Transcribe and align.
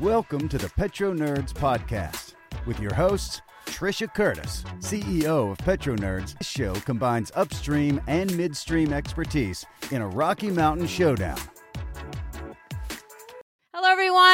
Welcome 0.00 0.48
to 0.48 0.58
the 0.58 0.70
Petro 0.76 1.14
Nerds 1.14 1.52
Podcast 1.52 2.34
with 2.66 2.80
your 2.80 2.94
hosts, 2.94 3.40
Trisha 3.66 4.12
Curtis, 4.12 4.62
CEO 4.78 5.52
of 5.52 5.58
Petro 5.58 5.96
Nerds. 5.96 6.38
This 6.38 6.48
show 6.48 6.74
combines 6.74 7.32
upstream 7.34 8.00
and 8.06 8.34
midstream 8.36 8.92
expertise 8.92 9.64
in 9.90 10.02
a 10.02 10.08
Rocky 10.08 10.50
Mountain 10.50 10.86
showdown. 10.86 11.38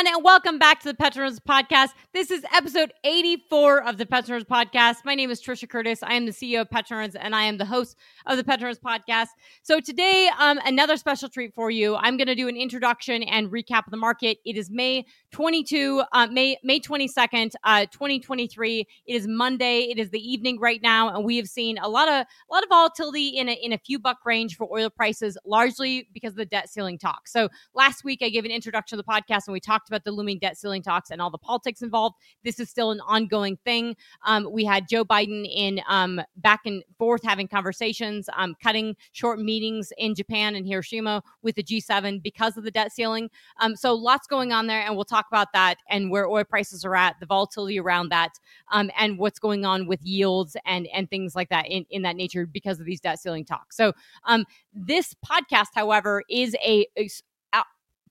Everyone, 0.02 0.16
and 0.16 0.24
welcome 0.24 0.58
back 0.58 0.80
to 0.80 0.88
the 0.88 0.94
Petro 0.94 1.28
Nerds 1.28 1.38
Podcast. 1.38 1.90
This 2.12 2.32
is 2.32 2.44
episode 2.52 2.92
84 3.04 3.86
of 3.86 3.98
the 3.98 4.06
Petro 4.06 4.36
Nerds 4.36 4.44
Podcast. 4.44 5.04
My 5.04 5.14
name 5.14 5.30
is 5.30 5.40
Trisha 5.40 5.68
Curtis. 5.68 6.02
I 6.02 6.14
am 6.14 6.26
the 6.26 6.32
CEO 6.32 6.62
of 6.62 6.70
Petro 6.70 6.98
Nerds, 6.98 7.14
and 7.16 7.36
I 7.36 7.44
am 7.44 7.56
the 7.56 7.64
host 7.64 7.96
of 8.26 8.36
the 8.36 8.42
Petro 8.42 8.68
Nerds 8.68 8.80
Podcast. 8.80 9.28
So 9.62 9.78
today, 9.78 10.28
um, 10.40 10.58
another 10.64 10.96
special 10.96 11.28
treat 11.28 11.54
for 11.54 11.70
you. 11.70 11.94
I'm 11.94 12.16
going 12.16 12.26
to 12.26 12.34
do 12.34 12.48
an 12.48 12.56
introduction 12.56 13.22
and 13.22 13.48
recap 13.52 13.86
of 13.86 13.92
the 13.92 13.96
market. 13.96 14.38
It 14.44 14.57
is 14.57 14.72
May 14.72 15.07
22, 15.30 16.02
uh, 16.12 16.26
May 16.32 16.57
May 16.64 16.80
22nd, 16.80 17.52
uh, 17.62 17.86
2023. 17.93 18.80
It 19.07 19.14
is 19.14 19.29
Monday. 19.29 19.82
It 19.82 20.00
is 20.00 20.10
the 20.10 20.18
evening 20.18 20.58
right 20.58 20.80
now, 20.82 21.14
and 21.14 21.24
we 21.24 21.36
have 21.36 21.46
seen 21.46 21.79
a 21.79 21.88
lot 21.88 22.08
of 22.08 22.14
a 22.14 22.52
lot 22.52 22.64
of 22.64 22.68
volatility 22.68 23.29
in 23.29 23.48
a, 23.48 23.52
in 23.52 23.72
a 23.72 23.79
few 23.79 24.00
buck 24.00 24.18
range 24.26 24.57
for 24.57 24.66
oil 24.72 24.90
prices, 24.90 25.38
largely 25.44 26.08
because 26.12 26.32
of 26.32 26.38
the 26.38 26.46
debt 26.46 26.68
ceiling 26.68 26.98
talk. 26.98 27.29
So 27.29 27.50
last 27.72 28.02
week, 28.02 28.18
I 28.21 28.30
gave 28.30 28.44
an 28.44 28.50
introduction 28.50 28.98
to 28.98 29.02
the 29.02 29.08
podcast, 29.08 29.46
and 29.46 29.52
we 29.52 29.60
talked 29.60 29.91
about 29.92 30.04
the 30.04 30.12
looming 30.12 30.38
debt 30.38 30.56
ceiling 30.56 30.82
talks 30.82 31.10
and 31.10 31.20
all 31.20 31.30
the 31.30 31.38
politics 31.38 31.82
involved. 31.82 32.16
This 32.44 32.58
is 32.58 32.70
still 32.70 32.91
an 32.91 33.00
ongoing 33.00 33.58
thing. 33.64 33.96
Um, 34.24 34.48
we 34.50 34.64
had 34.64 34.88
Joe 34.88 35.05
Biden 35.05 35.46
in 35.52 35.80
um, 35.88 36.20
back 36.36 36.60
and 36.64 36.82
forth 36.98 37.22
having 37.22 37.48
conversations, 37.48 38.28
um, 38.36 38.55
cutting 38.62 38.96
short 39.12 39.38
meetings 39.38 39.92
in 39.98 40.14
Japan 40.14 40.55
and 40.55 40.66
Hiroshima 40.66 41.22
with 41.42 41.56
the 41.56 41.62
G7 41.62 42.22
because 42.22 42.56
of 42.56 42.64
the 42.64 42.70
debt 42.70 42.92
ceiling. 42.92 43.30
Um, 43.60 43.77
so 43.77 43.94
lots 43.94 44.27
going 44.27 44.52
on 44.52 44.66
there, 44.66 44.80
and 44.80 44.96
we'll 44.96 45.05
talk 45.05 45.27
about 45.30 45.52
that 45.52 45.77
and 45.88 46.10
where 46.10 46.27
oil 46.27 46.44
prices 46.44 46.84
are 46.84 46.96
at, 46.96 47.16
the 47.20 47.27
volatility 47.27 47.78
around 47.78 48.08
that, 48.10 48.32
um, 48.72 48.90
and 48.98 49.18
what's 49.18 49.38
going 49.38 49.64
on 49.64 49.86
with 49.86 50.00
yields 50.02 50.56
and 50.64 50.88
and 50.92 51.10
things 51.10 51.34
like 51.34 51.48
that 51.50 51.66
in, 51.66 51.84
in 51.90 52.02
that 52.02 52.16
nature 52.16 52.46
because 52.46 52.80
of 52.80 52.86
these 52.86 53.00
debt 53.00 53.20
ceiling 53.20 53.44
talks. 53.44 53.77
So 53.77 53.92
um, 54.24 54.44
this 54.72 55.14
podcast, 55.24 55.68
however, 55.74 56.22
is 56.28 56.56
a, 56.64 56.86
a 56.96 57.08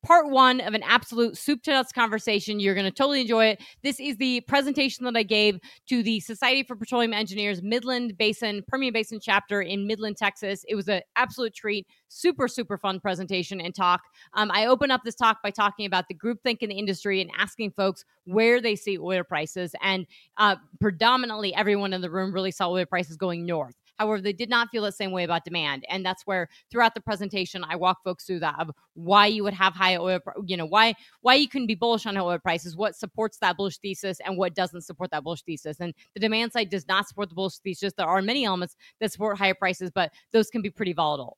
part 0.03 0.29
one 0.29 0.59
of 0.61 0.73
an 0.73 0.83
absolute 0.83 1.37
soup 1.37 1.61
to 1.63 1.71
nuts 1.71 1.91
conversation. 1.91 2.59
You're 2.59 2.73
going 2.73 2.85
to 2.85 2.91
totally 2.91 3.21
enjoy 3.21 3.45
it. 3.45 3.61
This 3.83 3.99
is 3.99 4.17
the 4.17 4.41
presentation 4.41 5.05
that 5.05 5.15
I 5.15 5.23
gave 5.23 5.59
to 5.87 6.03
the 6.03 6.19
Society 6.19 6.63
for 6.63 6.75
Petroleum 6.75 7.13
Engineers 7.13 7.61
Midland 7.61 8.17
Basin, 8.17 8.63
Permian 8.67 8.93
Basin 8.93 9.19
chapter 9.21 9.61
in 9.61 9.87
Midland, 9.87 10.17
Texas. 10.17 10.65
It 10.67 10.75
was 10.75 10.87
an 10.87 11.01
absolute 11.15 11.53
treat. 11.53 11.87
Super, 12.07 12.47
super 12.47 12.77
fun 12.77 12.99
presentation 12.99 13.61
and 13.61 13.73
talk. 13.73 14.01
Um, 14.33 14.51
I 14.51 14.65
open 14.65 14.91
up 14.91 15.01
this 15.05 15.15
talk 15.15 15.41
by 15.41 15.51
talking 15.51 15.85
about 15.85 16.07
the 16.07 16.15
groupthink 16.15 16.57
in 16.59 16.69
the 16.69 16.77
industry 16.77 17.21
and 17.21 17.31
asking 17.37 17.71
folks 17.71 18.03
where 18.25 18.61
they 18.61 18.75
see 18.75 18.97
oil 18.97 19.23
prices. 19.23 19.73
And 19.81 20.05
uh, 20.37 20.57
predominantly, 20.79 21.53
everyone 21.55 21.93
in 21.93 22.01
the 22.01 22.09
room 22.09 22.33
really 22.33 22.51
saw 22.51 22.69
oil 22.69 22.85
prices 22.85 23.17
going 23.17 23.45
north. 23.45 23.75
However, 24.01 24.19
they 24.19 24.33
did 24.33 24.49
not 24.49 24.69
feel 24.71 24.81
the 24.81 24.91
same 24.91 25.11
way 25.11 25.23
about 25.23 25.45
demand. 25.45 25.85
And 25.87 26.03
that's 26.03 26.25
where 26.25 26.49
throughout 26.71 26.95
the 26.95 27.01
presentation, 27.01 27.63
I 27.63 27.75
walk 27.75 28.03
folks 28.03 28.23
through 28.25 28.39
that 28.39 28.55
of 28.57 28.71
why 28.95 29.27
you 29.27 29.43
would 29.43 29.53
have 29.53 29.75
high 29.75 29.95
oil, 29.95 30.19
you 30.43 30.57
know, 30.57 30.65
why 30.65 30.95
why 31.21 31.35
you 31.35 31.47
couldn't 31.47 31.67
be 31.67 31.75
bullish 31.75 32.07
on 32.07 32.17
oil 32.17 32.39
prices, 32.39 32.75
what 32.75 32.95
supports 32.95 33.37
that 33.37 33.57
bullish 33.57 33.77
thesis 33.77 34.19
and 34.25 34.37
what 34.37 34.55
doesn't 34.55 34.81
support 34.81 35.11
that 35.11 35.23
bullish 35.23 35.43
thesis. 35.43 35.79
And 35.79 35.93
the 36.15 36.19
demand 36.19 36.51
side 36.51 36.71
does 36.71 36.87
not 36.87 37.07
support 37.07 37.29
the 37.29 37.35
bullish 37.35 37.59
thesis. 37.59 37.93
There 37.93 38.07
are 38.07 38.23
many 38.23 38.43
elements 38.43 38.75
that 38.99 39.11
support 39.11 39.37
higher 39.37 39.53
prices, 39.53 39.91
but 39.93 40.11
those 40.31 40.49
can 40.49 40.63
be 40.63 40.71
pretty 40.71 40.93
volatile. 40.93 41.37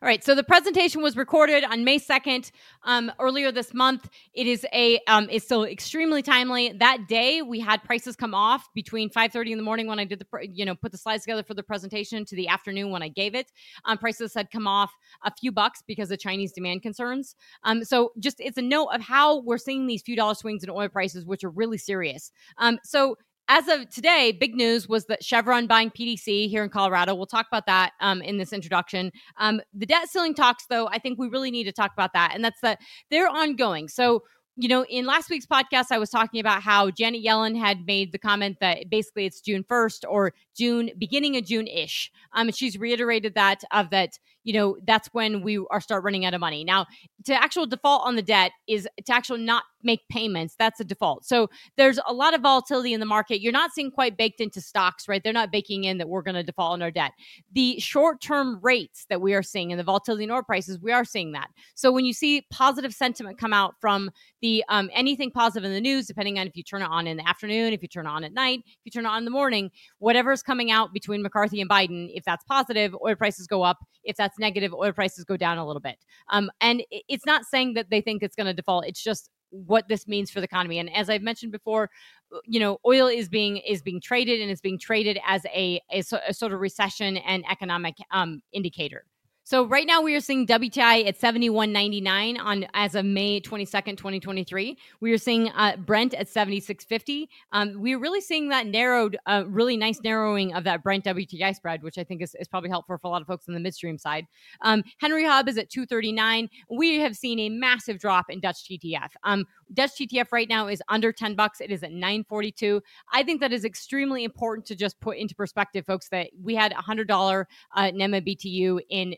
All 0.00 0.06
right, 0.06 0.22
so 0.22 0.36
the 0.36 0.44
presentation 0.44 1.02
was 1.02 1.16
recorded 1.16 1.64
on 1.64 1.82
May 1.82 1.98
2nd 1.98 2.52
um, 2.84 3.10
earlier 3.18 3.50
this 3.50 3.74
month. 3.74 4.08
It 4.32 4.46
is 4.46 4.64
a 4.72 5.00
um, 5.08 5.26
it's 5.28 5.44
still 5.44 5.64
extremely 5.64 6.22
timely. 6.22 6.72
That 6.72 7.08
day 7.08 7.42
we 7.42 7.58
had 7.58 7.82
prices 7.82 8.14
come 8.14 8.32
off 8.32 8.68
between 8.74 9.10
5:30 9.10 9.50
in 9.50 9.58
the 9.58 9.64
morning 9.64 9.88
when 9.88 9.98
I 9.98 10.04
did 10.04 10.20
the 10.20 10.26
you 10.52 10.64
know 10.64 10.76
put 10.76 10.92
the 10.92 10.98
slides 10.98 11.24
together 11.24 11.42
for 11.42 11.54
the 11.54 11.64
presentation 11.64 12.24
to 12.26 12.36
the 12.36 12.46
afternoon 12.46 12.92
when 12.92 13.02
I 13.02 13.08
gave 13.08 13.34
it. 13.34 13.50
Um, 13.86 13.98
prices 13.98 14.32
had 14.34 14.52
come 14.52 14.68
off 14.68 14.92
a 15.24 15.32
few 15.34 15.50
bucks 15.50 15.82
because 15.84 16.12
of 16.12 16.20
Chinese 16.20 16.52
demand 16.52 16.82
concerns. 16.82 17.34
Um, 17.64 17.82
so 17.82 18.12
just 18.20 18.36
it's 18.38 18.56
a 18.56 18.62
note 18.62 18.90
of 18.94 19.00
how 19.00 19.40
we're 19.40 19.58
seeing 19.58 19.88
these 19.88 20.02
few 20.02 20.14
dollar 20.14 20.34
swings 20.34 20.62
in 20.62 20.70
oil 20.70 20.88
prices, 20.88 21.26
which 21.26 21.42
are 21.42 21.50
really 21.50 21.78
serious. 21.78 22.30
Um, 22.58 22.78
so 22.84 23.16
as 23.48 23.66
of 23.68 23.88
today, 23.88 24.32
big 24.32 24.54
news 24.54 24.88
was 24.88 25.06
that 25.06 25.24
Chevron 25.24 25.66
buying 25.66 25.90
PDC 25.90 26.48
here 26.48 26.62
in 26.62 26.70
Colorado. 26.70 27.14
We'll 27.14 27.26
talk 27.26 27.46
about 27.50 27.66
that 27.66 27.92
um, 28.00 28.20
in 28.22 28.36
this 28.36 28.52
introduction. 28.52 29.10
Um, 29.38 29.60
the 29.72 29.86
debt 29.86 30.08
ceiling 30.08 30.34
talks, 30.34 30.66
though, 30.68 30.88
I 30.88 30.98
think 30.98 31.18
we 31.18 31.28
really 31.28 31.50
need 31.50 31.64
to 31.64 31.72
talk 31.72 31.92
about 31.92 32.12
that, 32.12 32.32
and 32.34 32.44
that's 32.44 32.60
that 32.60 32.78
they're 33.10 33.28
ongoing. 33.28 33.88
So 33.88 34.22
you 34.60 34.66
know, 34.66 34.84
in 34.86 35.06
last 35.06 35.30
week's 35.30 35.46
podcast, 35.46 35.86
I 35.92 35.98
was 35.98 36.10
talking 36.10 36.40
about 36.40 36.62
how 36.62 36.90
Janet 36.90 37.24
Yellen 37.24 37.56
had 37.56 37.86
made 37.86 38.10
the 38.10 38.18
comment 38.18 38.56
that 38.60 38.90
basically 38.90 39.24
it's 39.24 39.40
June 39.40 39.62
1st 39.62 40.00
or 40.08 40.34
June, 40.56 40.90
beginning 40.98 41.36
of 41.36 41.44
June 41.44 41.68
ish. 41.68 42.10
Um, 42.32 42.48
and 42.48 42.56
she's 42.56 42.76
reiterated 42.76 43.34
that 43.36 43.62
of 43.70 43.90
that, 43.90 44.18
you 44.48 44.54
know, 44.54 44.78
that's 44.86 45.08
when 45.08 45.42
we 45.42 45.62
are 45.70 45.78
start 45.78 46.02
running 46.02 46.24
out 46.24 46.32
of 46.32 46.40
money. 46.40 46.64
Now, 46.64 46.86
to 47.26 47.34
actual 47.34 47.66
default 47.66 48.06
on 48.06 48.16
the 48.16 48.22
debt 48.22 48.52
is 48.66 48.88
to 49.04 49.12
actually 49.12 49.42
not 49.42 49.64
make 49.82 50.00
payments. 50.08 50.56
That's 50.58 50.80
a 50.80 50.84
default. 50.84 51.26
So 51.26 51.50
there's 51.76 52.00
a 52.06 52.14
lot 52.14 52.34
of 52.34 52.40
volatility 52.40 52.94
in 52.94 53.00
the 53.00 53.06
market. 53.06 53.42
You're 53.42 53.52
not 53.52 53.72
seeing 53.72 53.90
quite 53.90 54.16
baked 54.16 54.40
into 54.40 54.62
stocks, 54.62 55.06
right? 55.06 55.22
They're 55.22 55.34
not 55.34 55.52
baking 55.52 55.84
in 55.84 55.98
that 55.98 56.08
we're 56.08 56.22
going 56.22 56.34
to 56.34 56.42
default 56.42 56.72
on 56.72 56.82
our 56.82 56.90
debt. 56.90 57.12
The 57.52 57.78
short 57.78 58.22
term 58.22 58.58
rates 58.62 59.04
that 59.10 59.20
we 59.20 59.34
are 59.34 59.42
seeing 59.42 59.70
and 59.70 59.78
the 59.78 59.84
volatility 59.84 60.24
in 60.24 60.30
oil 60.30 60.42
prices, 60.42 60.80
we 60.80 60.92
are 60.92 61.04
seeing 61.04 61.32
that. 61.32 61.48
So 61.74 61.92
when 61.92 62.06
you 62.06 62.14
see 62.14 62.46
positive 62.50 62.94
sentiment 62.94 63.38
come 63.38 63.52
out 63.52 63.74
from 63.80 64.10
the 64.40 64.64
um, 64.68 64.88
anything 64.94 65.30
positive 65.30 65.64
in 65.64 65.74
the 65.74 65.80
news, 65.80 66.06
depending 66.06 66.38
on 66.38 66.46
if 66.46 66.56
you 66.56 66.62
turn 66.62 66.82
it 66.82 66.88
on 66.90 67.06
in 67.06 67.18
the 67.18 67.28
afternoon, 67.28 67.72
if 67.72 67.82
you 67.82 67.88
turn 67.88 68.06
it 68.06 68.10
on 68.10 68.24
at 68.24 68.32
night, 68.32 68.60
if 68.66 68.78
you 68.84 68.90
turn 68.90 69.04
it 69.04 69.08
on 69.08 69.18
in 69.18 69.24
the 69.24 69.30
morning, 69.30 69.70
whatever's 69.98 70.42
coming 70.42 70.70
out 70.70 70.92
between 70.92 71.22
McCarthy 71.22 71.60
and 71.60 71.68
Biden, 71.68 72.08
if 72.14 72.24
that's 72.24 72.44
positive, 72.44 72.96
oil 73.04 73.14
prices 73.14 73.46
go 73.46 73.62
up. 73.62 73.78
If 74.04 74.16
that's 74.16 74.37
negative, 74.38 74.74
oil 74.74 74.92
prices 74.92 75.24
go 75.24 75.36
down 75.36 75.58
a 75.58 75.66
little 75.66 75.80
bit. 75.80 75.96
Um, 76.30 76.50
and 76.60 76.82
it's 76.90 77.26
not 77.26 77.44
saying 77.44 77.74
that 77.74 77.90
they 77.90 78.00
think 78.00 78.22
it's 78.22 78.36
going 78.36 78.46
to 78.46 78.54
default. 78.54 78.86
It's 78.86 79.02
just 79.02 79.30
what 79.50 79.88
this 79.88 80.06
means 80.06 80.30
for 80.30 80.40
the 80.40 80.44
economy. 80.44 80.78
And 80.78 80.94
as 80.94 81.08
I've 81.08 81.22
mentioned 81.22 81.52
before, 81.52 81.90
uh, 82.34 82.38
you 82.44 82.60
know, 82.60 82.78
oil 82.86 83.06
is 83.06 83.28
being 83.28 83.58
is 83.58 83.82
being 83.82 84.00
traded 84.00 84.40
and 84.40 84.50
it's 84.50 84.60
being 84.60 84.78
traded 84.78 85.18
as 85.26 85.44
a, 85.46 85.80
a, 85.92 86.02
a 86.28 86.34
sort 86.34 86.52
of 86.52 86.60
recession 86.60 87.16
and 87.18 87.44
economic 87.50 87.94
um, 88.10 88.42
indicator. 88.52 89.04
So 89.48 89.64
right 89.64 89.86
now 89.86 90.02
we 90.02 90.14
are 90.14 90.20
seeing 90.20 90.46
WTI 90.46 91.08
at 91.08 91.18
71.99 91.18 92.38
on 92.38 92.66
as 92.74 92.94
of 92.94 93.06
May 93.06 93.40
22nd, 93.40 93.96
2023. 93.96 94.76
We 95.00 95.10
are 95.10 95.16
seeing 95.16 95.48
uh, 95.48 95.76
Brent 95.78 96.12
at 96.12 96.26
76.50. 96.26 97.28
Um, 97.52 97.72
we're 97.80 97.98
really 97.98 98.20
seeing 98.20 98.50
that 98.50 98.66
narrowed, 98.66 99.16
uh, 99.24 99.44
really 99.46 99.78
nice 99.78 100.02
narrowing 100.02 100.52
of 100.52 100.64
that 100.64 100.82
Brent 100.82 101.06
WTI 101.06 101.56
spread, 101.56 101.82
which 101.82 101.96
I 101.96 102.04
think 102.04 102.20
is, 102.20 102.36
is 102.38 102.46
probably 102.46 102.68
helpful 102.68 102.98
for 102.98 103.06
a 103.06 103.10
lot 103.10 103.22
of 103.22 103.26
folks 103.26 103.48
on 103.48 103.54
the 103.54 103.60
midstream 103.60 103.96
side. 103.96 104.26
Um, 104.60 104.84
Henry 104.98 105.24
Hub 105.24 105.48
is 105.48 105.56
at 105.56 105.70
239. 105.70 106.50
We 106.68 106.98
have 106.98 107.16
seen 107.16 107.38
a 107.38 107.48
massive 107.48 107.98
drop 107.98 108.26
in 108.28 108.40
Dutch 108.40 108.68
TTF. 108.68 109.12
Um, 109.24 109.46
Dutch 109.72 109.92
TTF 109.92 110.30
right 110.30 110.50
now 110.50 110.68
is 110.68 110.82
under 110.90 111.10
10 111.10 111.36
bucks. 111.36 111.62
It 111.62 111.70
is 111.70 111.82
at 111.82 111.92
942. 111.92 112.82
I 113.14 113.22
think 113.22 113.40
that 113.40 113.54
is 113.54 113.64
extremely 113.64 114.24
important 114.24 114.66
to 114.66 114.76
just 114.76 115.00
put 115.00 115.16
into 115.16 115.34
perspective, 115.34 115.86
folks, 115.86 116.10
that 116.10 116.28
we 116.38 116.54
had 116.54 116.74
$100 116.74 117.40
uh, 117.40 117.44
an 117.76 117.96
MMBTU 117.96 118.80
in 118.90 119.14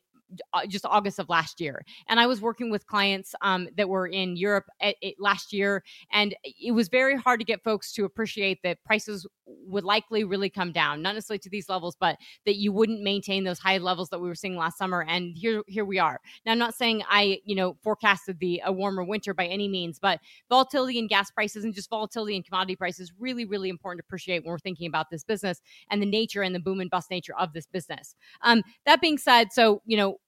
just 0.69 0.85
August 0.87 1.19
of 1.19 1.29
last 1.29 1.61
year. 1.61 1.83
And 2.09 2.21
I 2.21 2.27
was 2.27 2.41
working 2.41 2.71
with 2.71 2.87
clients 2.87 3.35
um, 3.43 3.69
that 3.77 3.89
were 3.89 4.07
in 4.07 4.37
Europe 4.37 4.67
at, 4.81 4.97
at 5.03 5.15
last 5.19 5.53
year, 5.53 5.83
and 6.13 6.35
it 6.45 6.73
was 6.73 6.89
very 6.89 7.17
hard 7.17 7.41
to 7.41 7.45
get 7.45 7.63
folks 7.63 7.93
to 7.95 8.05
appreciate 8.05 8.59
that 8.63 8.83
prices 8.85 9.27
would 9.47 9.85
likely 9.85 10.25
really 10.25 10.51
come 10.51 10.73
down, 10.73 11.03
not 11.03 11.15
necessarily 11.15 11.39
to 11.41 11.51
these 11.51 11.69
levels, 11.69 11.97
but 11.99 12.17
that 12.47 12.57
you 12.57 12.73
wouldn't 12.73 13.03
maintain 13.03 13.45
those 13.45 13.59
high 13.59 13.79
levels 13.79 14.09
that 14.11 14.21
we 14.21 14.29
were 14.29 14.35
seeing 14.35 14.57
last 14.57 14.79
summer. 14.79 15.05
And 15.09 15.37
here, 15.37 15.63
here 15.67 15.85
we 15.85 15.99
are. 15.99 16.21
Now, 16.45 16.53
I'm 16.53 16.59
not 16.59 16.75
saying 16.75 17.03
I, 17.09 17.41
you 17.45 17.55
know, 17.55 17.77
forecasted 17.83 18.39
the 18.39 18.63
a 18.65 18.73
warmer 18.73 19.05
winter 19.05 19.35
by 19.35 19.47
any 19.47 19.69
means, 19.69 19.99
but 19.99 20.21
volatility 20.49 20.99
in 20.99 21.07
gas 21.07 21.31
prices 21.31 21.65
and 21.65 21.75
just 21.75 21.91
volatility 21.91 22.37
in 22.37 22.43
commodity 22.43 22.77
prices 22.77 23.13
really, 23.19 23.45
really 23.45 23.69
important 23.69 23.99
to 23.99 24.07
appreciate 24.07 24.45
when 24.45 24.53
we're 24.53 24.59
thinking 24.59 24.87
about 24.87 25.11
this 25.11 25.25
business 25.25 25.61
and 25.91 26.01
the 26.01 26.07
nature 26.07 26.43
and 26.43 26.55
the 26.55 26.61
boom 26.61 26.81
and 26.81 26.91
bust 26.91 27.11
nature 27.11 27.35
of 27.39 27.53
this 27.53 27.67
business. 27.67 28.15
Um, 28.43 28.63
that 28.87 29.01
being 29.01 29.19
said, 29.19 29.53
so 29.53 29.83
you 29.87 29.97
know 29.97 30.20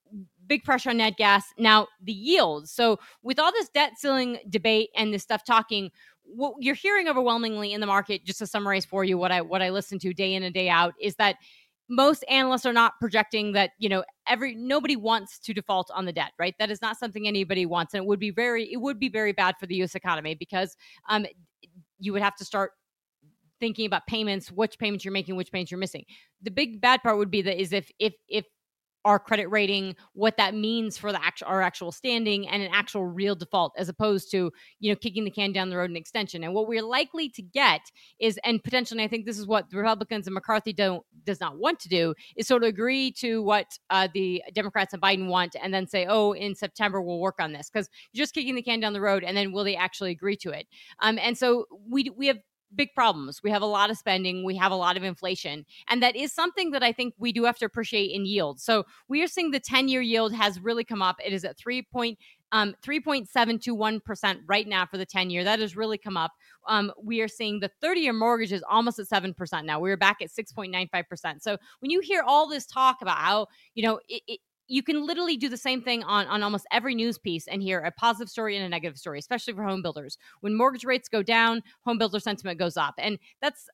big 0.52 0.64
pressure 0.64 0.90
on 0.90 0.98
nat 0.98 1.16
gas. 1.16 1.44
Now, 1.56 1.88
the 2.02 2.12
yields. 2.12 2.70
So, 2.70 2.98
with 3.22 3.38
all 3.38 3.50
this 3.52 3.70
debt 3.70 3.92
ceiling 3.96 4.38
debate 4.50 4.90
and 4.94 5.12
this 5.12 5.22
stuff 5.22 5.44
talking, 5.44 5.90
what 6.24 6.54
you're 6.60 6.74
hearing 6.74 7.08
overwhelmingly 7.08 7.72
in 7.72 7.80
the 7.80 7.86
market, 7.86 8.26
just 8.26 8.38
to 8.40 8.46
summarize 8.46 8.84
for 8.84 9.02
you 9.02 9.16
what 9.16 9.32
I 9.32 9.40
what 9.40 9.62
I 9.62 9.70
listen 9.70 9.98
to 10.00 10.12
day 10.12 10.34
in 10.34 10.42
and 10.42 10.52
day 10.52 10.68
out, 10.68 10.92
is 11.00 11.14
that 11.16 11.36
most 11.88 12.22
analysts 12.28 12.66
are 12.66 12.72
not 12.72 12.92
projecting 13.00 13.52
that 13.52 13.70
you 13.78 13.88
know 13.88 14.04
every 14.28 14.54
nobody 14.54 14.94
wants 14.94 15.38
to 15.38 15.54
default 15.54 15.90
on 15.94 16.04
the 16.04 16.12
debt 16.12 16.32
right 16.38 16.54
that 16.58 16.70
is 16.70 16.80
not 16.80 16.96
something 16.96 17.26
anybody 17.26 17.66
wants 17.66 17.92
and 17.92 18.04
it 18.04 18.06
would 18.06 18.20
be 18.20 18.30
very 18.30 18.72
it 18.72 18.80
would 18.80 18.98
be 18.98 19.08
very 19.08 19.32
bad 19.32 19.56
for 19.58 19.66
the 19.66 19.74
us 19.82 19.94
economy 19.94 20.34
because 20.34 20.76
um 21.10 21.26
you 21.98 22.12
would 22.12 22.22
have 22.22 22.36
to 22.36 22.44
start 22.44 22.70
thinking 23.60 23.84
about 23.84 24.06
payments 24.06 24.50
which 24.50 24.78
payments 24.78 25.04
you're 25.04 25.12
making 25.12 25.36
which 25.36 25.50
payments 25.52 25.70
you're 25.70 25.78
missing 25.78 26.04
the 26.40 26.52
big 26.52 26.80
bad 26.80 27.02
part 27.02 27.18
would 27.18 27.32
be 27.32 27.42
that 27.42 27.60
is 27.60 27.72
if 27.72 27.90
if 27.98 28.14
if 28.28 28.46
our 29.04 29.18
credit 29.18 29.46
rating, 29.48 29.96
what 30.12 30.36
that 30.36 30.54
means 30.54 30.96
for 30.96 31.12
the 31.12 31.24
actual 31.24 31.48
our 31.48 31.62
actual 31.62 31.92
standing, 31.92 32.48
and 32.48 32.62
an 32.62 32.70
actual 32.72 33.04
real 33.04 33.34
default, 33.34 33.72
as 33.76 33.88
opposed 33.88 34.30
to 34.30 34.52
you 34.80 34.92
know 34.92 34.96
kicking 34.96 35.24
the 35.24 35.30
can 35.30 35.52
down 35.52 35.70
the 35.70 35.76
road 35.76 35.90
and 35.90 35.96
extension. 35.96 36.44
And 36.44 36.54
what 36.54 36.68
we're 36.68 36.82
likely 36.82 37.28
to 37.30 37.42
get 37.42 37.80
is, 38.20 38.38
and 38.44 38.62
potentially, 38.62 39.02
I 39.02 39.08
think 39.08 39.26
this 39.26 39.38
is 39.38 39.46
what 39.46 39.70
the 39.70 39.76
Republicans 39.76 40.26
and 40.26 40.34
McCarthy 40.34 40.72
don't 40.72 41.04
does 41.24 41.40
not 41.40 41.58
want 41.58 41.80
to 41.80 41.88
do, 41.88 42.14
is 42.36 42.46
sort 42.46 42.62
of 42.62 42.68
agree 42.68 43.12
to 43.12 43.42
what 43.42 43.78
uh, 43.90 44.08
the 44.12 44.42
Democrats 44.54 44.92
and 44.92 45.02
Biden 45.02 45.28
want, 45.28 45.56
and 45.60 45.72
then 45.72 45.86
say, 45.86 46.06
oh, 46.08 46.32
in 46.32 46.54
September 46.54 47.00
we'll 47.00 47.20
work 47.20 47.36
on 47.40 47.52
this 47.52 47.70
because 47.70 47.88
you're 48.12 48.22
just 48.22 48.34
kicking 48.34 48.54
the 48.54 48.62
can 48.62 48.80
down 48.80 48.92
the 48.92 49.00
road, 49.00 49.24
and 49.24 49.36
then 49.36 49.52
will 49.52 49.64
they 49.64 49.76
actually 49.76 50.10
agree 50.10 50.36
to 50.36 50.50
it? 50.50 50.66
Um, 51.00 51.18
and 51.18 51.36
so 51.36 51.66
we 51.88 52.10
we 52.16 52.28
have 52.28 52.38
big 52.74 52.94
problems. 52.94 53.42
We 53.42 53.50
have 53.50 53.62
a 53.62 53.66
lot 53.66 53.90
of 53.90 53.98
spending, 53.98 54.44
we 54.44 54.56
have 54.56 54.72
a 54.72 54.76
lot 54.76 54.96
of 54.96 55.02
inflation. 55.02 55.64
And 55.88 56.02
that 56.02 56.16
is 56.16 56.32
something 56.32 56.70
that 56.72 56.82
I 56.82 56.92
think 56.92 57.14
we 57.18 57.32
do 57.32 57.44
have 57.44 57.58
to 57.58 57.64
appreciate 57.64 58.10
in 58.10 58.26
yield. 58.26 58.60
So 58.60 58.84
we 59.08 59.22
are 59.22 59.26
seeing 59.26 59.50
the 59.50 59.60
10 59.60 59.88
year 59.88 60.00
yield 60.00 60.34
has 60.34 60.60
really 60.60 60.84
come 60.84 61.02
up. 61.02 61.16
It 61.24 61.32
is 61.32 61.44
at 61.44 61.58
3. 61.58 61.82
Point, 61.92 62.18
um, 62.52 62.74
3.721% 62.82 64.40
right 64.46 64.68
now 64.68 64.86
for 64.86 64.98
the 64.98 65.06
10 65.06 65.30
year. 65.30 65.42
That 65.44 65.58
has 65.60 65.76
really 65.76 65.98
come 65.98 66.16
up. 66.16 66.32
Um, 66.68 66.92
we 67.02 67.20
are 67.20 67.28
seeing 67.28 67.60
the 67.60 67.70
30 67.80 68.00
year 68.00 68.12
mortgage 68.12 68.52
is 68.52 68.62
almost 68.68 68.98
at 68.98 69.08
7% 69.08 69.64
now. 69.64 69.80
We 69.80 69.90
are 69.90 69.96
back 69.96 70.22
at 70.22 70.28
6.95%. 70.28 71.42
So 71.42 71.56
when 71.80 71.90
you 71.90 72.00
hear 72.00 72.22
all 72.26 72.48
this 72.48 72.66
talk 72.66 72.98
about 73.02 73.18
how, 73.18 73.46
you 73.74 73.82
know, 73.82 74.00
it, 74.08 74.22
it 74.28 74.40
you 74.68 74.82
can 74.82 75.06
literally 75.06 75.36
do 75.36 75.48
the 75.48 75.56
same 75.56 75.82
thing 75.82 76.02
on, 76.04 76.26
on 76.26 76.42
almost 76.42 76.66
every 76.72 76.94
news 76.94 77.18
piece 77.18 77.46
and 77.48 77.62
hear 77.62 77.80
a 77.80 77.90
positive 77.90 78.28
story 78.28 78.56
and 78.56 78.64
a 78.64 78.68
negative 78.68 78.98
story, 78.98 79.18
especially 79.18 79.54
for 79.54 79.64
home 79.64 79.82
builders. 79.82 80.18
When 80.40 80.54
mortgage 80.56 80.84
rates 80.84 81.08
go 81.08 81.22
down, 81.22 81.62
home 81.84 81.98
builder 81.98 82.20
sentiment 82.20 82.58
goes 82.58 82.76
up. 82.76 82.94
And 82.98 83.18
that's 83.40 83.68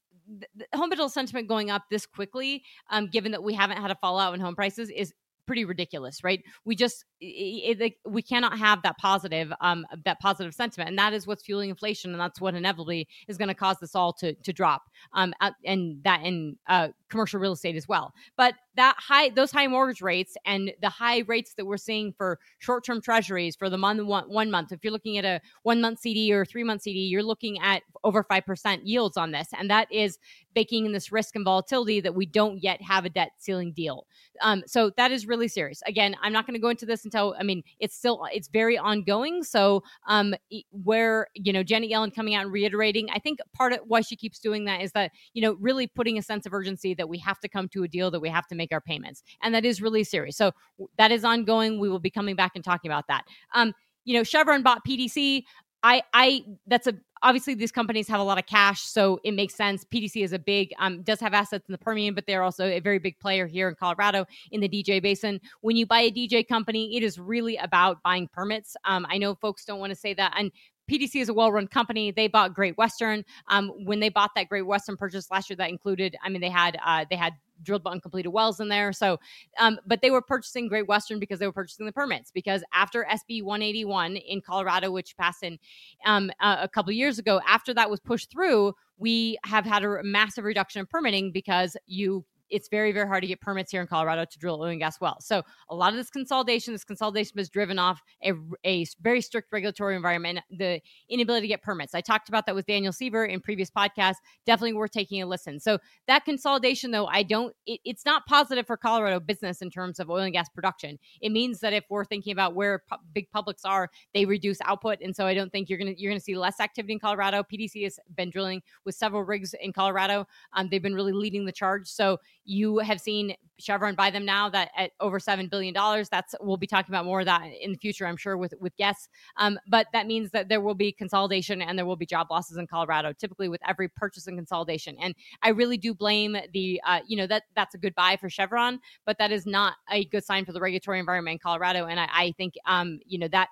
home 0.75 0.90
builder 0.90 1.08
sentiment 1.08 1.49
going 1.49 1.70
up 1.70 1.82
this 1.90 2.06
quickly, 2.06 2.62
um, 2.90 3.08
given 3.08 3.32
that 3.32 3.43
we 3.43 3.55
haven't 3.55 3.81
had 3.81 3.90
a 3.90 3.96
fallout 3.96 4.35
in 4.35 4.40
home 4.40 4.55
prices, 4.55 4.90
is 4.90 5.12
pretty 5.49 5.64
ridiculous, 5.64 6.23
right? 6.23 6.44
We 6.64 6.76
just 6.76 7.05
it, 7.20 7.81
it, 7.81 7.94
we 8.06 8.23
cannot 8.23 8.58
have 8.58 8.82
that 8.82 8.99
positive 8.99 9.52
um 9.61 9.87
that 10.05 10.20
positive 10.20 10.55
sentiment, 10.55 10.91
and 10.91 10.99
that 10.99 11.14
is 11.14 11.26
what's 11.26 11.43
fueling 11.43 11.70
inflation, 11.70 12.12
and 12.12 12.20
that's 12.20 12.41
what 12.41 12.55
inevitably 12.55 13.08
is 13.26 13.38
going 13.38 13.49
to 13.49 13.55
cause 13.55 13.79
this 13.81 13.96
all 13.96 14.12
to 14.14 14.34
to 14.34 14.52
drop. 14.52 14.82
Um, 15.14 15.32
and 15.64 16.05
that 16.05 16.23
in 16.23 16.56
uh, 16.69 16.88
commercial 17.08 17.41
real 17.41 17.52
estate 17.52 17.76
as 17.76 17.88
well. 17.88 18.12
But 18.37 18.55
that 18.78 18.94
high 18.96 19.28
those 19.28 19.50
high 19.50 19.66
mortgage 19.66 20.00
rates 20.00 20.36
and 20.46 20.72
the 20.80 20.88
high 20.88 21.25
rates 21.26 21.54
that 21.54 21.66
we're 21.66 21.76
seeing 21.76 22.12
for 22.12 22.38
short 22.60 22.84
term 22.84 23.00
treasuries 23.00 23.56
for 23.56 23.69
the 23.69 23.76
month 23.76 24.00
one, 24.04 24.25
one 24.28 24.52
month. 24.52 24.70
If 24.70 24.84
you're 24.84 24.92
looking 24.92 25.19
at 25.19 25.25
a 25.25 25.40
one 25.64 25.80
month 25.80 25.98
CD 25.98 26.32
or 26.32 26.44
three 26.44 26.62
month 26.62 26.82
CD, 26.82 27.00
you're 27.00 27.25
looking 27.25 27.58
at 27.58 27.82
over 28.04 28.22
five 28.22 28.46
percent 28.46 28.86
yields 28.86 29.16
on 29.16 29.32
this, 29.32 29.48
and 29.58 29.69
that 29.69 29.90
is 29.92 30.19
baking 30.54 30.86
in 30.86 30.92
this 30.92 31.10
risk 31.10 31.34
and 31.34 31.44
volatility 31.44 32.00
that 32.00 32.14
we 32.14 32.25
don't 32.25 32.62
yet 32.62 32.80
have 32.80 33.04
a 33.04 33.08
debt 33.08 33.32
ceiling 33.38 33.72
deal. 33.72 34.06
Um, 34.40 34.62
so 34.66 34.90
that 34.96 35.10
is 35.10 35.26
really 35.26 35.48
serious. 35.48 35.82
Again, 35.86 36.14
I'm 36.22 36.32
not 36.32 36.46
going 36.46 36.54
to 36.54 36.60
go 36.60 36.69
into 36.69 36.86
this 36.86 37.04
until 37.04 37.34
I 37.38 37.42
mean 37.42 37.64
it's 37.81 37.96
still 37.96 38.26
it's 38.32 38.46
very 38.46 38.78
ongoing. 38.78 39.42
So 39.42 39.82
um, 40.06 40.34
where 40.70 41.26
you 41.34 41.52
know 41.52 41.64
Janet 41.64 41.90
Yellen 41.90 42.14
coming 42.14 42.36
out 42.36 42.44
and 42.44 42.52
reiterating, 42.52 43.08
I 43.12 43.19
think 43.19 43.40
part 43.52 43.72
of 43.72 43.81
why 43.86 44.02
she 44.02 44.14
keeps 44.14 44.38
doing 44.38 44.66
that 44.66 44.82
is 44.82 44.92
that 44.92 45.10
you 45.32 45.42
know 45.42 45.54
really 45.54 45.88
putting 45.88 46.16
a 46.16 46.22
sense 46.22 46.46
of 46.46 46.54
urgency 46.54 46.94
that 46.94 47.08
we 47.08 47.19
have 47.19 47.40
to 47.40 47.48
come 47.48 47.69
to 47.70 47.82
a 47.82 47.88
deal 47.88 48.12
that 48.12 48.20
we 48.20 48.28
have 48.28 48.46
to 48.46 48.54
make 48.54 48.68
our 48.73 48.81
payments, 48.81 49.23
and 49.43 49.55
that 49.55 49.65
is 49.65 49.81
really 49.82 50.05
serious. 50.05 50.37
So 50.37 50.53
that 50.97 51.11
is 51.11 51.25
ongoing. 51.25 51.79
We 51.79 51.88
will 51.88 51.99
be 51.99 52.11
coming 52.11 52.37
back 52.37 52.53
and 52.55 52.65
talking 52.65 52.91
about 52.91 53.06
that. 53.09 53.25
Um, 53.55 53.73
you 54.05 54.15
know, 54.15 54.25
Chevron 54.25 54.62
bought 54.62 54.85
PDC. 54.87 55.44
I, 55.82 56.03
I, 56.12 56.44
that's 56.67 56.87
a 56.87 56.94
obviously 57.23 57.55
these 57.55 57.73
companies 57.73 58.09
have 58.09 58.20
a 58.20 58.23
lot 58.23 58.38
of 58.38 58.47
cash, 58.47 58.82
so 58.82 59.20
it 59.25 59.32
makes 59.32 59.55
sense. 59.55 59.85
PDC 59.85 60.23
is 60.23 60.32
a 60.32 60.38
big, 60.38 60.73
um, 60.79 61.03
does 61.03 61.20
have 61.20 61.35
assets 61.35 61.69
in 61.69 61.73
the 61.73 61.79
Permian, 61.79 62.15
but 62.15 62.26
they're 62.26 62.43
also 62.43 62.65
a 62.67 62.81
very 62.81 62.99
big 62.99 63.19
player 63.19 63.47
here 63.47 63.69
in 63.69 63.75
Colorado 63.75 64.26
in 64.50 64.61
the 64.61 64.69
DJ 64.69 65.03
Basin. 65.03 65.41
When 65.61 65.76
you 65.76 65.87
buy 65.87 66.00
a 66.00 66.11
DJ 66.11 66.47
company, 66.47 66.97
it 66.97 67.03
is 67.03 67.19
really 67.19 67.56
about 67.56 68.03
buying 68.03 68.29
permits. 68.29 68.76
Um, 68.85 69.06
I 69.09 69.19
know 69.19 69.35
folks 69.35 69.65
don't 69.65 69.81
want 69.81 69.91
to 69.91 69.97
say 69.97 70.15
that, 70.15 70.35
and 70.37 70.50
PDC 70.91 71.20
is 71.20 71.29
a 71.29 71.35
well-run 71.35 71.69
company. 71.69 72.11
They 72.11 72.29
bought 72.29 72.55
Great 72.55 72.79
Western. 72.79 73.25
Um, 73.49 73.69
when 73.85 74.00
they 74.00 74.09
bought 74.09 74.31
that 74.37 74.49
Great 74.49 74.67
Western 74.67 74.97
purchase 74.97 75.31
last 75.31 75.50
year, 75.50 75.56
that 75.56 75.69
included, 75.69 76.17
I 76.25 76.31
mean, 76.31 76.41
they 76.41 76.49
had 76.49 76.79
uh, 76.85 77.05
they 77.11 77.17
had 77.17 77.35
drilled 77.62 77.82
but 77.82 77.90
uncompleted 77.90 78.32
wells 78.32 78.60
in 78.60 78.69
there. 78.69 78.93
So, 78.93 79.19
um, 79.58 79.78
but 79.87 80.00
they 80.02 80.10
were 80.10 80.22
purchasing 80.22 80.69
Great 80.69 80.88
Western 80.88 81.19
because 81.19 81.38
they 81.38 81.46
were 81.46 81.52
purchasing 81.52 81.87
the 81.87 81.93
permits. 81.93 82.31
Because 82.31 82.62
after 82.72 83.06
SB 83.10 83.43
181 83.43 84.16
in 84.16 84.40
Colorado, 84.40 84.90
which 84.90 85.16
passed 85.16 85.43
in 85.43 85.58
um, 86.06 86.31
uh, 86.40 86.58
a 86.60 86.69
couple 86.69 86.93
years 86.93 87.19
ago, 87.19 87.40
after 87.46 87.75
that 87.75 87.90
was 87.90 88.00
pushed 88.00 88.31
through, 88.31 88.75
we 88.99 89.38
have 89.44 89.64
had 89.64 89.84
a 89.84 90.02
massive 90.02 90.44
reduction 90.44 90.81
in 90.81 90.87
permitting 90.87 91.32
because 91.32 91.76
you 91.87 92.25
it's 92.50 92.68
very, 92.68 92.92
very 92.92 93.06
hard 93.06 93.22
to 93.22 93.26
get 93.26 93.40
permits 93.40 93.70
here 93.70 93.80
in 93.80 93.86
Colorado 93.86 94.24
to 94.24 94.38
drill 94.38 94.60
oil 94.60 94.68
and 94.68 94.80
gas 94.80 95.00
wells. 95.00 95.26
So 95.26 95.42
a 95.68 95.74
lot 95.74 95.90
of 95.90 95.96
this 95.96 96.10
consolidation, 96.10 96.72
this 96.72 96.84
consolidation 96.84 97.34
was 97.36 97.48
driven 97.48 97.78
off 97.78 98.00
a, 98.24 98.32
a 98.64 98.86
very 99.00 99.20
strict 99.20 99.52
regulatory 99.52 99.96
environment, 99.96 100.40
the 100.50 100.80
inability 101.08 101.42
to 101.42 101.48
get 101.48 101.62
permits. 101.62 101.94
I 101.94 102.00
talked 102.00 102.28
about 102.28 102.46
that 102.46 102.54
with 102.54 102.66
Daniel 102.66 102.92
Seaver 102.92 103.24
in 103.24 103.40
previous 103.40 103.70
podcasts. 103.70 104.16
Definitely 104.46 104.74
worth 104.74 104.90
taking 104.90 105.22
a 105.22 105.26
listen. 105.26 105.60
So 105.60 105.78
that 106.06 106.24
consolidation, 106.24 106.90
though, 106.90 107.06
I 107.06 107.22
don't. 107.22 107.54
It, 107.66 107.80
it's 107.84 108.04
not 108.04 108.26
positive 108.26 108.66
for 108.66 108.76
Colorado 108.76 109.20
business 109.20 109.62
in 109.62 109.70
terms 109.70 110.00
of 110.00 110.10
oil 110.10 110.22
and 110.22 110.32
gas 110.32 110.48
production. 110.48 110.98
It 111.20 111.30
means 111.30 111.60
that 111.60 111.72
if 111.72 111.84
we're 111.90 112.04
thinking 112.04 112.32
about 112.32 112.54
where 112.54 112.82
pu- 112.90 112.98
big 113.12 113.30
publics 113.30 113.64
are, 113.64 113.90
they 114.14 114.24
reduce 114.24 114.58
output, 114.64 114.98
and 115.00 115.14
so 115.14 115.26
I 115.26 115.34
don't 115.34 115.50
think 115.50 115.68
you're 115.68 115.78
gonna 115.78 115.94
you're 115.96 116.10
gonna 116.10 116.20
see 116.20 116.36
less 116.36 116.60
activity 116.60 116.94
in 116.94 116.98
Colorado. 116.98 117.42
PDC 117.42 117.84
has 117.84 117.98
been 118.16 118.30
drilling 118.30 118.62
with 118.84 118.94
several 118.94 119.22
rigs 119.22 119.54
in 119.60 119.72
Colorado. 119.72 120.26
Um, 120.54 120.68
they've 120.70 120.82
been 120.82 120.94
really 120.94 121.12
leading 121.12 121.44
the 121.44 121.52
charge. 121.52 121.88
So 121.88 122.18
you 122.48 122.78
have 122.78 122.98
seen 122.98 123.34
Chevron 123.58 123.94
buy 123.94 124.10
them 124.10 124.24
now 124.24 124.48
that 124.48 124.70
at 124.74 124.92
over 125.00 125.20
seven 125.20 125.48
billion 125.48 125.74
dollars. 125.74 126.08
That's 126.08 126.34
we'll 126.40 126.56
be 126.56 126.66
talking 126.66 126.94
about 126.94 127.04
more 127.04 127.20
of 127.20 127.26
that 127.26 127.42
in 127.60 127.72
the 127.72 127.78
future, 127.78 128.06
I'm 128.06 128.16
sure, 128.16 128.38
with 128.38 128.54
with 128.58 128.74
guests. 128.76 129.08
Um, 129.36 129.58
but 129.68 129.86
that 129.92 130.06
means 130.06 130.30
that 130.30 130.48
there 130.48 130.62
will 130.62 130.74
be 130.74 130.90
consolidation 130.90 131.60
and 131.60 131.78
there 131.78 131.84
will 131.84 131.96
be 131.96 132.06
job 132.06 132.28
losses 132.30 132.56
in 132.56 132.66
Colorado, 132.66 133.12
typically 133.12 133.50
with 133.50 133.60
every 133.68 133.88
purchase 133.88 134.26
and 134.28 134.38
consolidation. 134.38 134.96
And 134.98 135.14
I 135.42 135.50
really 135.50 135.76
do 135.76 135.92
blame 135.92 136.38
the 136.54 136.80
uh, 136.86 137.00
you 137.06 137.18
know 137.18 137.26
that 137.26 137.42
that's 137.54 137.74
a 137.74 137.78
good 137.78 137.94
buy 137.94 138.16
for 138.16 138.30
Chevron, 138.30 138.80
but 139.04 139.18
that 139.18 139.30
is 139.30 139.44
not 139.44 139.74
a 139.90 140.06
good 140.06 140.24
sign 140.24 140.46
for 140.46 140.52
the 140.52 140.60
regulatory 140.60 141.00
environment 141.00 141.34
in 141.34 141.38
Colorado. 141.38 141.86
And 141.86 142.00
I, 142.00 142.08
I 142.10 142.32
think 142.38 142.54
um, 142.64 142.98
you 143.04 143.18
know 143.18 143.28
that 143.28 143.48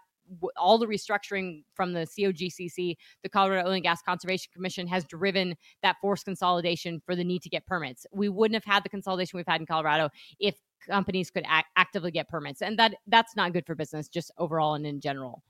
all 0.57 0.79
the 0.79 0.87
restructuring 0.87 1.63
from 1.75 1.93
the 1.93 2.01
COGCC, 2.01 2.97
the 3.23 3.29
Colorado 3.29 3.69
Oil 3.69 3.75
and 3.75 3.83
Gas 3.83 4.03
Conservation 4.03 4.51
Commission, 4.53 4.87
has 4.87 5.05
driven 5.05 5.55
that 5.83 5.97
forced 6.01 6.25
consolidation 6.25 7.01
for 7.05 7.17
the 7.17 7.25
need 7.25 7.43
to 7.43 7.49
get 7.49 7.67
permits. 7.67 8.07
We 8.13 8.29
wouldn't 8.29 8.55
have 8.55 8.73
had 8.73 8.85
the 8.85 8.89
consolidation 8.89 9.37
we've 9.37 9.47
had 9.47 9.61
in 9.61 9.67
Colorado 9.67 10.11
if 10.39 10.57
companies 10.87 11.31
could 11.31 11.45
act- 11.47 11.69
actively 11.77 12.11
get 12.11 12.29
permits, 12.29 12.63
and 12.63 12.79
that 12.79 12.95
that's 13.07 13.37
not 13.37 13.53
good 13.53 13.67
for 13.67 13.75
business, 13.75 14.09
just 14.09 14.31
overall 14.39 14.75
and 14.75 14.87
in 14.87 15.01
general. 15.01 15.43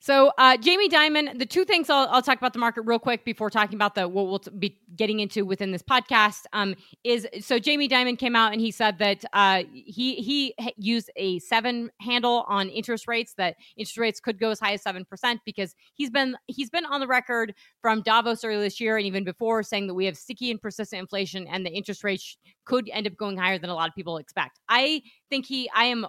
So, 0.00 0.32
uh, 0.36 0.58
Jamie 0.58 0.90
Dimon, 0.90 1.38
the 1.38 1.46
two 1.46 1.64
things 1.64 1.88
I'll, 1.88 2.06
I'll, 2.08 2.20
talk 2.20 2.36
about 2.36 2.52
the 2.52 2.58
market 2.58 2.82
real 2.82 2.98
quick 2.98 3.24
before 3.24 3.48
talking 3.48 3.74
about 3.74 3.94
the 3.94 4.06
what 4.06 4.26
we'll 4.26 4.42
be 4.58 4.78
getting 4.96 5.20
into 5.20 5.46
within 5.46 5.72
this 5.72 5.82
podcast 5.82 6.42
um, 6.52 6.74
is 7.04 7.26
so 7.40 7.58
Jamie 7.58 7.88
Dimon 7.88 8.18
came 8.18 8.36
out 8.36 8.52
and 8.52 8.60
he 8.60 8.70
said 8.70 8.98
that 8.98 9.24
uh, 9.32 9.62
he 9.72 10.16
he 10.16 10.54
used 10.76 11.10
a 11.16 11.38
seven 11.38 11.90
handle 12.00 12.44
on 12.48 12.68
interest 12.68 13.08
rates 13.08 13.32
that 13.38 13.56
interest 13.78 13.96
rates 13.96 14.20
could 14.20 14.38
go 14.38 14.50
as 14.50 14.60
high 14.60 14.74
as 14.74 14.82
seven 14.82 15.06
percent 15.06 15.40
because 15.46 15.74
he's 15.94 16.10
been 16.10 16.36
he's 16.48 16.68
been 16.68 16.84
on 16.84 17.00
the 17.00 17.06
record 17.06 17.54
from 17.80 18.02
Davos 18.02 18.44
earlier 18.44 18.60
this 18.60 18.80
year 18.80 18.98
and 18.98 19.06
even 19.06 19.24
before 19.24 19.62
saying 19.62 19.86
that 19.86 19.94
we 19.94 20.04
have 20.04 20.18
sticky 20.18 20.50
and 20.50 20.60
persistent 20.60 21.00
inflation 21.00 21.46
and 21.46 21.64
the 21.64 21.70
interest 21.70 22.04
rates 22.04 22.36
could 22.66 22.90
end 22.92 23.06
up 23.06 23.16
going 23.16 23.38
higher 23.38 23.58
than 23.58 23.70
a 23.70 23.74
lot 23.74 23.88
of 23.88 23.94
people 23.94 24.18
expect. 24.18 24.60
I 24.68 25.02
think 25.34 25.46
he 25.46 25.68
I 25.74 25.84
am 25.86 26.06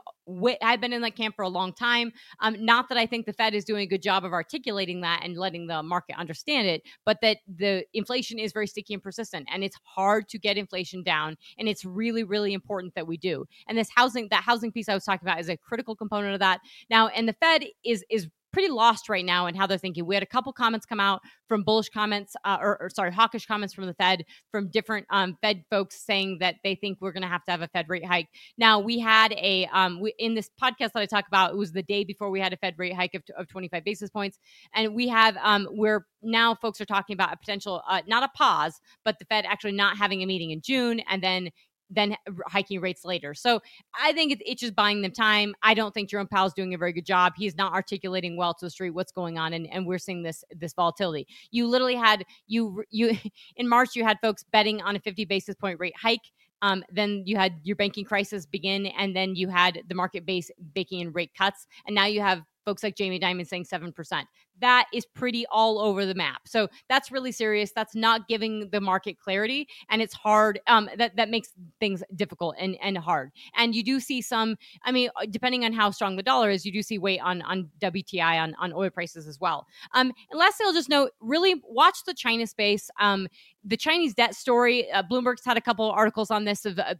I've 0.61 0.81
been 0.81 0.93
in 0.93 1.01
that 1.01 1.15
camp 1.15 1.35
for 1.35 1.43
a 1.43 1.49
long 1.49 1.73
time. 1.73 2.11
Um, 2.39 2.63
not 2.63 2.89
that 2.89 2.97
I 2.97 3.05
think 3.05 3.25
the 3.25 3.33
Fed 3.33 3.53
is 3.53 3.63
doing 3.63 3.81
a 3.81 3.87
good 3.87 4.01
job 4.01 4.23
of 4.23 4.33
articulating 4.33 5.01
that 5.01 5.21
and 5.23 5.35
letting 5.37 5.67
the 5.67 5.81
market 5.83 6.17
understand 6.17 6.67
it, 6.67 6.83
but 7.05 7.17
that 7.21 7.37
the 7.47 7.85
inflation 7.93 8.39
is 8.39 8.51
very 8.51 8.67
sticky 8.67 8.93
and 8.95 9.03
persistent, 9.03 9.47
and 9.51 9.63
it's 9.63 9.77
hard 9.83 10.27
to 10.29 10.39
get 10.39 10.57
inflation 10.57 11.03
down. 11.03 11.37
And 11.57 11.67
it's 11.67 11.85
really, 11.85 12.23
really 12.23 12.53
important 12.53 12.93
that 12.95 13.07
we 13.07 13.17
do. 13.17 13.45
And 13.67 13.77
this 13.77 13.89
housing, 13.95 14.27
that 14.29 14.43
housing 14.43 14.71
piece 14.71 14.89
I 14.89 14.93
was 14.93 15.05
talking 15.05 15.27
about, 15.27 15.39
is 15.39 15.49
a 15.49 15.57
critical 15.57 15.95
component 15.95 16.33
of 16.33 16.39
that. 16.39 16.59
Now, 16.89 17.07
and 17.07 17.27
the 17.27 17.33
Fed 17.33 17.65
is 17.83 18.03
is 18.09 18.27
pretty 18.55 18.69
lost 18.69 19.09
right 19.09 19.25
now 19.25 19.47
in 19.47 19.53
how 19.53 19.67
they're 19.67 19.77
thinking. 19.77 20.05
We 20.05 20.15
had 20.15 20.23
a 20.23 20.25
couple 20.25 20.53
comments 20.53 20.85
come 20.85 21.01
out 21.01 21.21
from 21.49 21.63
bullish 21.63 21.89
comments, 21.89 22.37
uh, 22.45 22.57
or, 22.61 22.81
or, 22.81 22.89
sorry, 22.89 23.11
hawkish 23.11 23.45
comments 23.45 23.73
from 23.73 23.85
the 23.85 23.93
Fed, 23.95 24.23
from 24.49 24.69
different 24.69 25.05
um, 25.09 25.37
Fed 25.41 25.65
folks 25.69 25.97
saying 25.97 26.37
that 26.39 26.55
they 26.63 26.73
think 26.73 26.99
we're 27.01 27.11
going 27.11 27.23
to 27.23 27.27
have 27.27 27.43
to 27.43 27.51
have 27.51 27.61
a 27.61 27.67
Fed 27.67 27.87
rate 27.89 28.05
hike. 28.05 28.29
Now 28.57 28.79
we 28.79 28.97
had 28.97 29.33
a 29.33 29.67
um, 29.73 29.99
we, 29.99 30.13
in 30.19 30.35
this 30.35 30.49
podcast 30.61 30.93
that 30.93 31.01
I 31.01 31.05
talk 31.05 31.27
about. 31.27 31.51
It 31.51 31.57
was 31.57 31.73
the 31.73 31.83
day 31.83 32.05
before 32.05 32.29
we 32.29 32.39
had 32.39 32.53
a 32.53 32.57
Fed 32.57 32.75
rate 32.77 32.93
hike 32.93 33.13
of, 33.13 33.23
of 33.37 33.49
25 33.49 33.83
basis 33.83 34.09
points, 34.09 34.39
and 34.73 34.95
we 34.95 35.09
have 35.09 35.35
um, 35.43 35.67
we're 35.71 36.05
now 36.21 36.55
folks 36.55 36.79
are 36.79 36.85
talking 36.85 37.13
about 37.13 37.33
a 37.33 37.37
potential 37.37 37.83
uh, 37.89 38.03
not 38.07 38.23
a 38.23 38.29
pause, 38.29 38.79
but 39.03 39.19
the 39.19 39.25
Fed 39.25 39.43
actually 39.45 39.73
not 39.73 39.97
having 39.97 40.23
a 40.23 40.25
meeting 40.25 40.51
in 40.51 40.61
June 40.61 41.01
and 41.09 41.21
then 41.21 41.49
then 41.89 42.15
hiking 42.47 42.81
rates 42.81 43.05
later. 43.05 43.33
So 43.33 43.61
I 43.99 44.13
think 44.13 44.31
it's, 44.31 44.41
it's 44.45 44.61
just 44.61 44.75
buying 44.75 45.01
them 45.01 45.11
time. 45.11 45.53
I 45.61 45.73
don't 45.73 45.93
think 45.93 46.09
Jerome 46.09 46.27
Powell 46.27 46.47
is 46.47 46.53
doing 46.53 46.73
a 46.73 46.77
very 46.77 46.93
good 46.93 47.05
job. 47.05 47.33
He's 47.37 47.55
not 47.55 47.73
articulating 47.73 48.37
well 48.37 48.53
to 48.53 48.65
the 48.65 48.69
street 48.69 48.91
what's 48.91 49.11
going 49.11 49.37
on, 49.37 49.53
and, 49.53 49.67
and 49.71 49.85
we're 49.85 49.99
seeing 49.99 50.23
this 50.23 50.43
this 50.55 50.73
volatility. 50.73 51.27
You 51.51 51.67
literally 51.67 51.95
had 51.95 52.25
you 52.47 52.83
you 52.89 53.17
in 53.55 53.67
March 53.67 53.95
you 53.95 54.03
had 54.03 54.17
folks 54.21 54.43
betting 54.51 54.81
on 54.81 54.95
a 54.95 54.99
50 54.99 55.25
basis 55.25 55.55
point 55.55 55.79
rate 55.79 55.95
hike 55.99 56.31
Um, 56.61 56.83
then 56.91 57.23
you 57.25 57.37
had 57.37 57.59
your 57.63 57.75
banking 57.75 58.05
crisis 58.05 58.45
begin, 58.45 58.87
and 58.87 59.15
then 59.15 59.35
you 59.35 59.49
had 59.49 59.81
the 59.87 59.95
market 59.95 60.25
base 60.25 60.49
baking 60.73 61.01
in 61.01 61.11
rate 61.11 61.31
cuts, 61.37 61.67
and 61.85 61.95
now 61.95 62.05
you 62.05 62.21
have 62.21 62.43
folks 62.65 62.83
like 62.83 62.95
Jamie 62.95 63.19
Dimon 63.19 63.47
saying 63.47 63.65
7%. 63.65 64.23
That 64.59 64.85
is 64.93 65.05
pretty 65.05 65.45
all 65.51 65.79
over 65.79 66.05
the 66.05 66.15
map. 66.15 66.41
So 66.45 66.67
that's 66.89 67.11
really 67.11 67.31
serious. 67.31 67.71
That's 67.71 67.95
not 67.95 68.27
giving 68.27 68.69
the 68.71 68.81
market 68.81 69.19
clarity. 69.19 69.67
And 69.89 70.01
it's 70.01 70.13
hard. 70.13 70.59
Um, 70.67 70.89
that, 70.97 71.15
that 71.15 71.29
makes 71.29 71.49
things 71.79 72.03
difficult 72.15 72.55
and, 72.59 72.77
and 72.81 72.97
hard. 72.97 73.31
And 73.55 73.75
you 73.75 73.83
do 73.83 73.99
see 73.99 74.21
some, 74.21 74.57
I 74.83 74.91
mean, 74.91 75.09
uh, 75.15 75.25
depending 75.29 75.65
on 75.65 75.73
how 75.73 75.91
strong 75.91 76.15
the 76.15 76.23
dollar 76.23 76.49
is, 76.49 76.65
you 76.65 76.71
do 76.71 76.81
see 76.81 76.97
weight 76.97 77.19
on, 77.19 77.41
on 77.43 77.69
WTI, 77.79 78.41
on, 78.41 78.55
on 78.59 78.73
oil 78.73 78.89
prices 78.89 79.27
as 79.27 79.39
well. 79.39 79.67
Um, 79.93 80.11
and 80.31 80.39
lastly, 80.39 80.65
I'll 80.65 80.73
just 80.73 80.89
note 80.89 81.11
really 81.19 81.61
watch 81.67 81.99
the 82.05 82.13
China 82.13 82.47
space. 82.47 82.89
Um, 82.99 83.27
the 83.63 83.77
Chinese 83.77 84.13
debt 84.13 84.35
story, 84.35 84.89
uh, 84.91 85.03
Bloomberg's 85.03 85.45
had 85.45 85.57
a 85.57 85.61
couple 85.61 85.89
articles 85.89 86.31
on 86.31 86.45
this 86.45 86.65
of 86.65 86.79
uh, 86.79 86.95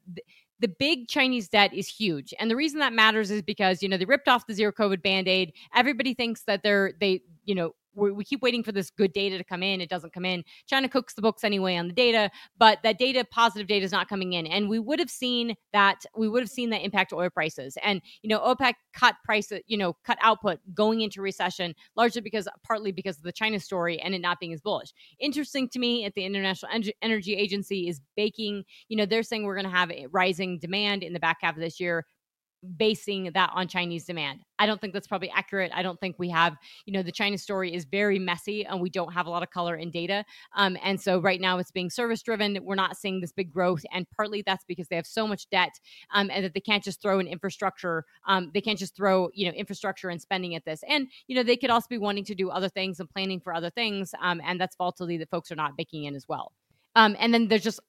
the 0.60 0.68
big 0.68 1.08
Chinese 1.08 1.50
debt 1.50 1.74
is 1.74 1.88
huge. 1.88 2.34
And 2.40 2.50
the 2.50 2.56
reason 2.56 2.80
that 2.80 2.94
matters 2.94 3.32
is 3.32 3.42
because, 3.42 3.84
you 3.84 3.90
know, 3.90 3.98
they 3.98 4.06
ripped 4.06 4.28
off 4.28 4.48
the 4.48 4.54
zero 4.54 4.72
COVID 4.72 5.02
band 5.02 5.28
aid. 5.28 5.54
Everybody 5.76 6.14
thinks 6.14 6.44
that 6.44 6.64
they're, 6.64 6.94
they, 7.00 7.22
you 7.44 7.56
know, 7.56 7.76
we 7.96 8.24
keep 8.24 8.42
waiting 8.42 8.64
for 8.64 8.72
this 8.72 8.90
good 8.90 9.14
data 9.14 9.38
to 9.38 9.44
come 9.44 9.64
in. 9.64 9.82
It 9.82 9.90
doesn't 9.90 10.14
come 10.14 10.26
in. 10.26 10.44
China 10.68 10.90
cooks 10.90 11.14
the 11.14 11.22
books 11.22 11.44
anyway 11.44 11.76
on 11.76 11.88
the 11.88 11.94
data, 11.94 12.30
but 12.58 12.80
that 12.84 12.98
data, 13.00 13.26
positive 13.30 13.68
data, 13.68 13.86
is 13.86 13.92
not 13.92 14.08
coming 14.08 14.34
in. 14.34 14.46
And 14.48 14.70
we 14.70 14.80
would 14.80 15.00
have 15.00 15.10
seen 15.10 15.56
that. 15.74 16.06
We 16.16 16.28
would 16.28 16.42
have 16.42 16.50
seen 16.50 16.70
that 16.72 16.84
impact 16.84 17.14
oil 17.14 17.30
prices. 17.30 17.78
And 17.84 18.02
you 18.22 18.30
know, 18.30 18.40
OPEC 18.40 18.74
cut 18.94 19.16
prices. 19.24 19.62
You 19.68 19.78
know, 19.78 19.94
cut 20.04 20.18
output 20.22 20.60
going 20.74 21.02
into 21.02 21.22
recession, 21.22 21.74
largely 21.96 22.22
because 22.22 22.48
partly 22.64 22.92
because 22.92 23.18
of 23.18 23.24
the 23.24 23.32
China 23.32 23.60
story 23.60 24.00
and 24.00 24.14
it 24.14 24.20
not 24.20 24.40
being 24.40 24.54
as 24.54 24.62
bullish. 24.62 24.94
Interesting 25.20 25.70
to 25.70 25.80
me, 25.80 26.06
at 26.06 26.14
the 26.16 26.26
International 26.26 26.72
Energy 27.02 27.36
Agency 27.36 27.88
is 27.88 28.02
baking. 28.16 28.64
You 28.90 28.98
know, 28.98 29.06
they're 29.06 29.24
saying 29.24 29.44
we're 29.44 29.56
going 29.56 29.72
to 29.72 29.76
have 29.76 29.92
rising 30.12 30.60
demand 30.60 31.04
in 31.04 31.14
the 31.14 31.20
back 31.20 31.38
half 31.42 31.56
of 31.56 31.62
this 31.62 31.80
year 31.80 32.06
basing 32.78 33.32
that 33.34 33.52
on 33.54 33.68
Chinese 33.68 34.06
demand. 34.06 34.42
I 34.58 34.66
don't 34.66 34.80
think 34.80 34.94
that's 34.94 35.08
probably 35.08 35.30
accurate. 35.30 35.72
I 35.74 35.84
don't 35.84 36.00
think 36.00 36.18
we 36.18 36.30
have, 36.30 36.56
you 36.86 36.94
know, 36.94 37.04
the 37.04 37.12
China 37.12 37.38
story 37.38 37.74
is 37.74 37.86
very 37.86 38.20
messy 38.20 38.66
and 38.66 38.82
we 38.82 38.90
don't 38.90 39.14
have 39.14 39.26
a 39.26 39.30
lot 39.30 39.44
of 39.44 39.50
color 39.50 39.76
in 39.76 39.92
data. 39.92 40.24
Um, 40.56 40.78
and 40.84 41.00
so 41.00 41.20
right 41.20 41.42
now 41.42 41.58
it's 41.58 41.72
being 41.72 41.90
service 41.90 42.22
driven. 42.22 42.58
We're 42.64 42.76
not 42.76 42.98
seeing 42.98 43.22
this 43.22 43.32
big 43.32 43.52
growth. 43.52 43.84
And 43.92 44.10
partly 44.16 44.44
that's 44.46 44.64
because 44.66 44.88
they 44.88 44.96
have 44.96 45.08
so 45.08 45.28
much 45.28 45.50
debt 45.50 45.80
um, 46.14 46.30
and 46.32 46.46
that 46.46 46.54
they 46.54 46.62
can't 46.62 46.84
just 46.84 47.02
throw 47.02 47.20
an 47.20 47.28
infrastructure. 47.28 48.06
Um, 48.28 48.52
they 48.54 48.62
can't 48.62 48.80
just 48.80 48.96
throw, 48.96 49.30
you 49.34 49.46
know, 49.46 49.54
infrastructure 49.54 50.10
and 50.10 50.22
spending 50.22 50.56
at 50.56 50.66
this. 50.66 50.82
And, 50.88 51.08
you 51.28 51.36
know, 51.36 51.44
they 51.44 51.58
could 51.58 51.70
also 51.70 51.88
be 51.90 51.98
wanting 51.98 52.26
to 52.26 52.36
do 52.36 52.50
other 52.50 52.70
things 52.70 53.00
and 53.00 53.10
planning 53.10 53.40
for 53.42 53.54
other 53.54 53.70
things. 53.70 54.14
Um, 54.22 54.42
and 54.46 54.60
that's 54.60 54.76
volatility 54.76 55.18
that 55.18 55.30
folks 55.30 55.52
are 55.52 55.56
not 55.56 55.76
baking 55.78 56.06
in 56.06 56.16
as 56.16 56.28
well. 56.28 56.54
Um, 56.96 57.16
and 57.20 57.34
then 57.34 57.50
there's 57.50 57.64
just 57.64 57.82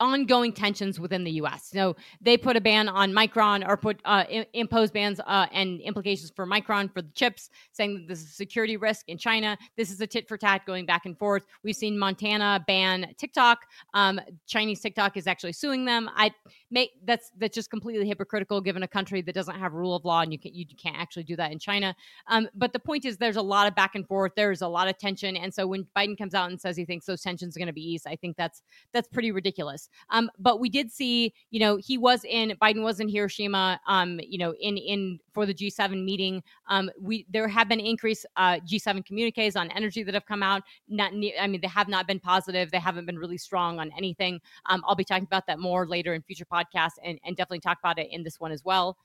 ongoing 0.00 0.52
tensions 0.52 1.00
within 1.00 1.24
the 1.24 1.32
U.S. 1.32 1.68
So 1.72 1.96
they 2.20 2.36
put 2.36 2.56
a 2.56 2.60
ban 2.60 2.88
on 2.88 3.12
Micron 3.12 3.66
or 3.66 3.76
put 3.76 4.00
uh, 4.04 4.24
impose 4.52 4.90
bans 4.90 5.20
uh, 5.26 5.46
and 5.52 5.80
implications 5.80 6.32
for 6.34 6.46
Micron 6.46 6.92
for 6.92 7.02
the 7.02 7.10
chips, 7.12 7.50
saying 7.72 7.94
that 7.94 8.08
this 8.08 8.20
is 8.20 8.26
a 8.26 8.32
security 8.32 8.76
risk 8.76 9.08
in 9.08 9.18
China. 9.18 9.56
This 9.76 9.90
is 9.90 10.00
a 10.00 10.06
tit 10.06 10.28
for 10.28 10.36
tat 10.36 10.64
going 10.66 10.86
back 10.86 11.06
and 11.06 11.18
forth. 11.18 11.44
We've 11.62 11.76
seen 11.76 11.98
Montana 11.98 12.64
ban 12.66 13.14
TikTok. 13.18 13.66
Um, 13.94 14.20
Chinese 14.46 14.80
TikTok 14.80 15.16
is 15.16 15.26
actually 15.26 15.52
suing 15.52 15.84
them. 15.84 16.08
I 16.14 16.30
make 16.70 16.90
that's 17.04 17.30
that's 17.38 17.54
just 17.54 17.70
completely 17.70 18.06
hypocritical 18.06 18.60
given 18.60 18.82
a 18.82 18.88
country 18.88 19.22
that 19.22 19.34
doesn't 19.34 19.58
have 19.58 19.72
rule 19.72 19.94
of 19.94 20.04
law 20.04 20.20
and 20.20 20.32
you 20.32 20.38
can 20.38 20.54
you 20.54 20.66
can't 20.80 20.96
actually 20.96 21.24
do 21.24 21.36
that 21.36 21.52
in 21.52 21.58
China. 21.58 21.94
Um, 22.28 22.48
but 22.54 22.72
the 22.72 22.78
point 22.78 23.04
is, 23.04 23.16
there's 23.16 23.36
a 23.36 23.42
lot 23.42 23.66
of 23.66 23.74
back 23.74 23.94
and 23.94 24.06
forth. 24.06 24.32
There's 24.36 24.62
a 24.62 24.68
lot 24.68 24.88
of 24.88 24.98
tension, 24.98 25.36
and 25.36 25.52
so 25.52 25.66
when 25.66 25.86
Biden 25.96 26.16
comes 26.16 26.34
out 26.34 26.50
and 26.50 26.60
says 26.60 26.76
he 26.76 26.84
thinks 26.84 27.06
those 27.06 27.22
tensions 27.22 27.56
are 27.56 27.60
going 27.60 27.68
to 27.68 27.72
be 27.72 27.92
eased, 27.92 28.06
I 28.06 28.16
think 28.16 28.36
that's 28.36 28.62
that's 28.92 29.08
pretty 29.08 29.32
ridiculous. 29.32 29.87
Um, 30.10 30.30
but 30.38 30.60
we 30.60 30.68
did 30.68 30.90
see, 30.90 31.34
you 31.50 31.60
know, 31.60 31.76
he 31.76 31.98
was 31.98 32.24
in 32.24 32.54
Biden 32.62 32.82
was 32.82 33.00
in 33.00 33.08
Hiroshima, 33.08 33.80
um, 33.86 34.20
you 34.22 34.38
know, 34.38 34.54
in 34.60 34.76
in 34.76 35.18
for 35.32 35.46
the 35.46 35.54
G7 35.54 36.04
meeting. 36.04 36.42
Um, 36.68 36.90
we 37.00 37.26
there 37.30 37.48
have 37.48 37.68
been 37.68 37.80
increased 37.80 38.26
uh, 38.36 38.58
G7 38.60 39.04
communiques 39.04 39.56
on 39.56 39.70
energy 39.70 40.02
that 40.02 40.14
have 40.14 40.26
come 40.26 40.42
out. 40.42 40.62
Not, 40.88 41.12
I 41.40 41.46
mean, 41.46 41.60
they 41.60 41.68
have 41.68 41.88
not 41.88 42.06
been 42.06 42.20
positive. 42.20 42.70
They 42.70 42.78
haven't 42.78 43.06
been 43.06 43.18
really 43.18 43.38
strong 43.38 43.78
on 43.78 43.90
anything. 43.96 44.40
Um, 44.66 44.82
I'll 44.86 44.94
be 44.94 45.04
talking 45.04 45.24
about 45.24 45.46
that 45.46 45.58
more 45.58 45.86
later 45.86 46.14
in 46.14 46.22
future 46.22 46.46
podcasts, 46.46 46.98
and, 47.04 47.18
and 47.24 47.36
definitely 47.36 47.60
talk 47.60 47.78
about 47.78 47.98
it 47.98 48.08
in 48.10 48.22
this 48.22 48.40
one 48.40 48.52
as 48.52 48.64
well. 48.64 48.96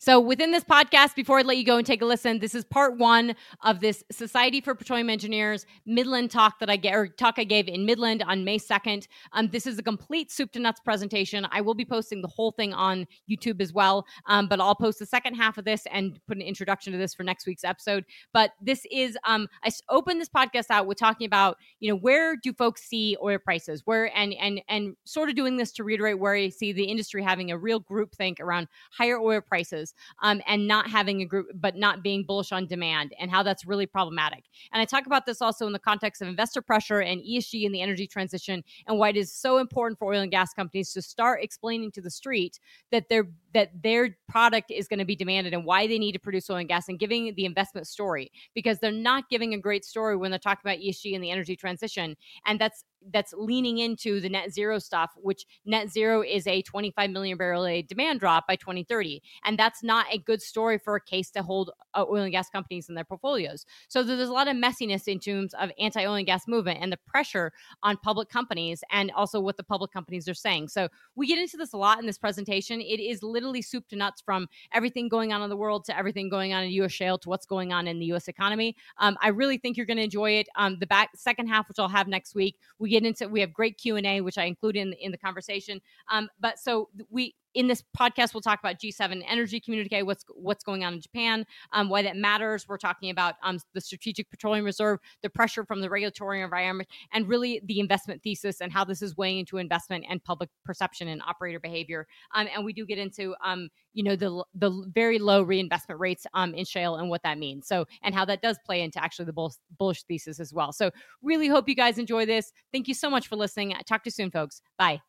So, 0.00 0.20
within 0.20 0.52
this 0.52 0.62
podcast, 0.62 1.16
before 1.16 1.40
I 1.40 1.42
let 1.42 1.56
you 1.56 1.64
go 1.64 1.76
and 1.76 1.84
take 1.84 2.02
a 2.02 2.06
listen, 2.06 2.38
this 2.38 2.54
is 2.54 2.64
part 2.64 2.96
one 2.98 3.34
of 3.64 3.80
this 3.80 4.04
Society 4.12 4.60
for 4.60 4.76
Petroleum 4.76 5.10
Engineers 5.10 5.66
Midland 5.86 6.30
talk 6.30 6.60
that 6.60 6.70
I 6.70 6.76
get 6.76 6.94
or 6.94 7.08
talk 7.08 7.34
I 7.36 7.42
gave 7.42 7.66
in 7.66 7.84
Midland 7.84 8.22
on 8.22 8.44
May 8.44 8.60
2nd. 8.60 9.08
Um, 9.32 9.48
this 9.48 9.66
is 9.66 9.76
a 9.76 9.82
complete 9.82 10.30
soup 10.30 10.52
to 10.52 10.60
nuts 10.60 10.78
presentation. 10.78 11.48
I 11.50 11.62
will 11.62 11.74
be 11.74 11.84
posting 11.84 12.22
the 12.22 12.28
whole 12.28 12.52
thing 12.52 12.72
on 12.72 13.08
YouTube 13.28 13.60
as 13.60 13.72
well, 13.72 14.06
um, 14.26 14.46
but 14.46 14.60
I'll 14.60 14.76
post 14.76 15.00
the 15.00 15.06
second 15.06 15.34
half 15.34 15.58
of 15.58 15.64
this 15.64 15.82
and 15.90 16.20
put 16.28 16.36
an 16.36 16.44
introduction 16.44 16.92
to 16.92 16.98
this 16.98 17.12
for 17.12 17.24
next 17.24 17.44
week's 17.44 17.64
episode. 17.64 18.04
But 18.32 18.52
this 18.60 18.86
is, 18.92 19.18
um, 19.24 19.48
I 19.64 19.72
opened 19.88 20.20
this 20.20 20.28
podcast 20.28 20.66
out 20.70 20.86
with 20.86 20.98
talking 20.98 21.26
about, 21.26 21.56
you 21.80 21.90
know, 21.90 21.98
where 21.98 22.36
do 22.36 22.52
folks 22.52 22.82
see 22.82 23.16
oil 23.20 23.38
prices? 23.38 23.82
Where 23.84 24.16
and 24.16 24.32
and 24.34 24.60
and 24.68 24.94
sort 25.02 25.28
of 25.28 25.34
doing 25.34 25.56
this 25.56 25.72
to 25.72 25.82
reiterate 25.82 26.20
where 26.20 26.34
I 26.34 26.50
see 26.50 26.72
the 26.72 26.84
industry 26.84 27.20
having 27.20 27.50
a 27.50 27.58
real 27.58 27.80
group 27.80 28.14
think 28.14 28.38
around 28.38 28.68
higher 28.92 29.18
oil 29.18 29.40
prices 29.40 29.87
um, 30.22 30.40
and 30.46 30.66
not 30.66 30.90
having 30.90 31.22
a 31.22 31.24
group, 31.24 31.46
but 31.54 31.76
not 31.76 32.02
being 32.02 32.24
bullish 32.24 32.52
on 32.52 32.66
demand 32.66 33.14
and 33.18 33.30
how 33.30 33.42
that's 33.42 33.66
really 33.66 33.86
problematic. 33.86 34.44
And 34.72 34.80
I 34.80 34.84
talk 34.84 35.06
about 35.06 35.26
this 35.26 35.40
also 35.40 35.66
in 35.66 35.72
the 35.72 35.78
context 35.78 36.22
of 36.22 36.28
investor 36.28 36.62
pressure 36.62 37.00
and 37.00 37.20
ESG 37.22 37.64
and 37.66 37.74
the 37.74 37.82
energy 37.82 38.06
transition 38.06 38.62
and 38.86 38.98
why 38.98 39.10
it 39.10 39.16
is 39.16 39.32
so 39.32 39.58
important 39.58 39.98
for 39.98 40.12
oil 40.12 40.20
and 40.20 40.30
gas 40.30 40.52
companies 40.52 40.92
to 40.92 41.02
start 41.02 41.42
explaining 41.42 41.92
to 41.92 42.00
the 42.00 42.10
street 42.10 42.58
that 42.90 43.08
their 43.08 43.28
that 43.54 43.70
their 43.82 44.16
product 44.28 44.70
is 44.70 44.88
going 44.88 44.98
to 44.98 45.04
be 45.04 45.16
demanded 45.16 45.54
and 45.54 45.64
why 45.64 45.86
they 45.86 45.98
need 45.98 46.12
to 46.12 46.18
produce 46.18 46.50
oil 46.50 46.56
and 46.56 46.68
gas 46.68 46.88
and 46.88 46.98
giving 46.98 47.34
the 47.34 47.44
investment 47.44 47.86
story 47.86 48.30
because 48.54 48.78
they're 48.78 48.92
not 48.92 49.28
giving 49.30 49.54
a 49.54 49.58
great 49.58 49.84
story 49.84 50.16
when 50.16 50.30
they're 50.30 50.38
talking 50.38 50.60
about 50.64 50.78
ESG 50.78 51.14
and 51.14 51.24
the 51.24 51.30
energy 51.30 51.56
transition. 51.56 52.16
And 52.46 52.60
that's 52.60 52.84
that's 53.12 53.32
leaning 53.32 53.78
into 53.78 54.20
the 54.20 54.28
net 54.28 54.52
zero 54.52 54.78
stuff, 54.78 55.12
which 55.16 55.46
net 55.64 55.90
zero 55.90 56.22
is 56.22 56.46
a 56.46 56.62
25 56.62 57.10
million 57.10 57.38
barrel 57.38 57.66
a 57.66 57.82
demand 57.82 58.20
drop 58.20 58.46
by 58.46 58.56
2030. 58.56 59.22
And 59.44 59.58
that's 59.58 59.82
not 59.82 60.06
a 60.10 60.18
good 60.18 60.42
story 60.42 60.78
for 60.78 60.96
a 60.96 61.00
case 61.00 61.30
to 61.32 61.42
hold 61.42 61.70
uh, 61.94 62.04
oil 62.08 62.22
and 62.22 62.32
gas 62.32 62.50
companies 62.50 62.88
in 62.88 62.94
their 62.94 63.04
portfolios. 63.04 63.64
So 63.88 64.02
there's 64.02 64.28
a 64.28 64.32
lot 64.32 64.48
of 64.48 64.56
messiness 64.56 65.08
in 65.08 65.18
terms 65.18 65.54
of 65.54 65.70
anti 65.78 66.04
oil 66.04 66.14
and 66.14 66.26
gas 66.26 66.46
movement 66.46 66.78
and 66.80 66.92
the 66.92 66.98
pressure 67.06 67.52
on 67.82 67.96
public 67.98 68.28
companies 68.28 68.82
and 68.90 69.10
also 69.12 69.40
what 69.40 69.56
the 69.56 69.64
public 69.64 69.92
companies 69.92 70.28
are 70.28 70.34
saying. 70.34 70.68
So 70.68 70.88
we 71.16 71.26
get 71.26 71.38
into 71.38 71.56
this 71.56 71.72
a 71.72 71.76
lot 71.76 71.98
in 71.98 72.06
this 72.06 72.18
presentation. 72.18 72.80
It 72.80 73.00
is 73.00 73.22
literally 73.22 73.62
soup 73.62 73.88
to 73.88 73.96
nuts 73.96 74.20
from 74.20 74.48
everything 74.72 75.08
going 75.08 75.32
on 75.32 75.42
in 75.42 75.50
the 75.50 75.56
world 75.56 75.84
to 75.86 75.96
everything 75.96 76.28
going 76.28 76.52
on 76.52 76.64
in 76.64 76.70
U.S. 76.70 76.92
shale 76.92 77.18
to 77.18 77.28
what's 77.28 77.46
going 77.46 77.72
on 77.72 77.86
in 77.86 77.98
the 77.98 78.06
U.S. 78.06 78.28
economy. 78.28 78.76
Um, 78.98 79.16
I 79.20 79.28
really 79.28 79.58
think 79.58 79.76
you're 79.76 79.86
going 79.86 79.96
to 79.98 80.02
enjoy 80.02 80.32
it. 80.32 80.48
Um, 80.56 80.78
the 80.78 80.86
back 80.86 81.10
second 81.14 81.48
half, 81.48 81.68
which 81.68 81.78
I'll 81.78 81.88
have 81.88 82.08
next 82.08 82.34
week, 82.34 82.56
we 82.78 82.87
get 82.88 83.04
into 83.04 83.28
we 83.28 83.40
have 83.40 83.52
great 83.52 83.78
Q 83.78 83.96
and 83.96 84.06
A, 84.06 84.20
which 84.20 84.38
I 84.38 84.44
include 84.44 84.76
in 84.76 84.92
in 84.94 85.12
the 85.12 85.18
conversation. 85.18 85.80
Um, 86.10 86.28
but 86.40 86.58
so 86.58 86.88
we 87.10 87.34
in 87.58 87.66
this 87.66 87.82
podcast, 87.98 88.34
we'll 88.34 88.40
talk 88.40 88.60
about 88.60 88.78
G7 88.78 89.20
energy 89.28 89.58
communique, 89.58 90.04
what's 90.04 90.24
what's 90.32 90.62
going 90.62 90.84
on 90.84 90.94
in 90.94 91.00
Japan, 91.00 91.44
um, 91.72 91.88
why 91.88 92.02
that 92.02 92.16
matters. 92.16 92.68
We're 92.68 92.78
talking 92.78 93.10
about 93.10 93.34
um, 93.42 93.58
the 93.74 93.80
strategic 93.80 94.30
petroleum 94.30 94.64
reserve, 94.64 95.00
the 95.24 95.28
pressure 95.28 95.64
from 95.64 95.80
the 95.80 95.90
regulatory 95.90 96.40
environment, 96.40 96.88
and 97.12 97.26
really 97.26 97.60
the 97.64 97.80
investment 97.80 98.22
thesis 98.22 98.60
and 98.60 98.72
how 98.72 98.84
this 98.84 99.02
is 99.02 99.16
weighing 99.16 99.38
into 99.38 99.56
investment 99.58 100.04
and 100.08 100.22
public 100.22 100.50
perception 100.64 101.08
and 101.08 101.20
operator 101.22 101.58
behavior. 101.58 102.06
Um, 102.32 102.46
and 102.54 102.64
we 102.64 102.72
do 102.72 102.86
get 102.86 102.98
into 102.98 103.34
um, 103.44 103.70
you 103.92 104.04
know 104.04 104.14
the 104.14 104.44
the 104.54 104.70
very 104.94 105.18
low 105.18 105.42
reinvestment 105.42 105.98
rates 105.98 106.28
um, 106.34 106.54
in 106.54 106.64
shale 106.64 106.94
and 106.94 107.10
what 107.10 107.24
that 107.24 107.38
means. 107.38 107.66
So 107.66 107.86
and 108.04 108.14
how 108.14 108.24
that 108.26 108.40
does 108.40 108.60
play 108.64 108.82
into 108.82 109.02
actually 109.02 109.24
the 109.24 109.50
bullish 109.76 110.04
thesis 110.04 110.38
as 110.38 110.54
well. 110.54 110.72
So 110.72 110.92
really 111.24 111.48
hope 111.48 111.68
you 111.68 111.74
guys 111.74 111.98
enjoy 111.98 112.24
this. 112.24 112.52
Thank 112.72 112.86
you 112.86 112.94
so 112.94 113.10
much 113.10 113.26
for 113.26 113.34
listening. 113.34 113.74
Talk 113.84 114.04
to 114.04 114.08
you 114.08 114.12
soon, 114.12 114.30
folks. 114.30 114.62
Bye. 114.78 115.00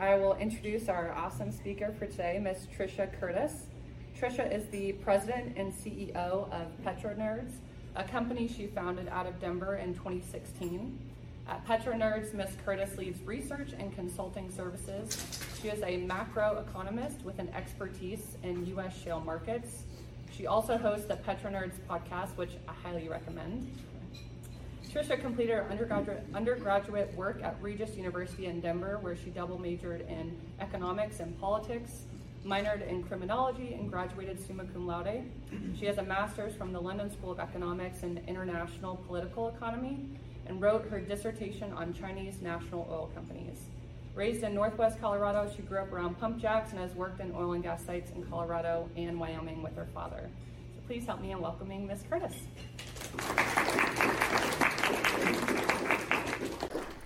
I 0.00 0.14
will 0.14 0.34
introduce 0.36 0.88
our 0.88 1.12
awesome 1.12 1.52
speaker 1.52 1.92
for 1.98 2.06
today, 2.06 2.40
Ms. 2.42 2.68
Trisha 2.74 3.12
Curtis. 3.20 3.66
Trisha 4.18 4.50
is 4.50 4.66
the 4.68 4.92
president 4.92 5.58
and 5.58 5.74
CEO 5.74 6.14
of 6.50 6.68
PetroNerds, 6.82 7.52
a 7.96 8.04
company 8.04 8.48
she 8.48 8.66
founded 8.66 9.08
out 9.08 9.26
of 9.26 9.38
Denver 9.38 9.76
in 9.76 9.92
2016. 9.92 10.98
At 11.46 11.66
PetroNerds, 11.66 12.32
Ms. 12.32 12.56
Curtis 12.64 12.96
leads 12.96 13.20
research 13.24 13.74
and 13.78 13.94
consulting 13.94 14.50
services. 14.50 15.22
She 15.60 15.68
is 15.68 15.82
a 15.82 15.98
macro 15.98 16.64
economist 16.66 17.22
with 17.22 17.38
an 17.38 17.50
expertise 17.50 18.38
in 18.42 18.64
U.S. 18.68 18.98
shale 19.02 19.20
markets. 19.20 19.82
She 20.34 20.46
also 20.46 20.78
hosts 20.78 21.08
the 21.08 21.16
PetroNerds 21.16 21.78
podcast, 21.90 22.34
which 22.36 22.52
I 22.66 22.72
highly 22.72 23.06
recommend. 23.06 23.70
Trisha 24.92 25.20
completed 25.20 25.54
her 25.54 25.66
undergraduate, 25.70 26.24
undergraduate 26.34 27.14
work 27.14 27.40
at 27.44 27.56
Regis 27.62 27.94
University 27.94 28.46
in 28.46 28.60
Denver, 28.60 28.98
where 29.00 29.14
she 29.14 29.30
double 29.30 29.56
majored 29.56 30.00
in 30.08 30.36
economics 30.58 31.20
and 31.20 31.38
politics, 31.40 32.02
minored 32.44 32.86
in 32.88 33.04
criminology, 33.04 33.74
and 33.74 33.88
graduated 33.88 34.44
summa 34.44 34.64
cum 34.64 34.88
laude. 34.88 35.22
She 35.78 35.86
has 35.86 35.98
a 35.98 36.02
master's 36.02 36.54
from 36.56 36.72
the 36.72 36.80
London 36.80 37.08
School 37.12 37.30
of 37.30 37.38
Economics 37.38 38.02
and 38.02 38.20
International 38.26 38.96
Political 39.06 39.50
Economy 39.50 40.08
and 40.46 40.60
wrote 40.60 40.88
her 40.88 41.00
dissertation 41.00 41.72
on 41.72 41.94
Chinese 41.94 42.42
national 42.42 42.88
oil 42.90 43.10
companies. 43.14 43.58
Raised 44.16 44.42
in 44.42 44.54
Northwest 44.54 45.00
Colorado, 45.00 45.48
she 45.54 45.62
grew 45.62 45.78
up 45.78 45.92
around 45.92 46.18
pump 46.18 46.38
jacks 46.38 46.72
and 46.72 46.80
has 46.80 46.92
worked 46.94 47.20
in 47.20 47.32
oil 47.32 47.52
and 47.52 47.62
gas 47.62 47.84
sites 47.84 48.10
in 48.10 48.24
Colorado 48.24 48.90
and 48.96 49.20
Wyoming 49.20 49.62
with 49.62 49.76
her 49.76 49.86
father. 49.94 50.28
So 50.74 50.80
please 50.88 51.06
help 51.06 51.20
me 51.20 51.30
in 51.30 51.40
welcoming 51.40 51.86
Ms. 51.86 52.02
Curtis. 52.10 52.34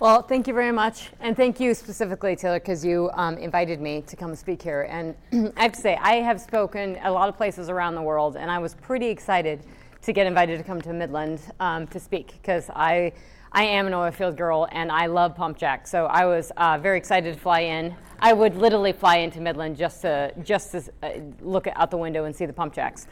Well, 0.05 0.21
thank 0.21 0.47
you 0.47 0.53
very 0.53 0.71
much. 0.71 1.09
And 1.21 1.35
thank 1.35 1.59
you 1.59 1.73
specifically, 1.73 2.37
Taylor, 2.37 2.59
because 2.59 2.85
you 2.85 3.09
um, 3.15 3.39
invited 3.39 3.81
me 3.81 4.03
to 4.03 4.17
come 4.17 4.35
speak 4.35 4.61
here. 4.61 4.83
And 4.91 5.15
I 5.57 5.63
have 5.63 5.73
to 5.73 5.81
say, 5.81 5.97
I 5.97 6.17
have 6.17 6.41
spoken 6.41 6.99
a 7.03 7.11
lot 7.11 7.31
of 7.31 7.39
places 7.39 7.71
around 7.71 7.95
the 7.95 8.03
world, 8.03 8.37
and 8.37 8.51
I 8.51 8.59
was 8.59 8.75
pretty 8.75 9.07
excited 9.07 9.65
to 10.03 10.13
get 10.13 10.27
invited 10.27 10.59
to 10.59 10.65
come 10.65 10.83
to 10.83 10.93
Midland 10.93 11.41
um, 11.59 11.87
to 11.87 11.99
speak 11.99 12.33
because 12.33 12.69
I, 12.69 13.13
I 13.53 13.65
am 13.65 13.87
an 13.87 13.95
oil 13.95 14.11
field 14.11 14.37
girl 14.37 14.69
and 14.73 14.93
I 14.93 15.07
love 15.07 15.35
pump 15.35 15.57
jack. 15.57 15.87
So 15.87 16.05
I 16.05 16.27
was 16.27 16.53
uh, 16.59 16.77
very 16.77 16.99
excited 16.99 17.33
to 17.33 17.41
fly 17.41 17.61
in. 17.61 17.95
I 18.19 18.35
would 18.35 18.57
literally 18.57 18.93
fly 18.93 19.17
into 19.17 19.41
Midland 19.41 19.79
just 19.79 20.03
to, 20.03 20.35
just 20.43 20.73
to 20.73 20.83
uh, 21.03 21.13
look 21.41 21.67
out 21.69 21.91
the 21.91 21.97
window 21.97 22.25
and 22.25 22.37
see 22.37 22.45
the 22.45 22.53
pump 22.53 22.75
jacks. 22.75 23.07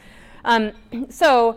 Um, 0.44 0.72
so 1.08 1.56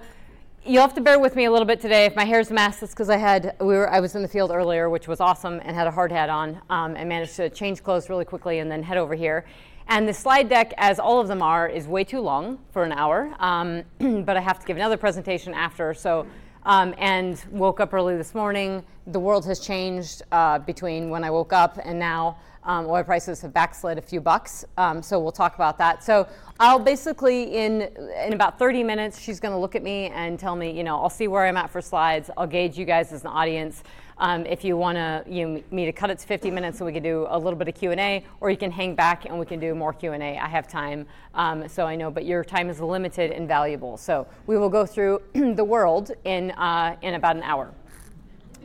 you'll 0.65 0.81
have 0.81 0.93
to 0.95 1.01
bear 1.01 1.19
with 1.19 1.35
me 1.35 1.45
a 1.45 1.51
little 1.51 1.65
bit 1.65 1.79
today. 1.79 2.05
If 2.05 2.15
my 2.15 2.25
hair's 2.25 2.49
a 2.49 2.53
mess, 2.53 2.81
it's 2.81 2.91
because 2.91 3.09
I 3.09 3.17
had 3.17 3.55
we 3.59 3.67
were 3.67 3.89
I 3.89 3.99
was 3.99 4.15
in 4.15 4.21
the 4.21 4.27
field 4.27 4.51
earlier, 4.51 4.89
which 4.89 5.07
was 5.07 5.19
awesome, 5.19 5.61
and 5.63 5.75
had 5.75 5.87
a 5.87 5.91
hard 5.91 6.11
hat 6.11 6.29
on, 6.29 6.59
um, 6.69 6.95
and 6.95 7.07
managed 7.07 7.35
to 7.35 7.49
change 7.49 7.83
clothes 7.83 8.09
really 8.09 8.25
quickly 8.25 8.59
and 8.59 8.69
then 8.69 8.81
head 8.81 8.97
over 8.97 9.13
here. 9.13 9.45
And 9.87 10.07
the 10.07 10.13
slide 10.13 10.49
deck, 10.49 10.73
as 10.77 10.99
all 10.99 11.19
of 11.19 11.27
them 11.27 11.43
are, 11.43 11.69
is 11.69 11.87
way 11.87 12.03
too 12.03 12.19
long 12.19 12.57
for 12.71 12.83
an 12.83 12.91
hour. 12.91 13.35
Um, 13.39 13.83
but 14.23 14.35
I 14.35 14.41
have 14.41 14.59
to 14.59 14.65
give 14.65 14.77
another 14.77 14.97
presentation 14.97 15.53
after, 15.53 15.93
so. 15.93 16.25
Um, 16.67 16.95
and 16.97 17.39
woke 17.51 17.79
up 17.79 17.93
early 17.93 18.17
this 18.17 18.33
morning. 18.33 18.83
The 19.05 19.19
world 19.19 19.45
has 19.45 19.59
changed 19.59 20.23
uh, 20.31 20.57
between 20.57 21.11
when 21.11 21.23
I 21.23 21.29
woke 21.29 21.53
up 21.53 21.77
and 21.83 21.99
now. 21.99 22.37
Um, 22.65 22.87
oil 22.87 23.03
prices 23.03 23.41
have 23.41 23.53
backslid 23.53 23.97
a 23.99 24.01
few 24.01 24.19
bucks, 24.19 24.65
um, 24.77 25.03
so 25.03 25.19
we'll 25.19 25.31
talk 25.31 25.53
about 25.53 25.77
that. 25.77 26.03
So 26.03 26.27
I'll 26.59 26.79
basically 26.79 27.55
in 27.57 27.83
in 28.25 28.33
about 28.33 28.57
30 28.57 28.83
minutes, 28.83 29.19
she's 29.19 29.39
going 29.39 29.53
to 29.53 29.57
look 29.57 29.75
at 29.75 29.83
me 29.83 30.07
and 30.07 30.39
tell 30.39 30.55
me, 30.55 30.71
you 30.71 30.83
know, 30.83 30.99
I'll 30.99 31.09
see 31.09 31.27
where 31.27 31.45
I'm 31.45 31.57
at 31.57 31.69
for 31.69 31.79
slides. 31.79 32.31
I'll 32.35 32.47
gauge 32.47 32.77
you 32.77 32.85
guys 32.85 33.13
as 33.13 33.21
an 33.21 33.27
audience. 33.27 33.83
Um, 34.17 34.45
if 34.45 34.63
you 34.63 34.77
want 34.77 34.95
to, 34.95 35.23
you 35.27 35.63
me 35.71 35.85
to 35.85 35.91
cut 35.91 36.09
it 36.09 36.19
to 36.19 36.25
50 36.25 36.49
minutes 36.49 36.79
so 36.79 36.85
we 36.85 36.93
can 36.93 37.03
do 37.03 37.27
a 37.29 37.37
little 37.37 37.59
bit 37.59 37.67
of 37.67 37.75
Q&A, 37.75 38.23
or 38.39 38.49
you 38.49 38.57
can 38.57 38.71
hang 38.71 38.95
back 38.95 39.25
and 39.25 39.37
we 39.37 39.45
can 39.45 39.59
do 39.59 39.75
more 39.75 39.91
Q&A. 39.91 40.37
I 40.37 40.47
have 40.47 40.67
time, 40.67 41.05
um, 41.33 41.67
so 41.67 41.85
I 41.85 41.95
know, 41.95 42.09
but 42.09 42.25
your 42.25 42.43
time 42.43 42.69
is 42.69 42.79
limited 42.79 43.31
and 43.31 43.47
valuable. 43.47 43.97
So 43.97 44.25
we 44.47 44.57
will 44.57 44.69
go 44.69 44.85
through 44.85 45.21
the 45.33 45.63
world 45.63 46.11
in, 46.23 46.51
uh, 46.51 46.95
in 47.01 47.15
about 47.15 47.35
an 47.35 47.43
hour. 47.43 47.73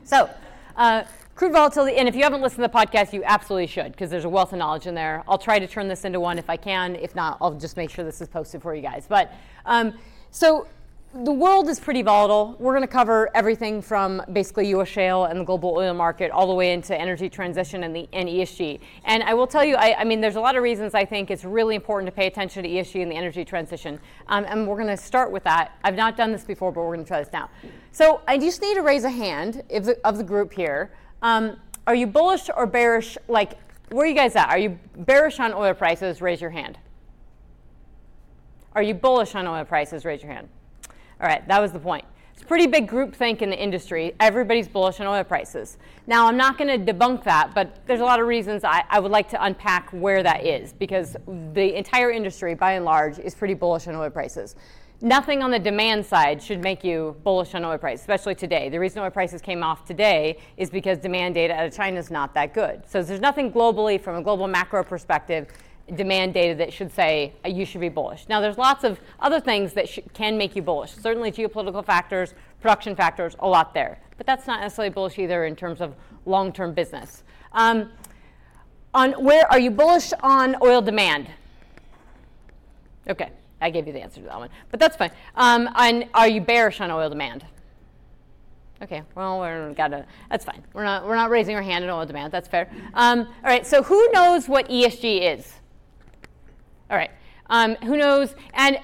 So, 0.04 0.30
uh, 0.76 1.02
crude 1.40 1.54
volatility, 1.54 1.96
and 1.96 2.06
if 2.06 2.14
you 2.14 2.22
haven't 2.22 2.42
listened 2.42 2.62
to 2.62 2.68
the 2.70 2.78
podcast, 2.78 3.14
you 3.14 3.22
absolutely 3.24 3.66
should 3.66 3.92
because 3.92 4.10
there's 4.10 4.26
a 4.26 4.28
wealth 4.28 4.52
of 4.52 4.58
knowledge 4.58 4.86
in 4.86 4.94
there. 4.94 5.24
I'll 5.26 5.38
try 5.38 5.58
to 5.58 5.66
turn 5.66 5.88
this 5.88 6.04
into 6.04 6.20
one 6.20 6.38
if 6.38 6.50
I 6.50 6.58
can. 6.58 6.96
If 6.96 7.14
not, 7.14 7.38
I'll 7.40 7.54
just 7.54 7.78
make 7.78 7.88
sure 7.88 8.04
this 8.04 8.20
is 8.20 8.28
posted 8.28 8.60
for 8.60 8.74
you 8.74 8.82
guys. 8.82 9.06
But 9.08 9.32
um, 9.64 9.94
so 10.30 10.66
the 11.14 11.32
world 11.32 11.70
is 11.70 11.80
pretty 11.80 12.02
volatile. 12.02 12.56
We're 12.58 12.74
going 12.74 12.86
to 12.86 12.92
cover 12.92 13.30
everything 13.34 13.80
from 13.80 14.20
basically 14.30 14.68
U.S. 14.68 14.88
shale 14.88 15.24
and 15.24 15.40
the 15.40 15.44
global 15.44 15.70
oil 15.70 15.94
market 15.94 16.30
all 16.30 16.46
the 16.46 16.52
way 16.52 16.74
into 16.74 16.94
energy 16.94 17.30
transition 17.30 17.84
and 17.84 17.96
the 17.96 18.06
and 18.12 18.28
ESG. 18.28 18.78
And 19.06 19.22
I 19.22 19.32
will 19.32 19.46
tell 19.46 19.64
you, 19.64 19.76
I, 19.76 20.00
I 20.00 20.04
mean, 20.04 20.20
there's 20.20 20.36
a 20.36 20.40
lot 20.42 20.56
of 20.56 20.62
reasons 20.62 20.94
I 20.94 21.06
think 21.06 21.30
it's 21.30 21.46
really 21.46 21.74
important 21.74 22.06
to 22.06 22.12
pay 22.14 22.26
attention 22.26 22.64
to 22.64 22.68
ESG 22.68 23.00
and 23.00 23.10
the 23.10 23.16
energy 23.16 23.46
transition. 23.46 23.98
Um, 24.26 24.44
and 24.46 24.68
we're 24.68 24.76
going 24.76 24.94
to 24.94 24.96
start 25.02 25.32
with 25.32 25.44
that. 25.44 25.72
I've 25.84 25.96
not 25.96 26.18
done 26.18 26.32
this 26.32 26.44
before, 26.44 26.70
but 26.70 26.82
we're 26.82 26.96
going 26.96 27.06
to 27.06 27.08
try 27.08 27.24
this 27.24 27.32
now. 27.32 27.48
So 27.92 28.20
I 28.28 28.36
just 28.36 28.60
need 28.60 28.74
to 28.74 28.82
raise 28.82 29.04
a 29.04 29.10
hand 29.10 29.62
the, 29.70 29.98
of 30.04 30.18
the 30.18 30.24
group 30.24 30.52
here. 30.52 30.90
Um, 31.22 31.56
are 31.86 31.94
you 31.94 32.06
bullish 32.06 32.48
or 32.54 32.66
bearish? 32.66 33.18
Like, 33.28 33.58
where 33.90 34.04
are 34.04 34.08
you 34.08 34.14
guys 34.14 34.36
at? 34.36 34.48
Are 34.48 34.58
you 34.58 34.78
bearish 34.96 35.40
on 35.40 35.52
oil 35.52 35.74
prices? 35.74 36.20
Raise 36.20 36.40
your 36.40 36.50
hand. 36.50 36.78
Are 38.74 38.82
you 38.82 38.94
bullish 38.94 39.34
on 39.34 39.46
oil 39.46 39.64
prices? 39.64 40.04
Raise 40.04 40.22
your 40.22 40.32
hand. 40.32 40.48
All 41.20 41.26
right, 41.26 41.46
that 41.48 41.60
was 41.60 41.72
the 41.72 41.80
point. 41.80 42.04
It's 42.32 42.44
pretty 42.44 42.66
big 42.66 42.88
group 42.88 43.14
think 43.14 43.42
in 43.42 43.50
the 43.50 43.60
industry. 43.62 44.14
Everybody's 44.18 44.66
bullish 44.68 45.00
on 45.00 45.06
oil 45.06 45.24
prices. 45.24 45.76
Now, 46.06 46.26
I'm 46.26 46.38
not 46.38 46.56
going 46.56 46.84
to 46.84 46.92
debunk 46.92 47.24
that, 47.24 47.54
but 47.54 47.86
there's 47.86 48.00
a 48.00 48.04
lot 48.04 48.18
of 48.18 48.26
reasons 48.26 48.64
I, 48.64 48.84
I, 48.88 48.98
would 48.98 49.10
like 49.10 49.28
to 49.30 49.44
unpack 49.44 49.90
where 49.90 50.22
that 50.22 50.46
is 50.46 50.72
because 50.72 51.16
the 51.52 51.76
entire 51.76 52.10
industry, 52.10 52.54
by 52.54 52.72
and 52.72 52.84
large, 52.86 53.18
is 53.18 53.34
pretty 53.34 53.52
bullish 53.52 53.88
on 53.88 53.94
oil 53.94 54.08
prices. 54.08 54.56
Nothing 55.02 55.42
on 55.42 55.50
the 55.50 55.58
demand 55.58 56.04
side 56.04 56.42
should 56.42 56.62
make 56.62 56.84
you 56.84 57.16
bullish 57.24 57.54
on 57.54 57.64
oil 57.64 57.78
prices, 57.78 58.02
especially 58.02 58.34
today. 58.34 58.68
The 58.68 58.78
reason 58.78 59.02
oil 59.02 59.10
prices 59.10 59.40
came 59.40 59.62
off 59.62 59.86
today 59.86 60.36
is 60.58 60.68
because 60.68 60.98
demand 60.98 61.36
data 61.36 61.54
out 61.54 61.66
of 61.66 61.74
China 61.74 61.98
is 61.98 62.10
not 62.10 62.34
that 62.34 62.52
good. 62.52 62.82
So 62.86 63.02
there's 63.02 63.20
nothing 63.20 63.50
globally 63.50 63.98
from 63.98 64.16
a 64.16 64.22
global 64.22 64.46
macro 64.46 64.84
perspective 64.84 65.48
demand 65.94 66.34
data 66.34 66.54
that 66.56 66.70
should 66.70 66.92
say 66.92 67.32
uh, 67.46 67.48
you 67.48 67.64
should 67.64 67.80
be 67.80 67.88
bullish. 67.88 68.26
Now, 68.28 68.40
there's 68.40 68.58
lots 68.58 68.84
of 68.84 69.00
other 69.20 69.40
things 69.40 69.72
that 69.72 69.88
sh- 69.88 70.00
can 70.12 70.36
make 70.36 70.54
you 70.54 70.60
bullish. 70.60 70.92
Certainly, 70.92 71.32
geopolitical 71.32 71.84
factors, 71.84 72.34
production 72.60 72.94
factors, 72.94 73.34
a 73.40 73.48
lot 73.48 73.72
there. 73.72 73.98
But 74.18 74.26
that's 74.26 74.46
not 74.46 74.60
necessarily 74.60 74.90
bullish 74.90 75.18
either 75.18 75.46
in 75.46 75.56
terms 75.56 75.80
of 75.80 75.94
long-term 76.26 76.74
business. 76.74 77.24
Um, 77.52 77.90
on 78.92 79.12
where 79.12 79.50
are 79.50 79.58
you 79.58 79.70
bullish 79.70 80.12
on 80.22 80.56
oil 80.62 80.82
demand? 80.82 81.28
Okay, 83.08 83.30
I 83.60 83.70
gave 83.70 83.86
you 83.86 83.92
the 83.92 84.00
answer 84.00 84.20
to 84.20 84.26
that 84.26 84.38
one, 84.38 84.48
but 84.70 84.80
that's 84.80 84.96
fine. 84.96 85.10
Um, 85.36 85.68
and 85.76 86.08
are 86.14 86.28
you 86.28 86.40
bearish 86.40 86.80
on 86.80 86.90
oil 86.90 87.08
demand? 87.08 87.44
Okay, 88.82 89.02
well, 89.14 89.40
we're 89.40 89.74
got 89.74 89.88
to. 89.88 90.06
That's 90.30 90.44
fine. 90.44 90.62
We're 90.72 90.84
not. 90.84 91.06
We're 91.06 91.16
not 91.16 91.28
raising 91.28 91.54
our 91.54 91.62
hand 91.62 91.84
in 91.84 91.90
oil 91.90 92.06
demand. 92.06 92.32
That's 92.32 92.48
fair. 92.48 92.70
Um, 92.94 93.20
all 93.20 93.50
right. 93.50 93.66
So, 93.66 93.82
who 93.82 94.08
knows 94.12 94.48
what 94.48 94.68
ESG 94.70 95.36
is? 95.36 95.52
All 96.90 96.96
right. 96.96 97.10
Um, 97.50 97.74
who 97.76 97.98
knows? 97.98 98.34
And 98.54 98.78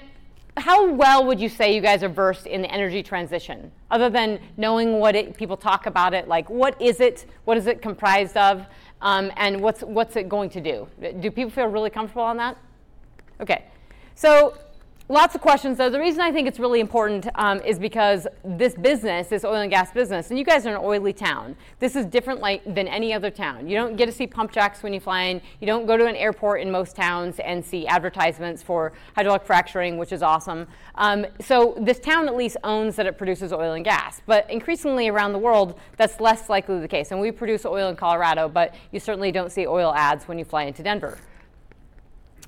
how 0.55 0.91
well 0.91 1.25
would 1.25 1.39
you 1.39 1.49
say 1.49 1.73
you 1.73 1.81
guys 1.81 2.03
are 2.03 2.09
versed 2.09 2.45
in 2.45 2.61
the 2.61 2.71
energy 2.71 3.01
transition, 3.01 3.71
other 3.89 4.09
than 4.09 4.39
knowing 4.55 4.99
what 4.99 5.15
it, 5.15 5.35
people 5.35 5.57
talk 5.57 5.87
about 5.87 6.13
it? 6.13 6.27
Like, 6.27 6.47
what 6.47 6.79
is 6.79 6.99
it? 6.99 7.25
What 7.45 7.57
is 7.57 7.65
it 7.65 7.81
comprised 7.81 8.37
of? 8.37 8.67
Um, 9.01 9.31
and 9.35 9.61
what's 9.61 9.81
what's 9.81 10.15
it 10.15 10.29
going 10.29 10.51
to 10.51 10.61
do? 10.61 10.87
Do 11.19 11.31
people 11.31 11.49
feel 11.49 11.67
really 11.67 11.89
comfortable 11.89 12.23
on 12.23 12.37
that? 12.37 12.55
Okay. 13.41 13.65
So 14.13 14.57
Lots 15.09 15.35
of 15.35 15.41
questions, 15.41 15.77
though. 15.77 15.89
The 15.89 16.01
reason 16.01 16.19
I 16.19 16.33
think 16.33 16.49
it's 16.49 16.59
really 16.59 16.81
important 16.81 17.29
um, 17.35 17.61
is 17.61 17.79
because 17.79 18.27
this 18.43 18.75
business, 18.75 19.27
this 19.27 19.45
oil 19.45 19.61
and 19.61 19.71
gas 19.71 19.89
business, 19.93 20.31
and 20.31 20.37
you 20.37 20.43
guys 20.43 20.65
are 20.65 20.75
an 20.75 20.81
oily 20.83 21.13
town. 21.13 21.55
This 21.79 21.95
is 21.95 22.05
different 22.05 22.41
like, 22.41 22.61
than 22.65 22.89
any 22.89 23.13
other 23.13 23.31
town. 23.31 23.69
You 23.69 23.77
don't 23.77 23.95
get 23.95 24.07
to 24.07 24.11
see 24.11 24.27
pump 24.27 24.51
jacks 24.51 24.83
when 24.83 24.93
you 24.93 24.99
fly 24.99 25.21
in. 25.23 25.41
You 25.61 25.67
don't 25.67 25.85
go 25.85 25.95
to 25.95 26.05
an 26.07 26.17
airport 26.17 26.59
in 26.59 26.69
most 26.69 26.97
towns 26.97 27.39
and 27.39 27.63
see 27.63 27.87
advertisements 27.87 28.61
for 28.61 28.91
hydraulic 29.15 29.45
fracturing, 29.45 29.97
which 29.97 30.11
is 30.11 30.21
awesome. 30.21 30.67
Um, 30.95 31.25
so 31.39 31.77
this 31.79 32.01
town 32.01 32.27
at 32.27 32.35
least 32.35 32.57
owns 32.65 32.97
that 32.97 33.05
it 33.05 33.17
produces 33.17 33.53
oil 33.53 33.75
and 33.75 33.85
gas. 33.85 34.21
But 34.25 34.51
increasingly 34.51 35.07
around 35.07 35.31
the 35.31 35.39
world, 35.39 35.79
that's 35.95 36.19
less 36.19 36.49
likely 36.49 36.81
the 36.81 36.87
case. 36.87 37.11
And 37.11 37.21
we 37.21 37.31
produce 37.31 37.65
oil 37.65 37.87
in 37.87 37.95
Colorado, 37.95 38.49
but 38.49 38.75
you 38.91 38.99
certainly 38.99 39.31
don't 39.31 39.53
see 39.53 39.67
oil 39.67 39.93
ads 39.93 40.27
when 40.27 40.37
you 40.37 40.43
fly 40.43 40.63
into 40.63 40.83
Denver. 40.83 41.17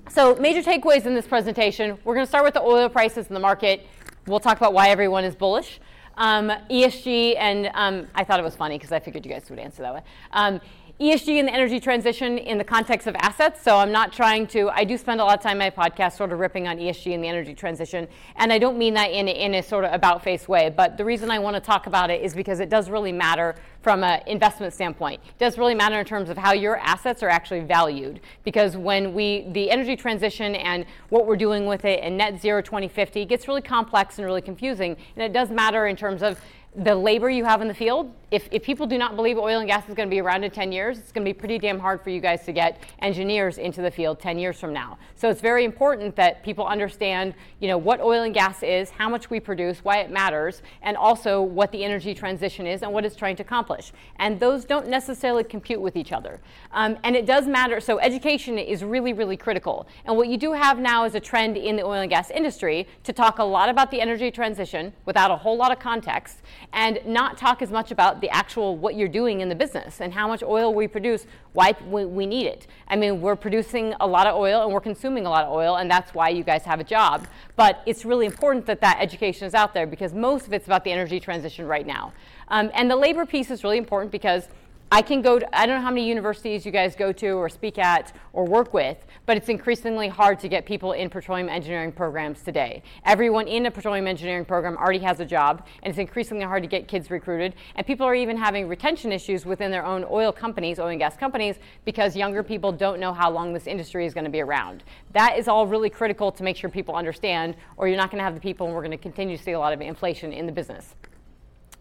So 0.10 0.34
major 0.36 0.64
takeaways 0.68 1.06
in 1.06 1.14
this 1.14 1.28
presentation. 1.28 1.96
We're 2.04 2.16
going 2.16 2.26
to 2.26 2.30
start 2.30 2.44
with 2.44 2.56
the 2.56 2.64
oil 2.64 2.90
prices 2.90 3.28
in 3.28 3.36
the 3.36 3.40
market. 3.40 3.86
We'll 4.26 4.40
talk 4.40 4.58
about 4.58 4.74
why 4.74 4.90
everyone 4.90 5.24
is 5.24 5.36
bullish. 5.36 5.80
Um, 6.18 6.50
ESG, 6.70 7.36
and 7.38 7.70
um, 7.76 8.08
I 8.16 8.24
thought 8.24 8.40
it 8.40 8.44
was 8.44 8.56
funny 8.56 8.80
because 8.80 8.92
I 8.92 9.00
figured 9.00 9.24
you 9.24 9.32
guys 9.32 9.48
would 9.52 9.60
answer 9.60 9.84
that 9.84 9.94
way. 9.94 10.02
Um, 10.32 10.62
ESG 11.00 11.40
and 11.40 11.48
the 11.48 11.54
energy 11.54 11.80
transition 11.80 12.38
in 12.38 12.58
the 12.58 12.64
context 12.66 13.08
of 13.08 13.16
assets. 13.20 13.62
So 13.64 13.78
I'm 13.78 13.92
not 13.94 14.12
trying 14.12 14.46
to, 14.48 14.70
I 14.72 14.84
do 14.84 14.98
spend 14.98 15.22
a 15.22 15.24
lot 15.24 15.38
of 15.38 15.42
time 15.42 15.54
in 15.54 15.60
my 15.60 15.70
podcast 15.70 16.18
sort 16.18 16.34
of 16.34 16.40
ripping 16.40 16.68
on 16.68 16.78
ESG 16.78 17.14
and 17.14 17.24
the 17.24 17.28
energy 17.30 17.54
transition. 17.54 18.06
And 18.36 18.52
I 18.52 18.60
don't 18.60 18.78
mean 18.78 18.96
that 18.96 19.10
in, 19.10 19.30
in 19.30 19.56
a 19.56 19.64
sort 19.64 19.86
of 19.86 19.94
about 19.94 20.22
face 20.26 20.50
way. 20.50 20.70
But 20.70 20.98
the 20.98 21.06
reason 21.06 21.32
I 21.32 21.40
want 21.40 21.56
to 21.56 21.62
talk 21.62 21.88
about 21.88 22.10
it 22.10 22.22
is 22.22 22.36
because 22.36 22.60
it 22.60 22.68
does 22.68 22.90
really 22.90 23.14
matter 23.14 23.56
from 23.82 24.04
an 24.04 24.22
investment 24.28 24.74
standpoint. 24.74 25.22
It 25.26 25.38
does 25.38 25.58
really 25.58 25.74
matter 25.74 25.98
in 25.98 26.06
terms 26.06 26.30
of 26.30 26.38
how 26.38 26.52
your 26.52 26.76
assets 26.80 27.24
are 27.24 27.30
actually 27.30 27.62
valued. 27.62 28.20
Because 28.44 28.76
when 28.76 29.14
we, 29.14 29.48
the 29.54 29.72
energy 29.72 29.96
transition 29.96 30.54
and 30.56 30.86
what 31.08 31.26
we're 31.26 31.38
doing 31.38 31.66
with 31.66 31.86
it 31.86 32.02
and 32.04 32.18
net 32.18 32.42
zero 32.42 32.62
2050 32.62 33.24
gets 33.24 33.48
really 33.48 33.62
complex 33.62 34.20
and 34.20 34.26
really 34.26 34.42
confusing. 34.42 34.98
And 35.16 35.24
it 35.24 35.32
does 35.32 35.50
matter 35.50 35.88
in 35.88 35.96
terms 35.96 36.24
of 36.24 36.42
the 36.76 36.94
labor 36.94 37.30
you 37.30 37.46
have 37.46 37.62
in 37.62 37.68
the 37.68 37.74
field, 37.74 38.14
if, 38.32 38.48
if 38.52 38.64
people 38.64 38.86
do 38.86 38.98
not 38.98 39.16
believe 39.16 39.38
oil 39.38 39.60
and 39.60 39.68
gas 39.68 39.88
is 39.90 39.96
going 39.96 40.08
to 40.08 40.14
be 40.14 40.22
around 40.22 40.44
in 40.44 40.52
10 40.52 40.72
years, 40.72 41.00
it's 41.00 41.12
going 41.12 41.26
to 41.26 41.30
be 41.30 41.38
pretty 41.38 41.58
damn 41.58 41.80
hard 41.80 42.02
for 42.02 42.10
you 42.12 42.22
guys 42.22 42.46
to 42.46 42.52
get 42.52 42.82
engineers 43.00 43.58
into 43.58 43.82
the 43.82 43.90
field 43.90 44.20
10 44.20 44.38
years 44.38 44.60
from 44.60 44.72
now. 44.72 44.98
So 45.16 45.30
it's 45.30 45.42
very 45.42 45.66
important 45.66 46.16
that 46.16 46.44
people 46.44 46.66
understand, 46.66 47.34
you 47.60 47.68
know, 47.68 47.78
what 47.78 48.00
oil 48.02 48.24
and 48.24 48.34
gas 48.34 48.62
is, 48.62 48.92
how 48.92 49.10
much 49.10 49.30
we 49.30 49.40
produce, 49.40 49.80
why 49.84 49.98
it 49.98 50.12
matters, 50.12 50.62
and 50.84 50.96
also 50.96 51.42
what 51.42 51.72
the 51.72 51.84
energy 51.84 52.14
transition 52.14 52.68
is 52.68 52.84
and 52.84 52.94
what 52.94 53.04
it's 53.04 53.16
trying 53.16 53.36
to 53.38 53.44
accomplish. 53.44 53.92
And 54.18 54.40
those 54.40 54.64
don't 54.64 54.88
necessarily 54.88 55.44
compute 55.44 55.82
with 55.82 55.96
each 55.96 56.12
other. 56.12 56.40
Um, 56.72 56.98
and 57.04 57.16
it 57.16 57.26
does 57.26 57.48
matter. 57.48 57.80
So 57.80 58.00
education 58.00 58.60
is 58.60 58.84
really, 58.84 59.14
really 59.14 59.38
critical. 59.38 59.88
And 60.06 60.16
what 60.16 60.28
you 60.28 60.38
do 60.38 60.54
have 60.54 60.78
now 60.78 61.04
is 61.06 61.16
a 61.16 61.20
trend 61.20 61.58
in 61.58 61.76
the 61.76 61.84
oil 61.84 62.02
and 62.02 62.10
gas 62.10 62.30
industry 62.30 62.88
to 63.04 63.14
talk 63.14 63.40
a 63.40 63.44
lot 63.44 63.70
about 63.70 63.90
the 63.90 64.00
energy 64.00 64.30
transition 64.30 64.94
without 65.06 65.32
a 65.32 65.36
whole 65.36 65.58
lot 65.58 65.72
of 65.72 65.80
context 65.80 66.42
and 66.74 67.00
not 67.06 67.38
talk 67.38 67.62
as 67.62 67.72
much 67.72 67.92
about 67.92 68.19
the 68.22 68.30
actual 68.30 68.78
what 68.78 68.96
you're 68.96 69.08
doing 69.08 69.42
in 69.42 69.50
the 69.50 69.56
business 69.56 70.02
and 70.02 70.14
how 70.14 70.28
much 70.28 70.44
oil 70.44 70.74
we 70.74 70.88
produce, 70.88 71.26
why 71.54 71.76
we 71.88 72.26
need 72.26 72.46
it. 72.46 72.68
I 72.88 72.96
mean, 72.96 73.22
we're 73.22 73.36
producing 73.36 73.94
a 74.00 74.08
lot 74.08 74.28
of 74.28 74.36
oil 74.36 74.64
and 74.64 74.72
we're 74.72 74.82
consuming 74.82 75.26
a 75.26 75.30
lot 75.30 75.46
of 75.46 75.52
oil, 75.52 75.76
and 75.78 75.90
that's 75.90 76.14
why 76.14 76.30
you 76.30 76.44
guys 76.44 76.64
have 76.64 76.80
a 76.80 76.84
job. 76.84 77.28
But 77.56 77.82
it's 77.86 78.06
really 78.06 78.26
important 78.26 78.66
that 78.68 78.82
that 78.82 78.98
education 79.00 79.48
is 79.48 79.54
out 79.54 79.74
there 79.74 79.88
because 79.88 80.14
most 80.14 80.48
of 80.48 80.54
it's 80.54 80.66
about 80.66 80.84
the 80.84 80.92
energy 80.92 81.20
transition 81.20 81.68
right 81.68 81.86
now. 81.86 82.14
Um, 82.50 82.72
and 82.74 82.90
the 82.90 82.96
labor 82.96 83.26
piece 83.26 83.52
is 83.52 83.64
really 83.64 83.78
important 83.78 84.12
because 84.12 84.48
I 84.92 85.04
can 85.04 85.22
go 85.22 85.38
to, 85.38 85.58
I 85.58 85.68
don't 85.68 85.76
know 85.76 85.84
how 85.84 85.92
many 85.92 86.08
universities 86.08 86.66
you 86.66 86.72
guys 86.72 86.96
go 86.96 87.12
to 87.12 87.30
or 87.34 87.48
speak 87.48 87.78
at 87.78 88.12
or 88.34 88.44
work 88.44 88.74
with, 88.74 88.98
but 89.28 89.38
it's 89.38 89.48
increasingly 89.48 90.08
hard 90.08 90.40
to 90.40 90.48
get 90.48 90.66
people 90.66 90.94
in 90.94 91.12
petroleum 91.12 91.48
engineering 91.48 91.92
programs 91.92 92.42
today. 92.42 92.82
Everyone 93.06 93.48
in 93.48 93.68
a 93.68 93.72
petroleum 93.72 94.08
engineering 94.08 94.46
program 94.46 94.78
already 94.78 94.98
has 95.00 95.20
a 95.20 95.26
job, 95.26 95.68
and 95.84 95.92
it's 95.92 96.00
increasingly 96.00 96.44
hard 96.44 96.64
to 96.64 96.68
get 96.68 96.88
kids 96.88 97.12
recruited. 97.12 97.54
And 97.76 97.86
people 97.86 98.08
are 98.08 98.16
even 98.16 98.36
having 98.36 98.68
retention 98.68 99.12
issues 99.12 99.46
within 99.46 99.70
their 99.70 99.86
own 99.86 100.06
oil 100.10 100.32
companies, 100.32 100.80
oil 100.80 100.88
and 100.88 101.00
gas 101.00 101.16
companies, 101.16 101.58
because 101.86 102.16
younger 102.16 102.42
people 102.42 102.72
don't 102.72 103.00
know 103.00 103.14
how 103.14 103.30
long 103.30 103.54
this 103.54 103.68
industry 103.68 104.08
is 104.08 104.16
going 104.16 104.24
to 104.24 104.32
be 104.32 104.42
around. 104.42 104.84
That 105.14 105.38
is 105.38 105.48
all 105.48 105.68
really 105.68 105.92
critical 105.92 106.32
to 106.32 106.42
make 106.42 106.58
sure 106.58 106.68
people 106.68 106.96
understand, 106.96 107.56
or 107.78 107.88
you're 107.88 107.98
not 107.98 108.10
going 108.10 108.18
to 108.18 108.24
have 108.24 108.34
the 108.34 108.42
people, 108.42 108.66
and 108.66 108.76
we're 108.76 108.82
going 108.82 108.90
to 108.90 108.98
continue 108.98 109.38
to 109.38 109.44
see 109.44 109.52
a 109.52 109.60
lot 109.60 109.72
of 109.72 109.82
inflation 109.82 110.34
in 110.34 110.48
the 110.48 110.52
business. 110.52 110.96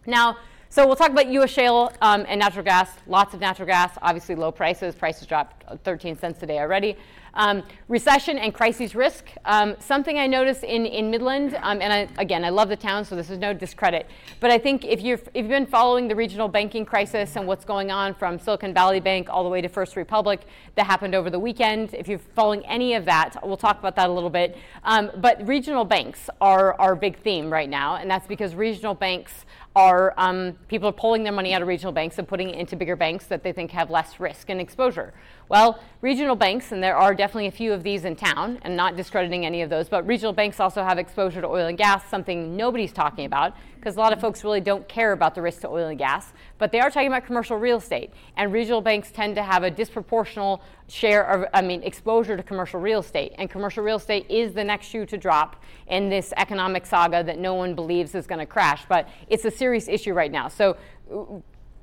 Now, 0.05 0.37
so 0.71 0.85
we'll 0.85 0.95
talk 0.95 1.09
about 1.09 1.27
U.S. 1.29 1.49
shale 1.49 1.91
um, 2.01 2.25
and 2.27 2.39
natural 2.39 2.63
gas. 2.63 2.91
Lots 3.07 3.33
of 3.33 3.39
natural 3.39 3.65
gas, 3.65 3.91
obviously 4.03 4.35
low 4.35 4.51
prices. 4.51 4.93
Prices 4.93 5.25
dropped 5.25 5.63
13 5.83 6.15
cents 6.15 6.39
today 6.39 6.59
already. 6.59 6.95
Um, 7.33 7.63
recession 7.87 8.37
and 8.37 8.53
crises 8.53 8.95
risk. 8.95 9.25
Um, 9.45 9.75
something 9.79 10.17
I 10.17 10.27
noticed 10.27 10.63
in, 10.63 10.85
in 10.85 11.09
Midland, 11.09 11.57
um, 11.61 11.81
and 11.81 11.91
I, 11.93 12.07
again, 12.21 12.43
I 12.43 12.49
love 12.49 12.69
the 12.69 12.75
town, 12.75 13.05
so 13.05 13.15
this 13.15 13.29
is 13.29 13.37
no 13.37 13.53
discredit, 13.53 14.07
but 14.39 14.51
I 14.51 14.57
think 14.57 14.85
if 14.85 15.01
you've, 15.01 15.21
if 15.33 15.43
you've 15.43 15.47
been 15.47 15.65
following 15.65 16.07
the 16.07 16.15
regional 16.15 16.47
banking 16.47 16.85
crisis 16.85 17.35
and 17.35 17.47
what's 17.47 17.65
going 17.65 17.91
on 17.91 18.13
from 18.13 18.39
Silicon 18.39 18.73
Valley 18.73 18.99
Bank 18.99 19.27
all 19.29 19.43
the 19.43 19.49
way 19.49 19.61
to 19.61 19.67
First 19.67 19.95
Republic 19.95 20.41
that 20.75 20.85
happened 20.85 21.15
over 21.15 21.29
the 21.29 21.39
weekend, 21.39 21.93
if 21.93 22.07
you're 22.07 22.19
following 22.19 22.65
any 22.65 22.93
of 22.93 23.05
that, 23.05 23.37
we'll 23.43 23.57
talk 23.57 23.79
about 23.79 23.95
that 23.95 24.09
a 24.09 24.13
little 24.13 24.29
bit. 24.29 24.57
Um, 24.83 25.11
but 25.17 25.45
regional 25.47 25.85
banks 25.85 26.29
are 26.41 26.79
our 26.79 26.95
big 26.95 27.17
theme 27.19 27.51
right 27.51 27.69
now, 27.69 27.95
and 27.95 28.09
that's 28.09 28.27
because 28.27 28.55
regional 28.55 28.93
banks 28.95 29.45
are 29.75 30.13
um, 30.17 30.53
people 30.67 30.89
are 30.89 30.93
pulling 30.93 31.23
their 31.23 31.33
money 31.33 31.53
out 31.53 31.61
of 31.61 31.67
regional 31.67 31.91
banks 31.93 32.17
and 32.17 32.27
putting 32.27 32.49
it 32.49 32.55
into 32.55 32.75
bigger 32.75 32.95
banks 32.95 33.27
that 33.27 33.43
they 33.43 33.51
think 33.51 33.71
have 33.71 33.89
less 33.89 34.19
risk 34.19 34.49
and 34.49 34.59
exposure. 34.59 35.13
Well, 35.49 35.79
regional 36.01 36.35
banks, 36.35 36.71
and 36.71 36.81
there 36.81 36.95
are 36.95 37.15
definitely 37.15 37.47
a 37.47 37.51
few 37.51 37.73
of 37.73 37.81
these 37.81 38.05
in 38.05 38.15
town, 38.15 38.59
and 38.61 38.77
not 38.77 38.95
discrediting 38.95 39.47
any 39.47 39.63
of 39.63 39.71
those, 39.71 39.89
but 39.89 40.05
regional 40.05 40.31
banks 40.31 40.59
also 40.59 40.83
have 40.83 40.99
exposure 40.99 41.41
to 41.41 41.47
oil 41.47 41.65
and 41.65 41.77
gas, 41.77 42.07
something 42.07 42.55
nobody's 42.55 42.93
talking 42.93 43.25
about, 43.25 43.55
because 43.75 43.95
a 43.95 43.99
lot 43.99 44.13
of 44.13 44.21
folks 44.21 44.43
really 44.43 44.61
don't 44.61 44.87
care 44.87 45.11
about 45.11 45.33
the 45.33 45.41
risk 45.41 45.61
to 45.61 45.67
oil 45.67 45.87
and 45.87 45.97
gas. 45.97 46.33
But 46.59 46.71
they 46.71 46.79
are 46.79 46.91
talking 46.91 47.07
about 47.07 47.25
commercial 47.25 47.57
real 47.57 47.77
estate, 47.77 48.13
and 48.37 48.53
regional 48.53 48.79
banks 48.79 49.09
tend 49.11 49.35
to 49.37 49.43
have 49.43 49.63
a 49.63 49.71
disproportional 49.71 50.61
share 50.87 51.23
of, 51.23 51.45
I 51.51 51.63
mean, 51.63 51.81
exposure 51.81 52.37
to 52.37 52.43
commercial 52.43 52.79
real 52.79 52.99
estate. 52.99 53.33
And 53.39 53.49
commercial 53.49 53.83
real 53.83 53.97
estate 53.97 54.27
is 54.29 54.53
the 54.53 54.63
next 54.63 54.85
shoe 54.85 55.07
to 55.07 55.17
drop 55.17 55.63
in 55.87 56.09
this 56.09 56.31
economic 56.37 56.85
saga 56.85 57.23
that 57.23 57.39
no 57.39 57.55
one 57.55 57.73
believes 57.73 58.13
is 58.13 58.27
going 58.27 58.39
to 58.39 58.45
crash. 58.45 58.85
But 58.87 59.09
it's 59.29 59.45
a 59.45 59.51
serious 59.51 59.87
issue 59.87 60.13
right 60.13 60.31
now. 60.31 60.47
So 60.47 60.77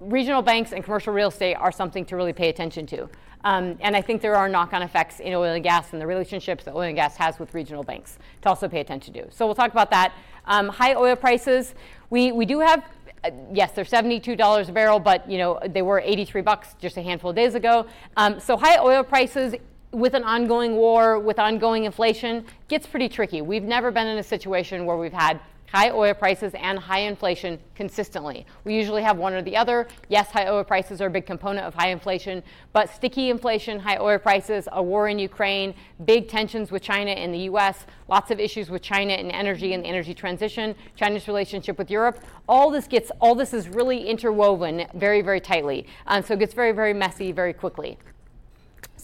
regional 0.01 0.43
banks 0.43 0.73
and 0.73 0.85
commercial 0.85 1.13
real 1.13 1.29
estate 1.29 1.55
are 1.55 1.73
something 1.73 2.05
to 2.07 2.17
really 2.17 2.33
pay 2.33 2.49
attention 2.49 2.87
to. 2.87 3.09
Um, 3.45 3.79
and 3.81 3.97
I 3.97 4.03
think 4.03 4.23
there 4.23 4.35
are 4.35 4.49
knock 4.49 4.73
on 4.73 4.83
effects 4.83 5.21
in 5.21 5.33
oil 5.33 5.55
and 5.55 5.63
gas 5.63 5.93
and 5.93 6.03
the 6.03 6.07
relationships 6.07 6.65
that 6.65 6.75
oil 6.75 6.83
and 6.83 6.97
gas 6.97 7.17
has 7.17 7.39
with 7.39 7.55
regional 7.55 7.85
banks 7.85 8.19
to 8.43 8.49
also 8.49 8.69
pay 8.69 8.81
attention 8.81 9.15
to. 9.15 9.31
So 9.31 9.47
we'll 9.47 9.55
talk 9.55 9.71
about 9.71 9.91
that. 9.91 10.15
Um, 10.47 10.69
high 10.69 10.95
oil 10.95 11.15
prices. 11.17 11.75
We, 12.11 12.33
we 12.33 12.45
do 12.45 12.61
have 12.61 12.85
uh, 13.25 13.31
yes, 13.53 13.73
they're 13.73 13.85
$72 13.85 14.69
a 14.69 14.73
barrel, 14.73 15.01
but 15.01 15.29
you 15.31 15.39
know 15.39 15.59
they 15.71 15.83
were 15.83 16.01
83 16.01 16.43
bucks 16.43 16.75
just 16.79 16.97
a 16.97 17.03
handful 17.03 17.31
of 17.31 17.37
days 17.37 17.55
ago. 17.55 17.87
Um, 18.17 18.39
so 18.39 18.57
high 18.57 18.79
oil 18.79 19.03
prices 19.03 19.55
with 19.93 20.15
an 20.15 20.25
ongoing 20.25 20.77
war, 20.77 21.19
with 21.19 21.39
ongoing 21.39 21.85
inflation, 21.85 22.45
gets 22.69 22.87
pretty 22.87 23.09
tricky. 23.09 23.43
We've 23.43 23.63
never 23.63 23.91
been 23.91 24.07
in 24.07 24.19
a 24.19 24.23
situation 24.23 24.85
where 24.85 24.97
we've 24.97 25.13
had 25.13 25.41
high 25.73 25.91
oil 25.91 26.15
prices 26.15 26.53
and 26.55 26.79
high 26.79 27.01
inflation 27.01 27.59
consistently. 27.75 28.47
We 28.65 28.75
usually 28.75 29.03
have 29.03 29.17
one 29.17 29.33
or 29.33 29.43
the 29.43 29.57
other. 29.57 29.89
Yes, 30.09 30.31
high 30.31 30.49
oil 30.49 30.65
prices 30.65 31.01
are 31.01 31.07
a 31.07 31.11
big 31.11 31.27
component 31.27 31.67
of 31.67 31.75
high 31.75 31.89
inflation, 31.91 32.43
but 32.73 32.89
sticky 32.89 33.31
inflation, 33.31 33.79
high 33.79 33.99
oil 33.99 34.19
prices, 34.19 34.69
a 34.73 34.83
war 34.83 35.09
in 35.09 35.19
Ukraine, 35.19 35.75
big 36.05 36.29
tensions 36.29 36.71
with 36.71 36.83
China 36.83 37.11
and 37.11 37.33
the 37.35 37.51
US, 37.51 37.87
lots 38.09 38.31
of 38.31 38.41
issues 38.41 38.71
with 38.71 38.83
China 38.83 39.15
and 39.15 39.31
energy 39.33 39.75
and 39.75 39.85
the 39.85 39.89
energy 39.89 40.15
transition, 40.15 40.75
China's 40.95 41.29
relationship 41.29 41.79
with 41.79 41.91
Europe. 41.91 42.21
All 42.49 42.71
this 42.71 42.87
gets 42.87 43.11
all 43.21 43.35
this 43.35 43.53
is 43.53 43.69
really 43.69 44.07
interwoven 44.07 44.87
very, 44.95 45.23
very 45.23 45.41
tightly. 45.41 45.87
Um, 46.07 46.23
so 46.23 46.35
it 46.35 46.41
gets 46.41 46.55
very, 46.55 46.73
very 46.73 46.95
messy 46.95 47.33
very 47.33 47.53
quickly. 47.53 47.99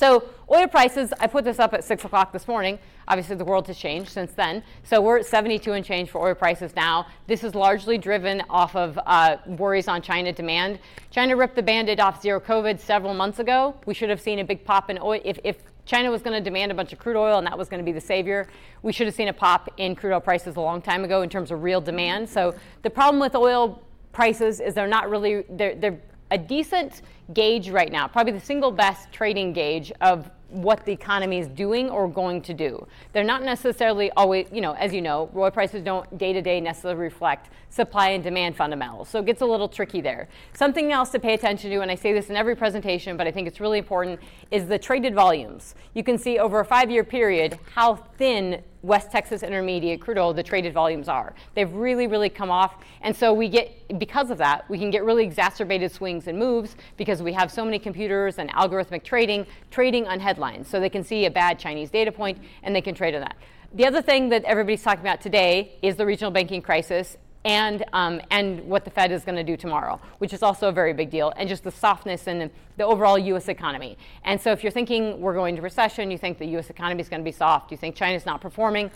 So 0.03 0.25
oil 0.51 0.67
prices, 0.67 1.13
I 1.21 1.29
put 1.29 1.45
this 1.45 1.61
up 1.61 1.73
at 1.75 1.85
6 1.85 2.05
o'clock 2.05 2.33
this 2.33 2.49
morning. 2.49 2.81
Obviously, 3.07 3.37
the 3.37 3.45
world 3.45 3.69
has 3.69 3.79
changed 3.79 4.11
since 4.11 4.33
then. 4.33 4.65
So 4.83 5.01
we're 5.01 5.19
at 5.19 5.27
72 5.27 5.75
and 5.75 5.85
change 5.85 6.11
for 6.11 6.27
oil 6.27 6.35
prices 6.35 6.75
now. 6.75 7.07
This 7.29 7.45
is 7.45 7.55
largely 7.55 7.99
driven 7.99 8.43
off 8.51 8.75
of 8.75 8.99
uh, 9.07 9.37
worries 9.47 9.87
on 9.87 10.03
China 10.03 10.33
demand. 10.33 10.81
China 11.13 11.37
ripped 11.37 11.55
the 11.55 11.63
band-aid 11.63 12.01
off 12.01 12.21
zero 12.21 12.41
COVID 12.41 12.81
several 12.81 13.15
months 13.15 13.39
ago. 13.39 13.77
We 13.87 13.95
should 13.95 14.11
have 14.11 14.21
seen 14.21 14.41
a 14.41 14.45
big 14.45 14.65
pop 14.65 14.91
in 14.91 14.99
oil. 15.01 15.21
If, 15.25 15.39
if 15.45 15.59
China 15.85 16.11
was 16.11 16.21
going 16.21 16.37
to 16.37 16.43
demand 16.43 16.73
a 16.73 16.75
bunch 16.75 16.93
of 16.93 16.99
crude 16.99 17.17
oil 17.17 17.39
and 17.39 17.47
that 17.47 17.57
was 17.57 17.69
going 17.69 17.79
to 17.79 17.85
be 17.85 17.93
the 17.93 18.01
savior, 18.01 18.49
we 18.83 18.93
should 18.93 19.07
have 19.07 19.15
seen 19.15 19.29
a 19.29 19.33
pop 19.33 19.73
in 19.77 19.95
crude 19.95 20.15
oil 20.15 20.21
prices 20.21 20.57
a 20.57 20.61
long 20.61 20.83
time 20.83 21.05
ago 21.05 21.23
in 21.23 21.29
terms 21.29 21.53
of 21.53 21.63
real 21.63 21.81
demand. 21.81 22.29
So 22.29 22.57
the 22.83 22.91
problem 22.91 23.21
with 23.21 23.37
oil 23.37 23.81
prices 24.11 24.59
is 24.59 24.75
they're 24.75 24.89
not 24.89 25.09
really, 25.09 25.45
they're, 25.49 25.77
they're 25.77 26.01
a 26.33 26.39
decent 26.39 27.03
gauge 27.35 27.69
right 27.69 27.93
now, 27.93 28.09
probably 28.09 28.33
the 28.33 28.41
single 28.41 28.73
best 28.73 29.13
trading 29.13 29.53
gauge 29.53 29.93
of 30.01 30.31
what 30.49 30.85
the 30.85 30.93
economy 30.93 31.39
is 31.39 31.49
doing 31.49 31.89
or 31.91 32.09
going 32.09 32.41
to 32.43 32.55
do. 32.55 32.87
They're 33.13 33.25
not 33.25 33.43
necessarily 33.43 34.11
always, 34.13 34.49
you 34.53 34.61
know, 34.61 34.73
as 34.73 34.93
you 34.93 35.01
know, 35.01 35.31
oil 35.37 35.51
prices 35.51 35.83
don't 35.83 36.19
day 36.19 36.33
to 36.33 36.43
day 36.43 36.61
necessarily 36.61 37.01
reflect 37.01 37.51
supply 37.71 38.11
and 38.11 38.25
demand 38.25 38.57
fundamentals. 38.57 39.09
So 39.09 39.21
it 39.21 39.27
gets 39.27 39.43
a 39.43 39.47
little 39.47 39.69
tricky 39.69 40.01
there. 40.01 40.29
Something 40.55 40.91
else 40.93 41.11
to 41.11 41.19
pay 41.19 41.35
attention 41.35 41.71
to, 41.71 41.81
and 41.81 41.91
I 41.91 41.95
say 41.95 42.13
this 42.13 42.29
in 42.29 42.37
every 42.37 42.57
presentation, 42.57 43.17
but 43.17 43.27
I 43.27 43.31
think 43.31 43.47
it's 43.47 43.61
really 43.61 43.79
important, 43.79 44.21
is 44.51 44.67
the 44.67 44.79
traded 44.79 45.15
volumes. 45.15 45.75
You 45.95 46.03
can 46.03 46.19
see 46.19 46.39
over 46.39 46.61
a 46.61 46.65
five 46.65 46.91
year 46.91 47.05
period 47.05 47.59
how 47.75 47.97
thin 47.97 48.63
West 48.83 49.11
Texas 49.13 49.43
Intermediate 49.43 50.01
crude 50.01 50.19
oil, 50.19 50.35
the 50.35 50.43
traded 50.43 50.75
volumes 50.75 51.09
are. 51.09 51.35
They've 51.55 51.73
really, 51.73 52.07
really 52.07 52.29
come 52.29 52.51
off. 52.51 52.77
And 53.01 53.17
so 53.17 53.33
we 53.33 53.49
get, 53.49 53.99
because 53.99 54.31
of 54.31 54.39
that, 54.39 54.69
we 54.69 54.79
can 54.79 54.91
get 54.91 55.05
really 55.05 55.25
exacerbated 55.25 55.93
swings 55.93 56.27
and 56.27 56.39
moves 56.39 56.77
because 56.97 57.23
we 57.23 57.33
have 57.33 57.51
so 57.51 57.65
many 57.65 57.79
computers 57.79 58.39
and 58.39 58.51
algorithmic 58.53 59.05
trading, 59.05 59.47
trading 59.71 60.07
on 60.09 60.19
headlines. 60.21 60.69
So 60.69 60.81
they 60.81 60.91
can 60.91 61.05
see 61.05 61.27
a 61.27 61.31
bad 61.31 61.59
Chinese 61.59 61.91
data 61.91 62.11
point 62.11 62.39
and 62.63 62.75
they 62.75 62.83
can 62.83 62.95
trade 62.95 63.15
on 63.15 63.21
that. 63.21 63.37
The 63.75 63.87
other 63.87 64.03
thing 64.03 64.29
that 64.31 64.45
everybody's 64.45 64.83
talking 64.83 65.01
about 65.01 65.21
today 65.21 65.79
is 65.81 65.97
the 65.97 66.05
regional 66.05 66.31
banking 66.31 66.61
crisis 66.61 67.17
and, 67.45 67.85
um, 67.93 68.21
and 68.31 68.61
what 68.67 68.85
the 68.85 68.91
Fed 68.91 69.11
is 69.11 69.25
going 69.25 69.37
to 69.37 69.45
do 69.45 69.57
tomorrow, 69.57 70.01
which 70.19 70.33
is 70.33 70.43
also 70.43 70.69
a 70.69 70.73
very 70.73 70.93
big 70.93 71.11
deal, 71.11 71.33
and 71.37 71.49
just 71.49 71.65
the 71.65 71.71
softness 71.71 72.27
in 72.27 72.51
the 72.77 72.85
overall 72.85 73.19
U.S. 73.19 73.49
economy. 73.49 73.99
And 74.25 74.41
so, 74.41 74.53
if 74.53 74.63
you're 74.63 74.73
thinking 74.73 75.21
we're 75.21 75.35
going 75.35 75.57
to 75.57 75.63
recession, 75.63 76.11
you 76.11 76.19
think 76.19 76.39
the 76.39 76.47
U.S. 76.47 76.71
economy 76.71 77.01
is 77.01 77.09
going 77.09 77.21
to 77.21 77.25
be 77.25 77.33
soft, 77.33 77.71
you 77.71 77.77
think 77.77 77.97
China's 77.97 78.27
not 78.27 78.41
performing, 78.41 78.91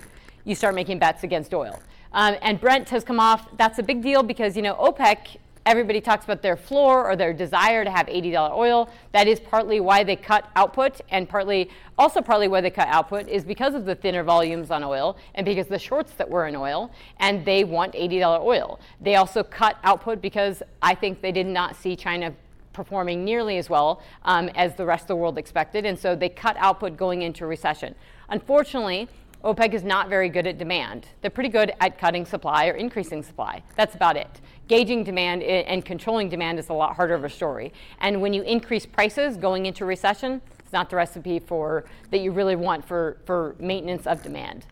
you 0.44 0.54
start 0.54 0.74
making 0.74 0.98
bets 0.98 1.24
against 1.24 1.52
oil. 1.52 1.80
Um, 2.12 2.36
and 2.40 2.60
Brent 2.60 2.88
has 2.90 3.04
come 3.04 3.20
off. 3.20 3.48
That's 3.56 3.78
a 3.78 3.82
big 3.82 4.02
deal 4.02 4.22
because 4.22 4.56
you 4.56 4.62
know 4.62 4.74
OPEC 4.74 5.36
everybody 5.66 6.00
talks 6.00 6.24
about 6.24 6.40
their 6.40 6.56
floor 6.56 7.10
or 7.10 7.16
their 7.16 7.32
desire 7.32 7.84
to 7.84 7.90
have 7.90 8.06
$80 8.06 8.52
oil. 8.52 8.88
That 9.12 9.26
is 9.26 9.40
partly 9.40 9.80
why 9.80 10.04
they 10.04 10.16
cut 10.16 10.48
output, 10.54 11.00
and 11.10 11.28
partly 11.28 11.68
also 11.98 12.22
partly 12.22 12.48
why 12.48 12.60
they 12.60 12.70
cut 12.70 12.88
output 12.88 13.28
is 13.28 13.44
because 13.44 13.74
of 13.74 13.84
the 13.84 13.94
thinner 13.94 14.22
volumes 14.22 14.70
on 14.70 14.84
oil 14.84 15.18
and 15.34 15.44
because 15.44 15.66
the 15.66 15.78
shorts 15.78 16.12
that 16.12 16.30
were 16.30 16.46
in 16.46 16.54
oil, 16.56 16.90
and 17.18 17.44
they 17.44 17.64
want 17.64 17.92
$80 17.92 18.40
oil. 18.40 18.80
They 19.00 19.16
also 19.16 19.42
cut 19.42 19.76
output 19.82 20.22
because 20.22 20.62
I 20.80 20.94
think 20.94 21.20
they 21.20 21.32
did 21.32 21.46
not 21.46 21.76
see 21.76 21.96
China 21.96 22.32
performing 22.72 23.24
nearly 23.24 23.56
as 23.56 23.68
well 23.68 24.02
um, 24.24 24.48
as 24.54 24.74
the 24.76 24.84
rest 24.84 25.04
of 25.04 25.08
the 25.08 25.16
world 25.16 25.36
expected, 25.38 25.84
and 25.84 25.98
so 25.98 26.14
they 26.14 26.28
cut 26.28 26.56
output 26.58 26.96
going 26.96 27.22
into 27.22 27.46
recession. 27.46 27.94
Unfortunately, 28.28 29.08
OPEC 29.44 29.74
is 29.74 29.84
not 29.84 30.08
very 30.08 30.28
good 30.28 30.46
at 30.46 30.58
demand. 30.58 31.06
They're 31.20 31.30
pretty 31.30 31.50
good 31.50 31.72
at 31.80 31.98
cutting 31.98 32.24
supply 32.24 32.66
or 32.66 32.72
increasing 32.72 33.22
supply. 33.22 33.62
That's 33.76 33.94
about 33.94 34.16
it. 34.16 34.40
Gauging 34.68 35.04
demand 35.04 35.42
and 35.42 35.84
controlling 35.84 36.28
demand 36.28 36.58
is 36.58 36.68
a 36.68 36.72
lot 36.72 36.96
harder 36.96 37.14
of 37.14 37.24
a 37.24 37.30
story. 37.30 37.72
And 38.00 38.20
when 38.20 38.32
you 38.32 38.42
increase 38.42 38.84
prices 38.84 39.36
going 39.36 39.66
into 39.66 39.84
recession, 39.84 40.40
it's 40.58 40.72
not 40.72 40.90
the 40.90 40.96
recipe 40.96 41.38
for 41.38 41.84
that 42.10 42.18
you 42.18 42.32
really 42.32 42.56
want 42.56 42.84
for, 42.84 43.18
for 43.24 43.54
maintenance 43.60 44.06
of 44.06 44.22
demand. 44.22 44.66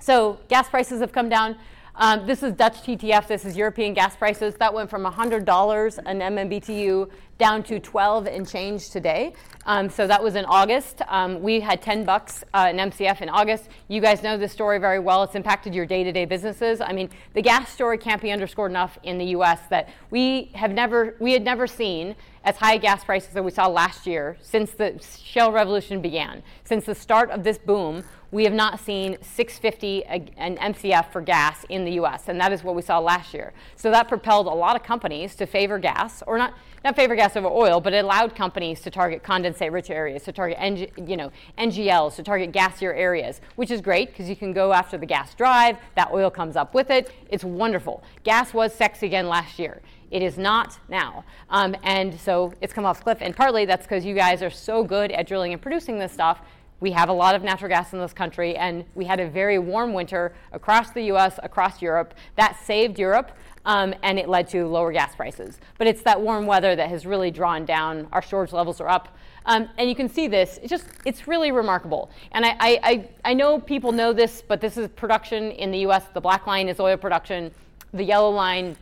So 0.00 0.38
gas 0.48 0.68
prices 0.68 1.00
have 1.00 1.10
come 1.10 1.28
down. 1.28 1.56
Um, 1.98 2.26
this 2.26 2.42
is 2.42 2.52
Dutch 2.52 2.82
TTF. 2.82 3.26
This 3.26 3.46
is 3.46 3.56
European 3.56 3.94
gas 3.94 4.14
prices. 4.16 4.54
That 4.56 4.74
went 4.74 4.90
from 4.90 5.04
$100 5.04 5.98
an 6.04 6.20
MMBTU 6.20 7.10
down 7.38 7.62
to 7.62 7.80
12 7.80 8.26
and 8.26 8.46
change 8.46 8.90
today. 8.90 9.32
Um, 9.64 9.88
so 9.88 10.06
that 10.06 10.22
was 10.22 10.34
in 10.34 10.44
August. 10.44 11.00
Um, 11.08 11.40
we 11.40 11.58
had 11.58 11.80
10 11.80 12.04
bucks 12.04 12.44
uh, 12.52 12.68
in 12.70 12.76
MCF 12.76 13.22
in 13.22 13.30
August. 13.30 13.70
You 13.88 14.02
guys 14.02 14.22
know 14.22 14.36
this 14.36 14.52
story 14.52 14.78
very 14.78 14.98
well. 14.98 15.22
It's 15.22 15.34
impacted 15.34 15.74
your 15.74 15.86
day-to-day 15.86 16.26
businesses. 16.26 16.82
I 16.82 16.92
mean, 16.92 17.08
the 17.32 17.40
gas 17.40 17.70
story 17.70 17.96
can't 17.96 18.20
be 18.20 18.30
underscored 18.30 18.70
enough 18.70 18.98
in 19.02 19.16
the 19.16 19.26
U.S. 19.26 19.60
that 19.70 19.88
we 20.10 20.50
have 20.54 20.72
never, 20.72 21.16
we 21.18 21.32
had 21.32 21.44
never 21.44 21.66
seen 21.66 22.14
as 22.46 22.56
high 22.58 22.76
gas 22.76 23.02
prices 23.02 23.30
that 23.34 23.44
we 23.44 23.50
saw 23.50 23.66
last 23.66 24.06
year 24.06 24.36
since 24.40 24.70
the 24.70 24.98
shale 25.02 25.50
revolution 25.50 26.00
began. 26.00 26.44
Since 26.62 26.86
the 26.86 26.94
start 26.94 27.30
of 27.30 27.42
this 27.42 27.58
boom, 27.58 28.04
we 28.30 28.44
have 28.44 28.52
not 28.52 28.78
seen 28.78 29.16
650 29.20 30.04
an 30.04 30.56
MCF 30.56 31.10
for 31.10 31.20
gas 31.20 31.64
in 31.68 31.84
the 31.84 31.92
US, 31.92 32.28
and 32.28 32.40
that 32.40 32.52
is 32.52 32.62
what 32.62 32.76
we 32.76 32.82
saw 32.82 33.00
last 33.00 33.34
year. 33.34 33.52
So 33.74 33.90
that 33.90 34.06
propelled 34.06 34.46
a 34.46 34.50
lot 34.50 34.76
of 34.76 34.84
companies 34.84 35.34
to 35.36 35.46
favor 35.46 35.80
gas, 35.80 36.22
or 36.24 36.38
not, 36.38 36.54
not 36.84 36.94
favor 36.94 37.16
gas 37.16 37.36
over 37.36 37.48
oil, 37.48 37.80
but 37.80 37.92
it 37.92 38.04
allowed 38.04 38.36
companies 38.36 38.80
to 38.82 38.90
target 38.90 39.24
condensate 39.24 39.72
rich 39.72 39.90
areas, 39.90 40.22
to 40.24 40.32
target 40.32 40.56
NG, 40.60 40.88
you 41.04 41.16
know, 41.16 41.32
NGLs, 41.58 42.14
to 42.16 42.22
target 42.22 42.52
gassier 42.52 42.96
areas, 42.96 43.40
which 43.56 43.72
is 43.72 43.80
great 43.80 44.10
because 44.10 44.28
you 44.28 44.36
can 44.36 44.52
go 44.52 44.72
after 44.72 44.96
the 44.96 45.06
gas 45.06 45.34
drive, 45.34 45.78
that 45.96 46.10
oil 46.12 46.30
comes 46.30 46.54
up 46.54 46.74
with 46.74 46.90
it. 46.90 47.10
It's 47.28 47.42
wonderful. 47.42 48.04
Gas 48.22 48.54
was 48.54 48.72
sexy 48.72 49.06
again 49.06 49.28
last 49.28 49.58
year. 49.58 49.82
It 50.10 50.22
is 50.22 50.38
not 50.38 50.78
now. 50.88 51.24
Um, 51.50 51.76
and 51.82 52.18
so 52.18 52.52
it's 52.60 52.72
come 52.72 52.86
off 52.86 53.02
cliff. 53.02 53.18
And 53.20 53.34
partly 53.34 53.64
that's 53.64 53.86
because 53.86 54.04
you 54.04 54.14
guys 54.14 54.42
are 54.42 54.50
so 54.50 54.84
good 54.84 55.10
at 55.12 55.26
drilling 55.26 55.52
and 55.52 55.60
producing 55.60 55.98
this 55.98 56.12
stuff 56.12 56.40
we 56.80 56.90
have 56.92 57.08
a 57.08 57.12
lot 57.12 57.34
of 57.34 57.42
natural 57.42 57.68
gas 57.68 57.92
in 57.92 57.98
this 57.98 58.12
country, 58.12 58.54
and 58.56 58.84
we 58.94 59.04
had 59.06 59.18
a 59.18 59.28
very 59.28 59.58
warm 59.58 59.94
winter 59.94 60.34
across 60.52 60.90
the 60.90 61.04
US, 61.04 61.38
across 61.42 61.80
Europe. 61.80 62.14
That 62.36 62.58
saved 62.62 62.98
Europe, 62.98 63.32
um, 63.64 63.94
and 64.02 64.18
it 64.18 64.28
led 64.28 64.48
to 64.48 64.66
lower 64.66 64.92
gas 64.92 65.14
prices. 65.16 65.58
But 65.78 65.86
it's 65.86 66.02
that 66.02 66.20
warm 66.20 66.46
weather 66.46 66.76
that 66.76 66.90
has 66.90 67.06
really 67.06 67.30
drawn 67.30 67.64
down. 67.64 68.08
Our 68.12 68.20
storage 68.20 68.52
levels 68.52 68.80
are 68.80 68.88
up. 68.88 69.16
Um, 69.46 69.68
and 69.78 69.88
you 69.88 69.94
can 69.94 70.08
see 70.08 70.28
this. 70.28 70.58
It's 70.62 70.70
just, 70.70 70.86
it's 71.04 71.26
really 71.26 71.52
remarkable. 71.52 72.10
And 72.32 72.44
I, 72.44 72.56
I, 72.60 73.08
I 73.24 73.34
know 73.34 73.60
people 73.60 73.92
know 73.92 74.12
this, 74.12 74.42
but 74.46 74.60
this 74.60 74.76
is 74.76 74.88
production 74.88 75.52
in 75.52 75.70
the 75.70 75.78
US. 75.86 76.04
The 76.12 76.20
black 76.20 76.46
line 76.46 76.68
is 76.68 76.78
oil 76.78 76.96
production, 76.96 77.52
the 77.94 78.04
yellow 78.04 78.30
line 78.30 78.76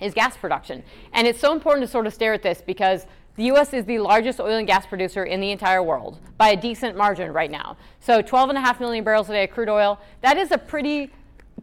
is 0.00 0.14
gas 0.14 0.36
production. 0.36 0.82
And 1.12 1.26
it's 1.26 1.40
so 1.40 1.52
important 1.52 1.86
to 1.86 1.90
sort 1.90 2.06
of 2.06 2.14
stare 2.14 2.32
at 2.32 2.42
this 2.42 2.62
because 2.64 3.06
the 3.36 3.44
US 3.52 3.72
is 3.72 3.84
the 3.84 3.98
largest 4.00 4.40
oil 4.40 4.56
and 4.56 4.66
gas 4.66 4.86
producer 4.86 5.24
in 5.24 5.40
the 5.40 5.50
entire 5.50 5.82
world 5.82 6.18
by 6.36 6.50
a 6.50 6.56
decent 6.56 6.96
margin 6.96 7.32
right 7.32 7.50
now. 7.50 7.76
So 8.00 8.20
12.5 8.20 8.80
million 8.80 9.04
barrels 9.04 9.28
a 9.28 9.32
day 9.32 9.44
of 9.44 9.50
crude 9.50 9.68
oil. 9.68 10.00
That 10.22 10.36
is 10.36 10.50
a 10.50 10.58
pretty 10.58 11.12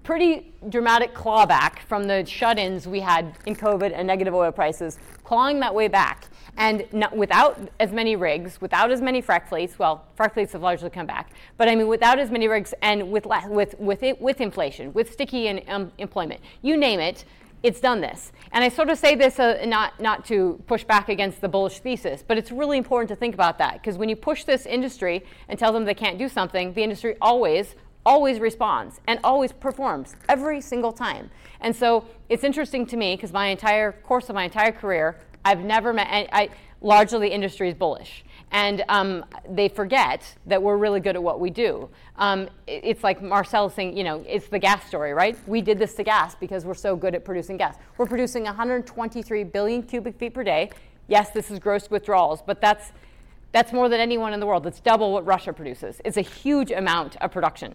pretty 0.04 0.54
dramatic 0.70 1.14
clawback 1.14 1.80
from 1.80 2.06
the 2.06 2.24
shut-ins 2.26 2.88
we 2.88 3.00
had 3.00 3.38
in 3.46 3.56
COVID 3.56 3.92
and 3.94 4.08
negative 4.08 4.34
oil 4.34 4.52
prices, 4.52 5.00
clawing 5.24 5.60
that 5.60 5.74
way 5.74 5.88
back. 5.88 6.28
And 6.58 6.86
not, 6.94 7.16
without 7.16 7.60
as 7.80 7.92
many 7.92 8.16
rigs, 8.16 8.62
without 8.62 8.92
as 8.92 9.02
many 9.02 9.22
frac 9.22 9.50
fleets, 9.50 9.78
well, 9.80 10.06
frac 10.18 10.34
fleets 10.34 10.54
have 10.54 10.62
largely 10.62 10.90
come 10.90 11.06
back, 11.06 11.32
but 11.58 11.68
I 11.68 11.76
mean, 11.76 11.88
without 11.88 12.20
as 12.20 12.32
many 12.32 12.48
rigs 12.48 12.74
and 12.82 13.12
with, 13.12 13.26
with, 13.48 13.78
with, 13.80 14.04
it, 14.04 14.22
with 14.22 14.40
inflation, 14.40 14.94
with 14.94 15.12
sticky 15.12 15.48
in, 15.48 15.64
um, 15.68 15.92
employment, 15.98 16.40
you 16.62 16.78
name 16.78 17.00
it, 17.00 17.26
it's 17.66 17.80
done 17.80 18.00
this. 18.00 18.32
And 18.52 18.64
I 18.64 18.70
sort 18.70 18.92
of 18.92 18.98
say 19.00 19.16
this 19.16 19.40
uh, 19.40 19.66
not, 19.66 20.00
not 20.00 20.24
to 20.26 20.62
push 20.68 20.84
back 20.84 21.10
against 21.10 21.42
the 21.42 21.50
bullish 21.50 21.80
thesis, 21.80 22.24
but 22.26 22.38
it's 22.38 22.52
really 22.52 22.78
important 22.78 23.10
to 23.10 23.16
think 23.16 23.34
about 23.34 23.58
that 23.58 23.74
because 23.74 23.98
when 23.98 24.08
you 24.08 24.16
push 24.16 24.44
this 24.44 24.68
industry 24.68 25.26
and 25.50 25.58
tell 25.58 25.74
them 25.74 25.84
they 25.84 25.96
can't 25.96 26.20
do 26.20 26.30
something, 26.30 26.74
the 26.74 26.84
industry 26.84 27.16
always, 27.20 27.74
always 28.06 28.40
responds 28.40 29.02
and 29.08 29.20
always 29.24 29.52
performs 29.52 30.16
every 30.30 30.62
single 30.62 30.94
time. 30.94 31.32
And 31.60 31.76
so 31.76 32.06
it's 32.30 32.44
interesting 32.44 32.86
to 32.86 32.98
me 32.98 33.16
because 33.16 33.34
my 33.34 33.48
entire 33.48 33.94
course 33.94 34.30
of 34.30 34.36
my 34.36 34.44
entire 34.44 34.72
career, 34.72 35.20
I've 35.44 35.66
never 35.66 35.92
met, 35.92 36.08
I, 36.12 36.28
I 36.32 36.50
largely 36.82 37.30
the 37.30 37.34
industry 37.34 37.70
is 37.70 37.74
bullish 37.74 38.24
and 38.52 38.84
um, 38.90 39.26
they 39.50 39.68
forget 39.68 40.24
that 40.46 40.62
we're 40.62 40.78
really 40.78 41.00
good 41.00 41.16
at 41.16 41.24
what 41.24 41.40
we 41.40 41.50
do. 41.50 41.90
Um, 42.18 42.48
it's 42.68 43.04
like 43.04 43.22
Marcel 43.22 43.70
saying, 43.70 43.98
you 43.98 44.04
know, 44.04 44.24
it's 44.28 44.48
the 44.48 44.60
gas 44.60 44.86
story, 44.86 45.14
right? 45.14 45.38
We 45.48 45.62
did 45.62 45.80
this 45.80 45.94
to 45.96 46.04
gas 46.04 46.36
because 46.36 46.66
we're 46.66 46.74
so 46.74 46.96
good 46.96 47.16
at 47.16 47.26
producing 47.26 47.58
gas. 47.58 47.78
We're 47.98 48.06
producing 48.06 48.44
123 48.44 49.44
billion 49.46 49.84
cubic 49.84 50.18
feet 50.18 50.34
per 50.34 50.44
day. 50.44 50.72
Yes, 51.08 51.32
this 51.32 51.52
is 51.52 51.60
gross 51.60 51.90
withdrawals, 51.90 52.42
but 52.42 52.62
that's 52.62 52.92
that's 53.52 53.72
more 53.72 53.88
than 53.88 54.02
anyone 54.02 54.34
in 54.34 54.42
the 54.42 54.46
world. 54.46 54.66
That's 54.66 54.82
double 54.82 55.14
what 55.14 55.26
Russia 55.26 55.54
produces. 55.54 56.02
It's 56.04 56.18
a 56.18 56.22
huge 56.22 56.72
amount 56.72 57.16
of 57.18 57.32
production. 57.32 57.74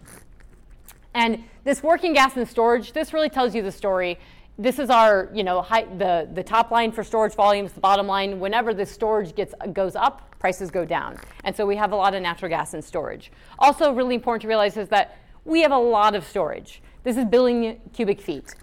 And 1.15 1.43
this 1.63 1.81
working 1.81 2.13
gas 2.13 2.37
and 2.37 2.47
storage, 2.47 2.93
this 2.93 3.13
really 3.13 3.29
tells 3.29 3.55
you 3.55 3.63
the 3.63 3.71
story 3.71 4.19
this 4.57 4.79
is 4.79 4.89
our, 4.89 5.29
you 5.33 5.43
know, 5.43 5.61
high, 5.61 5.85
the, 5.97 6.29
the 6.33 6.43
top 6.43 6.71
line 6.71 6.91
for 6.91 7.03
storage 7.03 7.33
volumes, 7.33 7.71
the 7.73 7.79
bottom 7.79 8.07
line. 8.07 8.39
Whenever 8.39 8.73
the 8.73 8.85
storage 8.85 9.33
gets, 9.35 9.53
goes 9.73 9.95
up, 9.95 10.37
prices 10.39 10.69
go 10.69 10.85
down. 10.85 11.17
And 11.43 11.55
so 11.55 11.65
we 11.65 11.75
have 11.75 11.91
a 11.91 11.95
lot 11.95 12.13
of 12.13 12.21
natural 12.21 12.49
gas 12.49 12.73
in 12.73 12.81
storage. 12.81 13.31
Also, 13.59 13.91
really 13.93 14.15
important 14.15 14.41
to 14.43 14.47
realize 14.47 14.77
is 14.77 14.89
that 14.89 15.17
we 15.45 15.61
have 15.61 15.71
a 15.71 15.77
lot 15.77 16.15
of 16.15 16.25
storage. 16.25 16.81
This 17.03 17.17
is 17.17 17.25
billion 17.25 17.79
cubic 17.93 18.21
feet. 18.21 18.53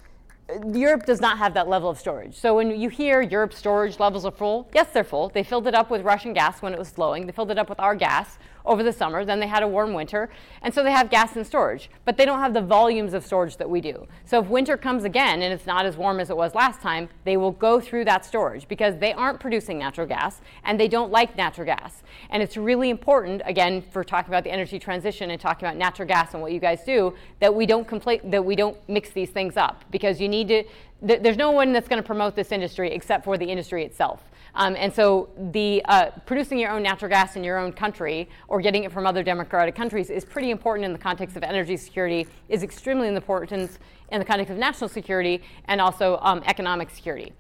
Europe 0.72 1.05
does 1.05 1.20
not 1.20 1.37
have 1.38 1.53
that 1.55 1.68
level 1.68 1.90
of 1.90 1.98
storage. 1.98 2.35
So 2.35 2.55
when 2.55 2.81
you 2.81 2.88
hear 2.88 3.20
Europe's 3.20 3.59
storage 3.59 3.98
levels 3.98 4.24
are 4.24 4.31
full, 4.31 4.70
yes, 4.74 4.88
they're 4.92 5.05
full. 5.05 5.29
They 5.29 5.42
filled 5.42 5.66
it 5.66 5.74
up 5.74 5.90
with 5.90 6.03
Russian 6.03 6.33
gas 6.33 6.62
when 6.62 6.72
it 6.72 6.79
was 6.79 6.90
flowing. 6.90 7.27
They 7.27 7.33
filled 7.33 7.51
it 7.51 7.59
up 7.59 7.68
with 7.68 7.81
our 7.81 7.94
gas 7.94 8.38
over 8.68 8.83
the 8.83 8.92
summer. 8.92 9.24
Then 9.24 9.40
they 9.40 9.48
had 9.48 9.62
a 9.62 9.68
warm 9.68 9.94
winter. 9.94 10.28
And 10.62 10.72
so 10.72 10.85
they 10.85 10.92
have 10.92 11.11
gas 11.11 11.37
in 11.37 11.44
storage. 11.44 11.90
But 12.04 12.16
they 12.16 12.24
don't 12.24 12.38
have 12.38 12.54
the 12.54 12.61
volumes 12.61 13.14
of 13.14 13.24
storage 13.24 13.57
that 13.57 13.68
we 13.68 13.81
do. 13.81 14.07
So 14.24 14.40
if 14.40 14.48
winter 14.48 14.76
comes 14.76 15.04
again 15.04 15.42
and 15.42 15.52
it's 15.52 15.66
not 15.66 15.87
as 15.87 15.96
warm 15.96 16.20
as 16.20 16.31
it 16.31 16.37
was 16.37 16.54
last 16.54 16.81
time, 16.81 17.09
they 17.24 17.37
will 17.37 17.50
go 17.50 17.81
through 17.81 18.04
that 18.04 18.24
storage 18.24 18.68
because 18.68 18.96
they 18.98 19.12
aren't 19.12 19.40
producing 19.40 19.78
natural 19.78 20.07
gas 20.07 20.40
and 20.64 20.78
they 20.78 20.88
don't 20.88 21.11
like 21.11 21.37
natural 21.37 21.66
gas. 21.66 22.02
And 22.31 22.42
it's 22.42 22.57
really 22.57 22.90
important, 22.90 23.42
again, 23.44 23.83
for 23.83 24.04
talking 24.04 24.31
about 24.31 24.44
the 24.44 24.52
energy 24.52 24.78
transition 24.78 25.31
and 25.31 25.40
talking 25.40 25.66
about 25.66 25.76
natural 25.76 26.07
gas 26.07 26.35
and 26.35 26.42
what 26.42 26.52
you 26.52 26.61
guys 26.61 26.85
do, 26.85 27.14
that 27.40 27.54
we 27.54 27.66
don't 27.66 27.88
compla- 27.88 28.31
that 28.31 28.44
we 28.44 28.54
don't 28.54 28.76
mix 28.88 29.11
these 29.11 29.31
things 29.31 29.57
up 29.57 29.85
because 29.90 30.20
you 30.20 30.28
need 30.28 30.48
to 30.48 30.64
th- 31.06 31.22
there's 31.22 31.37
no 31.37 31.50
one 31.50 31.72
that's 31.72 31.88
going 31.88 32.00
to 32.02 32.06
promote 32.06 32.34
this 32.34 32.52
industry 32.52 32.92
except 32.92 33.24
for 33.24 33.38
the 33.38 33.46
industry 33.46 33.84
itself. 33.84 34.22
Um, 34.54 34.74
and 34.76 34.92
so 34.92 35.28
the 35.52 35.82
uh, 35.84 36.11
producing 36.26 36.58
your 36.58 36.70
own 36.70 36.82
natural 36.82 37.08
gas 37.08 37.37
in 37.37 37.44
your 37.44 37.58
own 37.58 37.72
country 37.72 38.28
or 38.48 38.61
getting 38.61 38.84
it 38.84 38.92
from 38.92 39.06
other 39.06 39.22
democratic 39.22 39.74
countries 39.74 40.11
is 40.11 40.24
pretty 40.24 40.50
important 40.50 40.84
in 40.84 40.92
the 40.92 40.98
context 40.98 41.37
of 41.37 41.42
energy 41.42 41.76
security, 41.76 42.26
is 42.48 42.62
extremely 42.62 43.08
important 43.08 43.78
in 44.11 44.18
the 44.18 44.24
context 44.24 44.50
of 44.50 44.58
national 44.58 44.88
security 44.88 45.42
and 45.66 45.80
also 45.80 46.18
um, 46.22 46.42
economic 46.46 46.90
security. 46.90 47.32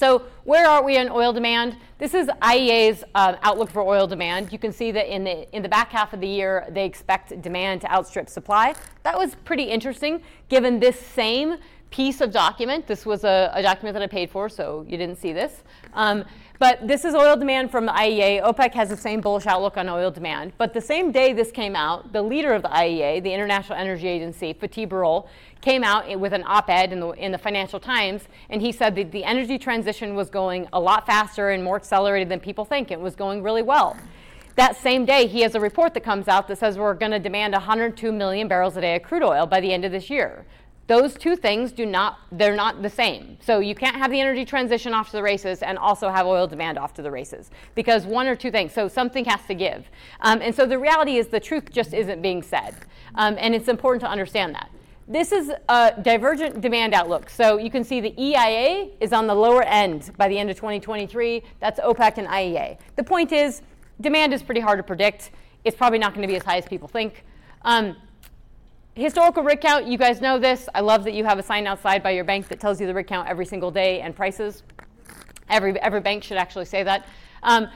So 0.00 0.22
where 0.44 0.66
are 0.66 0.82
we 0.82 0.96
in 0.96 1.10
oil 1.10 1.32
demand? 1.32 1.76
This 1.98 2.14
is 2.14 2.28
IEA's 2.40 3.04
uh, 3.14 3.36
outlook 3.42 3.70
for 3.70 3.82
oil 3.82 4.06
demand. 4.06 4.50
You 4.50 4.58
can 4.58 4.72
see 4.72 4.92
that 4.92 5.12
in 5.14 5.24
the 5.24 5.54
in 5.54 5.62
the 5.62 5.68
back 5.68 5.90
half 5.90 6.14
of 6.14 6.22
the 6.22 6.26
year, 6.26 6.66
they 6.70 6.86
expect 6.86 7.42
demand 7.42 7.82
to 7.82 7.92
outstrip 7.92 8.30
supply. 8.30 8.74
That 9.02 9.18
was 9.18 9.34
pretty 9.44 9.64
interesting, 9.64 10.22
given 10.48 10.80
this 10.80 10.98
same 10.98 11.58
piece 11.90 12.20
of 12.20 12.30
document. 12.30 12.86
This 12.86 13.04
was 13.04 13.24
a, 13.24 13.50
a, 13.52 13.62
document 13.62 13.94
that 13.94 14.02
I 14.02 14.06
paid 14.06 14.30
for, 14.30 14.48
so 14.48 14.84
you 14.88 14.96
didn't 14.96 15.16
see 15.16 15.32
this. 15.32 15.64
Um, 15.92 16.24
but 16.58 16.86
this 16.86 17.04
is 17.04 17.14
oil 17.14 17.36
demand 17.36 17.70
from 17.70 17.86
the 17.86 17.92
IEA. 17.92 18.42
OPEC 18.42 18.74
has 18.74 18.90
the 18.90 18.96
same 18.96 19.20
bullish 19.20 19.46
outlook 19.46 19.76
on 19.76 19.88
oil 19.88 20.10
demand. 20.10 20.52
But 20.58 20.74
the 20.74 20.80
same 20.80 21.10
day 21.10 21.32
this 21.32 21.50
came 21.50 21.74
out, 21.74 22.12
the 22.12 22.22
leader 22.22 22.52
of 22.52 22.62
the 22.62 22.68
IEA, 22.68 23.22
the 23.22 23.32
International 23.32 23.78
Energy 23.78 24.06
Agency, 24.06 24.52
Fatih 24.54 24.86
Birol, 24.86 25.26
came 25.62 25.82
out 25.82 26.18
with 26.20 26.32
an 26.32 26.44
op-ed 26.46 26.92
in 26.92 27.00
the, 27.00 27.10
in 27.12 27.32
the 27.32 27.38
Financial 27.38 27.80
Times, 27.80 28.22
and 28.50 28.60
he 28.60 28.72
said 28.72 28.94
that 28.96 29.10
the 29.10 29.24
energy 29.24 29.58
transition 29.58 30.14
was 30.14 30.30
going 30.30 30.68
a 30.72 30.80
lot 30.80 31.06
faster 31.06 31.50
and 31.50 31.64
more 31.64 31.76
accelerated 31.76 32.28
than 32.28 32.40
people 32.40 32.64
think. 32.64 32.90
It 32.90 33.00
was 33.00 33.16
going 33.16 33.42
really 33.42 33.62
well. 33.62 33.96
That 34.56 34.76
same 34.76 35.06
day, 35.06 35.26
he 35.26 35.40
has 35.40 35.54
a 35.54 35.60
report 35.60 35.94
that 35.94 36.02
comes 36.02 36.28
out 36.28 36.46
that 36.48 36.58
says 36.58 36.76
we're 36.76 36.92
going 36.92 37.12
to 37.12 37.18
demand 37.18 37.54
102 37.54 38.12
million 38.12 38.48
barrels 38.48 38.76
a 38.76 38.82
day 38.82 38.96
of 38.96 39.02
crude 39.02 39.22
oil 39.22 39.46
by 39.46 39.60
the 39.60 39.72
end 39.72 39.86
of 39.86 39.92
this 39.92 40.10
year 40.10 40.44
those 40.90 41.14
two 41.14 41.36
things 41.36 41.70
do 41.70 41.86
not 41.86 42.18
they're 42.32 42.56
not 42.56 42.82
the 42.82 42.90
same 42.90 43.38
so 43.40 43.60
you 43.60 43.76
can't 43.76 43.94
have 43.94 44.10
the 44.10 44.20
energy 44.20 44.44
transition 44.44 44.92
off 44.92 45.06
to 45.06 45.12
the 45.12 45.22
races 45.22 45.62
and 45.62 45.78
also 45.78 46.08
have 46.08 46.26
oil 46.26 46.48
demand 46.48 46.76
off 46.76 46.92
to 46.92 47.00
the 47.00 47.10
races 47.10 47.52
because 47.76 48.04
one 48.06 48.26
or 48.26 48.34
two 48.34 48.50
things 48.50 48.72
so 48.72 48.88
something 48.88 49.24
has 49.24 49.40
to 49.46 49.54
give 49.54 49.84
um, 50.22 50.42
and 50.42 50.52
so 50.52 50.66
the 50.66 50.76
reality 50.76 51.16
is 51.16 51.28
the 51.28 51.38
truth 51.38 51.70
just 51.70 51.94
isn't 51.94 52.20
being 52.20 52.42
said 52.42 52.74
um, 53.14 53.36
and 53.38 53.54
it's 53.54 53.68
important 53.68 54.00
to 54.00 54.08
understand 54.08 54.52
that 54.52 54.68
this 55.06 55.30
is 55.30 55.52
a 55.68 55.92
divergent 56.02 56.60
demand 56.60 56.94
outlook. 56.94 57.30
So 57.30 57.58
you 57.58 57.68
can 57.68 57.82
see 57.82 58.00
the 58.00 58.14
EIA 58.16 58.90
is 59.00 59.12
on 59.12 59.26
the 59.26 59.34
lower 59.34 59.64
end 59.64 60.12
by 60.16 60.28
the 60.28 60.38
end 60.38 60.50
of 60.50 60.56
2023. 60.56 61.42
That's 61.58 61.80
OPEC 61.80 62.18
and 62.18 62.28
IEA. 62.28 62.78
The 62.94 63.02
point 63.02 63.32
is, 63.32 63.62
demand 64.00 64.32
is 64.32 64.40
pretty 64.40 64.60
hard 64.60 64.78
to 64.78 64.84
predict. 64.84 65.32
It's 65.64 65.76
probably 65.76 65.98
not 65.98 66.14
going 66.14 66.22
to 66.22 66.28
be 66.28 66.36
as 66.36 66.44
high 66.44 66.58
as 66.58 66.66
people 66.66 66.86
think. 66.86 67.24
Um, 67.62 67.96
historical 68.94 69.42
rig 69.42 69.60
count, 69.60 69.86
you 69.86 69.98
guys 69.98 70.20
know 70.20 70.38
this. 70.38 70.68
I 70.74 70.80
love 70.80 71.04
that 71.04 71.14
you 71.14 71.24
have 71.24 71.38
a 71.38 71.42
sign 71.42 71.66
outside 71.66 72.02
by 72.02 72.10
your 72.10 72.24
bank 72.24 72.48
that 72.48 72.60
tells 72.60 72.80
you 72.80 72.86
the 72.86 72.94
rig 72.94 73.06
count 73.06 73.28
every 73.28 73.46
single 73.46 73.70
day 73.70 74.00
and 74.00 74.14
prices. 74.14 74.62
Every, 75.48 75.78
every 75.80 76.00
bank 76.00 76.22
should 76.24 76.36
actually 76.36 76.64
say 76.64 76.82
that. 76.82 77.06
Um, 77.42 77.68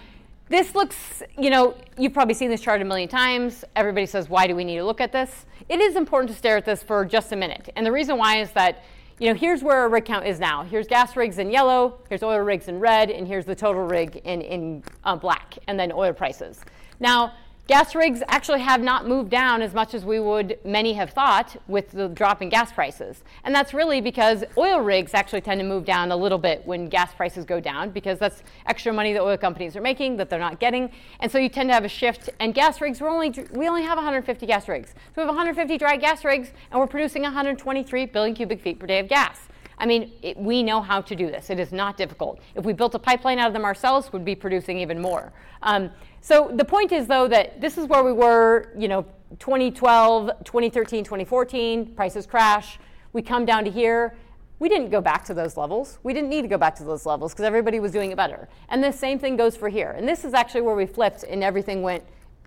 this 0.48 0.74
looks, 0.74 1.22
you 1.38 1.48
know, 1.50 1.74
you've 1.96 2.12
probably 2.12 2.34
seen 2.34 2.50
this 2.50 2.60
chart 2.60 2.82
a 2.82 2.84
million 2.84 3.08
times. 3.08 3.64
Everybody 3.76 4.06
says, 4.06 4.28
why 4.28 4.46
do 4.46 4.54
we 4.54 4.64
need 4.64 4.76
to 4.76 4.84
look 4.84 5.00
at 5.00 5.10
this? 5.10 5.46
It 5.68 5.80
is 5.80 5.96
important 5.96 6.30
to 6.30 6.36
stare 6.36 6.58
at 6.58 6.64
this 6.64 6.82
for 6.82 7.04
just 7.04 7.32
a 7.32 7.36
minute. 7.36 7.70
And 7.76 7.86
the 7.86 7.92
reason 7.92 8.18
why 8.18 8.40
is 8.40 8.50
that, 8.52 8.84
you 9.18 9.28
know, 9.28 9.34
here's 9.34 9.62
where 9.62 9.78
our 9.78 9.88
rig 9.88 10.04
count 10.04 10.26
is 10.26 10.38
now. 10.38 10.62
Here's 10.62 10.86
gas 10.86 11.16
rigs 11.16 11.38
in 11.38 11.50
yellow, 11.50 11.98
here's 12.08 12.22
oil 12.22 12.40
rigs 12.40 12.68
in 12.68 12.78
red, 12.78 13.10
and 13.10 13.26
here's 13.26 13.46
the 13.46 13.54
total 13.54 13.82
rig 13.82 14.20
in, 14.24 14.42
in 14.42 14.82
uh, 15.04 15.16
black, 15.16 15.56
and 15.66 15.80
then 15.80 15.90
oil 15.92 16.12
prices. 16.12 16.60
Now, 17.00 17.32
Gas 17.66 17.94
rigs 17.94 18.22
actually 18.28 18.60
have 18.60 18.82
not 18.82 19.08
moved 19.08 19.30
down 19.30 19.62
as 19.62 19.72
much 19.72 19.94
as 19.94 20.04
we 20.04 20.20
would 20.20 20.58
many 20.66 20.92
have 20.92 21.12
thought 21.12 21.56
with 21.66 21.92
the 21.92 22.08
drop 22.08 22.42
in 22.42 22.50
gas 22.50 22.70
prices. 22.70 23.24
And 23.42 23.54
that's 23.54 23.72
really 23.72 24.02
because 24.02 24.44
oil 24.58 24.80
rigs 24.80 25.14
actually 25.14 25.40
tend 25.40 25.60
to 25.60 25.66
move 25.66 25.86
down 25.86 26.12
a 26.12 26.16
little 26.16 26.36
bit 26.36 26.60
when 26.66 26.90
gas 26.90 27.14
prices 27.14 27.46
go 27.46 27.60
down 27.60 27.88
because 27.88 28.18
that's 28.18 28.42
extra 28.66 28.92
money 28.92 29.14
that 29.14 29.22
oil 29.22 29.38
companies 29.38 29.76
are 29.76 29.80
making 29.80 30.18
that 30.18 30.28
they're 30.28 30.38
not 30.38 30.60
getting. 30.60 30.90
And 31.20 31.32
so 31.32 31.38
you 31.38 31.48
tend 31.48 31.70
to 31.70 31.72
have 31.72 31.86
a 31.86 31.88
shift. 31.88 32.28
And 32.38 32.52
gas 32.52 32.82
rigs, 32.82 33.00
we're 33.00 33.08
only, 33.08 33.32
we 33.52 33.66
only 33.66 33.82
have 33.82 33.96
150 33.96 34.44
gas 34.44 34.68
rigs. 34.68 34.90
So 34.90 34.96
we 35.16 35.20
have 35.22 35.28
150 35.28 35.78
dry 35.78 35.96
gas 35.96 36.22
rigs 36.22 36.50
and 36.70 36.78
we're 36.78 36.86
producing 36.86 37.22
123 37.22 38.04
billion 38.04 38.34
cubic 38.34 38.60
feet 38.60 38.78
per 38.78 38.86
day 38.86 38.98
of 38.98 39.08
gas. 39.08 39.40
I 39.78 39.86
mean, 39.86 40.12
it, 40.22 40.36
we 40.36 40.62
know 40.62 40.80
how 40.80 41.00
to 41.00 41.16
do 41.16 41.28
this. 41.28 41.50
It 41.50 41.58
is 41.58 41.72
not 41.72 41.96
difficult. 41.96 42.40
If 42.54 42.64
we 42.64 42.72
built 42.72 42.94
a 42.94 42.98
pipeline 42.98 43.38
out 43.38 43.48
of 43.48 43.54
them 43.54 43.64
ourselves, 43.64 44.12
we'd 44.12 44.24
be 44.24 44.34
producing 44.34 44.78
even 44.78 45.00
more. 45.00 45.32
Um, 45.62 45.90
so 46.24 46.50
the 46.54 46.64
point 46.64 46.90
is, 46.90 47.06
though, 47.06 47.28
that 47.28 47.60
this 47.60 47.76
is 47.76 47.84
where 47.84 48.02
we 48.02 48.10
were, 48.10 48.72
you 48.78 48.88
know, 48.88 49.04
2012, 49.40 50.30
2013, 50.42 51.04
2014, 51.04 51.94
prices 51.94 52.24
crash. 52.24 52.78
We 53.12 53.20
come 53.20 53.44
down 53.44 53.62
to 53.64 53.70
here. 53.70 54.16
We 54.58 54.70
didn't 54.70 54.88
go 54.88 55.02
back 55.02 55.26
to 55.26 55.34
those 55.34 55.58
levels. 55.58 55.98
We 56.02 56.14
didn't 56.14 56.30
need 56.30 56.40
to 56.40 56.48
go 56.48 56.56
back 56.56 56.76
to 56.76 56.84
those 56.84 57.04
levels 57.04 57.34
because 57.34 57.44
everybody 57.44 57.78
was 57.78 57.92
doing 57.92 58.10
it 58.10 58.16
better. 58.16 58.48
And 58.70 58.82
the 58.82 58.90
same 58.90 59.18
thing 59.18 59.36
goes 59.36 59.54
for 59.54 59.68
here. 59.68 59.90
And 59.90 60.08
this 60.08 60.24
is 60.24 60.32
actually 60.32 60.62
where 60.62 60.74
we 60.74 60.86
flipped 60.86 61.24
and 61.24 61.44
everything 61.44 61.82
went 61.82 62.02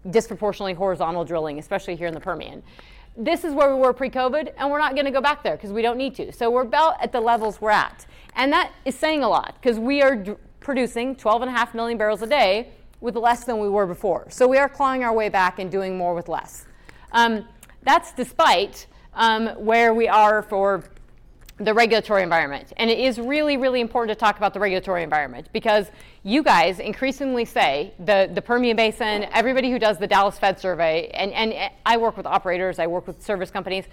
disproportionately 0.10 0.74
horizontal 0.74 1.24
drilling, 1.24 1.60
especially 1.60 1.96
here 1.96 2.08
in 2.08 2.16
the 2.16 2.20
Permian. 2.20 2.63
This 3.16 3.44
is 3.44 3.54
where 3.54 3.76
we 3.76 3.80
were 3.80 3.94
pre 3.94 4.10
COVID, 4.10 4.54
and 4.58 4.72
we're 4.72 4.80
not 4.80 4.96
going 4.96 5.06
to 5.06 5.12
go 5.12 5.22
back 5.22 5.44
there 5.44 5.56
because 5.56 5.72
we 5.72 5.84
don't 5.84 5.98
need 5.98 6.16
to. 6.16 6.32
So 6.32 6.50
we're 6.50 6.63
about 6.63 6.96
at 7.00 7.12
the 7.12 7.22
levels 7.22 7.62
we're 7.62 7.70
at. 7.70 8.08
And 8.36 8.52
that 8.54 8.72
is 8.86 8.96
saying 8.96 9.22
a 9.22 9.30
lot 9.30 9.56
because 9.62 9.78
we 9.78 10.02
are 10.02 10.16
d- 10.16 10.34
producing 10.62 11.16
12.5 11.16 11.76
million 11.76 12.00
barrels 12.00 12.24
a 12.24 12.28
day 12.28 12.72
with 13.02 13.16
less 13.16 13.44
than 13.44 13.60
we 13.60 13.70
were 13.70 13.86
before. 13.86 14.28
So 14.30 14.48
we 14.48 14.58
are 14.58 14.70
clawing 14.70 15.04
our 15.04 15.14
way 15.14 15.30
back 15.30 15.60
and 15.60 15.72
doing 15.72 15.98
more 15.98 16.16
with 16.16 16.28
less. 16.28 16.66
Um, 17.12 17.48
that's 17.84 18.12
despite 18.14 18.88
um, 19.14 19.48
where 19.58 19.94
we 19.94 20.08
are 20.08 20.42
for 20.42 20.84
the 21.60 21.74
regulatory 21.74 22.22
environment. 22.22 22.72
And 22.78 22.90
it 22.90 23.00
is 23.00 23.20
really, 23.20 23.58
really 23.58 23.82
important 23.82 24.18
to 24.18 24.20
talk 24.20 24.38
about 24.38 24.54
the 24.54 24.60
regulatory 24.60 25.02
environment 25.02 25.50
because 25.54 25.88
you 26.24 26.44
guys 26.44 26.80
increasingly 26.80 27.46
say 27.46 27.94
the, 27.98 28.30
the 28.32 28.42
Permian 28.42 28.78
Basin, 28.78 29.26
everybody 29.34 29.72
who 29.72 29.80
does 29.80 29.98
the 29.98 30.06
Dallas 30.06 30.38
Fed 30.38 30.60
survey, 30.60 31.10
and, 31.16 31.32
and 31.34 31.72
I 31.86 31.98
work 31.98 32.16
with 32.16 32.28
operators, 32.28 32.78
I 32.78 32.86
work 32.86 33.08
with 33.08 33.24
service 33.24 33.50
companies, 33.50 33.86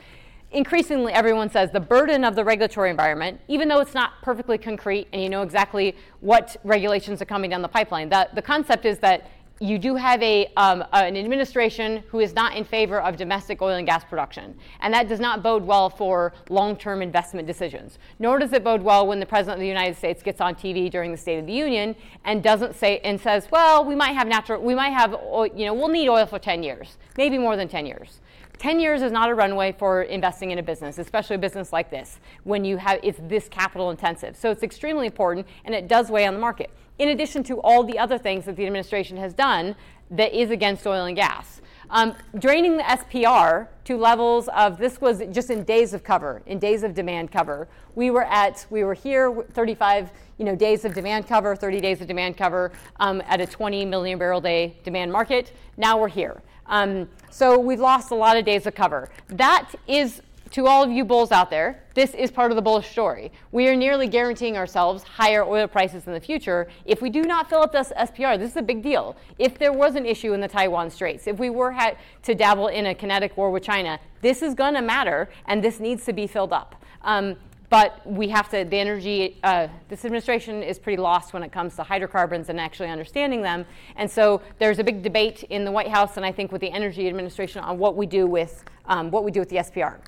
increasingly 0.55 1.13
everyone 1.13 1.51
says 1.51 1.71
the 1.71 1.81
burden 1.81 2.25
of 2.25 2.35
the 2.35 2.45
regulatory 2.45 2.89
environment, 2.89 3.41
even 3.49 3.69
though 3.69 3.81
it's 3.81 3.95
not 3.95 4.23
perfectly 4.23 4.57
concrete 4.57 5.09
and 5.13 5.23
you 5.23 5.29
know 5.29 5.43
exactly 5.43 5.97
what 6.21 6.57
regulations 6.65 7.21
are 7.21 7.27
coming 7.27 7.51
down 7.51 7.61
the 7.61 7.69
pipeline, 7.69 8.09
the, 8.09 8.29
the 8.35 8.43
concept 8.43 8.87
is 8.87 8.99
that 9.01 9.29
you 9.61 9.79
do 9.79 9.95
have 9.95 10.21
a, 10.23 10.47
um, 10.57 10.85
an 10.93 11.17
administration 11.17 12.03
who 12.09 12.19
is 12.19 12.35
not 12.35 12.57
in 12.57 12.65
favor 12.65 13.01
of 13.01 13.17
domestic 13.17 13.63
oil 13.63 13.77
and 13.77 13.87
gas 13.87 14.05
production. 14.05 14.57
And 14.81 14.93
that 14.93 15.09
does 15.09 15.21
not 15.21 15.45
bode 15.45 15.65
well 15.65 15.89
for 15.89 16.33
long 16.49 16.77
term 16.77 17.01
investment 17.03 17.47
decisions. 17.47 17.99
Nor 18.19 18.41
does 18.41 18.53
it 18.53 18.65
bode 18.65 18.83
well 18.83 19.07
when 19.07 19.21
the 19.21 19.27
President 19.27 19.57
of 19.57 19.61
the 19.61 19.69
United 19.69 19.97
States 19.97 20.23
gets 20.23 20.41
on 20.41 20.57
TV 20.57 20.91
during 20.91 21.13
the 21.13 21.17
State 21.17 21.39
of 21.39 21.47
the 21.47 21.53
Union 21.53 21.95
and 22.25 22.43
doesn't 22.43 22.75
say, 22.75 22.99
and 23.01 23.21
says, 23.21 23.49
well, 23.51 23.85
we 23.85 23.95
might 23.95 24.13
have 24.13 24.27
natural, 24.27 24.61
we 24.61 24.75
might 24.75 24.91
have, 24.91 25.13
you 25.55 25.67
know, 25.67 25.75
we'll 25.75 25.89
need 25.89 26.09
oil 26.09 26.27
for 26.27 26.39
10 26.41 26.63
years, 26.65 26.99
maybe 27.17 27.39
more 27.39 27.57
than 27.57 27.69
10 27.69 27.87
years. 27.87 28.21
10 28.59 28.81
years 28.81 29.03
is 29.03 29.13
not 29.13 29.29
a 29.31 29.35
runway 29.35 29.73
for 29.73 30.03
investing 30.03 30.51
in 30.51 30.59
a 30.59 30.63
business, 30.63 30.99
especially 30.99 31.37
a 31.37 31.39
business 31.39 31.73
like 31.73 31.91
this, 31.91 32.19
when 32.45 32.65
you 32.65 32.77
have 32.77 33.01
it's 33.03 33.19
this 33.23 33.49
capital 33.49 33.91
intensive. 33.91 34.37
So 34.37 34.51
it's 34.51 34.63
extremely 34.63 35.07
important 35.07 35.47
and 35.65 35.75
it 35.75 35.89
does 35.89 36.11
weigh 36.11 36.27
on 36.27 36.35
the 36.35 36.41
market. 36.41 36.71
In 36.99 37.09
addition 37.09 37.43
to 37.45 37.61
all 37.61 37.83
the 37.83 37.99
other 37.99 38.19
things 38.19 38.45
that 38.45 38.57
the 38.57 38.67
administration 38.67 39.17
has 39.17 39.35
done 39.35 39.75
that 40.11 40.33
is 40.33 40.51
against 40.51 40.87
oil 40.87 41.07
and 41.07 41.17
gas. 41.17 41.61
Um, 41.91 42.15
draining 42.39 42.77
the 42.77 42.83
SPR 42.83 43.69
to 43.85 43.97
levels 43.97 44.49
of 44.49 44.79
this 44.79 45.01
was 45.01 45.23
just 45.31 45.51
in 45.51 45.65
days 45.65 45.93
of 45.93 46.03
cover, 46.03 46.43
in 46.47 46.59
days 46.59 46.83
of 46.83 46.95
demand 46.95 47.31
cover. 47.31 47.69
We 47.95 48.11
were 48.11 48.25
at 48.25 48.67
we 48.71 48.85
were 48.85 48.95
here 48.95 49.45
35 49.53 50.11
you 50.39 50.45
know 50.45 50.57
days 50.57 50.85
of 50.85 50.95
demand 50.95 51.29
cover, 51.29 51.55
30 51.55 51.81
days 51.81 52.01
of 52.01 52.07
demand 52.07 52.37
cover 52.37 52.73
um, 53.01 53.23
at 53.27 53.41
a 53.41 53.47
20 53.47 53.85
million 53.85 54.19
barrel 54.19 54.41
day 54.41 54.77
demand 54.83 55.13
market. 55.13 55.53
Now 55.77 55.99
we're 55.99 56.09
here. 56.09 56.43
Um, 56.67 57.09
so 57.31 57.59
we've 57.59 57.81
lost 57.81 58.11
a 58.11 58.15
lot 58.15 58.37
of 58.37 58.45
days 58.45 58.67
of 58.67 58.75
cover. 58.75 59.11
That 59.29 59.71
is, 59.87 60.23
to 60.53 60.67
all 60.67 60.83
of 60.83 60.91
you 60.91 61.05
bulls 61.05 61.33
out 61.33 61.51
there, 61.51 61.83
this 61.95 62.15
is 62.15 62.31
part 62.31 62.51
of 62.51 62.57
the 62.57 62.63
bullish 62.63 62.89
story. 62.89 63.33
We 63.53 63.69
are 63.69 63.77
nearly 63.77 64.07
guaranteeing 64.07 64.57
ourselves 64.57 65.03
higher 65.03 65.45
oil 65.45 65.67
prices 65.67 66.07
in 66.07 66.13
the 66.13 66.21
future 66.21 66.69
if 66.85 67.03
we 67.03 67.11
do 67.11 67.23
not 67.23 67.49
fill 67.49 67.61
up 67.61 67.73
this 67.73 67.93
SPR. 67.97 68.39
This 68.39 68.53
is 68.53 68.57
a 68.57 68.63
big 68.63 68.83
deal. 68.83 69.17
If 69.39 69.59
there 69.59 69.73
was 69.73 69.95
an 69.95 70.07
issue 70.07 70.33
in 70.33 70.41
the 70.41 70.49
Taiwan 70.49 70.91
Straits, 70.91 71.27
if 71.27 71.39
we 71.39 71.51
were 71.51 71.75
to 72.23 72.35
dabble 72.35 72.69
in 72.69 72.87
a 72.87 72.95
kinetic 72.95 73.37
war 73.37 73.51
with 73.51 73.63
China, 73.63 73.99
this 74.23 74.43
is 74.43 74.55
going 74.55 74.75
to 74.75 74.83
matter, 74.83 75.29
and 75.47 75.63
this 75.63 75.81
needs 75.81 76.05
to 76.07 76.13
be 76.13 76.27
filled 76.27 76.53
up. 76.53 76.77
Um, 77.03 77.37
but 77.71 78.07
we 78.07 78.29
have 78.29 78.49
to, 78.51 78.65
the 78.65 78.77
energy, 78.77 79.39
uh, 79.43 79.69
this 79.89 80.05
administration 80.05 80.63
is 80.63 80.79
pretty 80.79 81.01
lost 81.01 81.33
when 81.33 81.43
it 81.43 81.53
comes 81.53 81.77
to 81.77 81.83
hydrocarbons 81.83 82.49
and 82.49 82.61
actually 82.61 82.89
understanding 82.89 83.43
them. 83.43 83.65
And 83.97 84.11
so 84.11 84.43
there's 84.59 84.79
a 84.79 84.85
big 84.85 85.03
debate 85.03 85.45
in 85.45 85.65
the 85.65 85.73
White 85.73 85.89
House 85.89 86.17
and 86.17 86.25
I 86.25 86.33
think 86.33 86.53
with 86.53 86.61
the 86.61 86.71
energy 86.71 87.09
administration 87.09 87.63
on 87.63 87.79
what 87.79 87.97
we 87.97 88.07
do 88.07 88.27
with, 88.27 88.65
um, 88.87 89.11
what 89.11 89.25
we 89.25 89.31
do 89.31 89.41
with 89.41 89.49
the 89.49 89.57
SPR. 89.57 89.99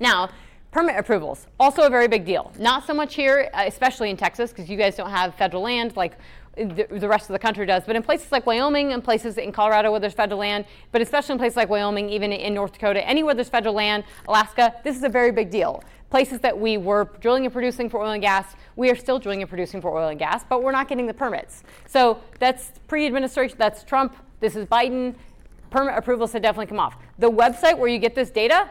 Now, 0.00 0.30
permit 0.70 0.96
approvals, 0.98 1.46
also 1.58 1.82
a 1.82 1.90
very 1.90 2.08
big 2.08 2.26
deal. 2.26 2.52
Not 2.58 2.86
so 2.86 2.92
much 2.92 3.14
here, 3.14 3.48
uh, 3.54 3.64
especially 3.66 4.10
in 4.10 4.16
Texas, 4.16 4.50
because 4.50 4.68
you 4.68 4.76
guys 4.76 4.96
don't 4.96 5.10
have 5.10 5.34
federal 5.34 5.62
land 5.62 5.96
like 5.96 6.18
the, 6.56 6.86
the, 6.90 7.08
rest 7.08 7.28
of 7.28 7.34
the 7.34 7.38
country 7.38 7.66
does. 7.66 7.84
But 7.86 7.96
in 7.96 8.02
places 8.02 8.32
like 8.32 8.46
Wyoming 8.46 8.92
and 8.92 9.04
places 9.04 9.36
in 9.38 9.52
Colorado 9.52 9.90
where 9.90 10.00
there's 10.00 10.14
federal 10.14 10.40
land, 10.40 10.64
but 10.90 11.02
especially 11.02 11.34
in 11.34 11.38
places 11.38 11.56
like 11.56 11.68
Wyoming, 11.68 12.08
even 12.08 12.32
in 12.32 12.54
North 12.54 12.72
Dakota, 12.72 13.06
anywhere 13.06 13.34
there's 13.34 13.48
federal 13.48 13.74
land, 13.74 14.04
Alaska, 14.26 14.74
this 14.82 14.96
is 14.96 15.02
a 15.02 15.08
very 15.08 15.30
big 15.32 15.50
deal 15.50 15.82
places 16.10 16.40
that 16.40 16.58
we 16.58 16.76
were 16.76 17.10
drilling 17.20 17.44
and 17.44 17.52
producing 17.52 17.90
for 17.90 18.00
oil 18.00 18.10
and 18.10 18.22
gas, 18.22 18.54
we 18.76 18.90
are 18.90 18.96
still 18.96 19.18
drilling 19.18 19.42
and 19.42 19.48
producing 19.48 19.80
for 19.80 19.96
oil 19.96 20.08
and 20.08 20.18
gas, 20.18 20.44
but 20.48 20.62
we're 20.62 20.72
not 20.72 20.88
getting 20.88 21.06
the 21.06 21.14
permits. 21.14 21.62
So 21.86 22.18
that's 22.38 22.72
pre-administration, 22.88 23.56
that's 23.58 23.82
Trump, 23.82 24.16
this 24.40 24.56
is 24.56 24.66
Biden. 24.66 25.14
Permit 25.70 25.94
approvals 25.96 26.32
have 26.32 26.42
definitely 26.42 26.66
come 26.66 26.78
off. 26.78 26.96
The 27.18 27.30
website 27.30 27.76
where 27.78 27.88
you 27.88 27.98
get 27.98 28.14
this 28.14 28.30
data, 28.30 28.70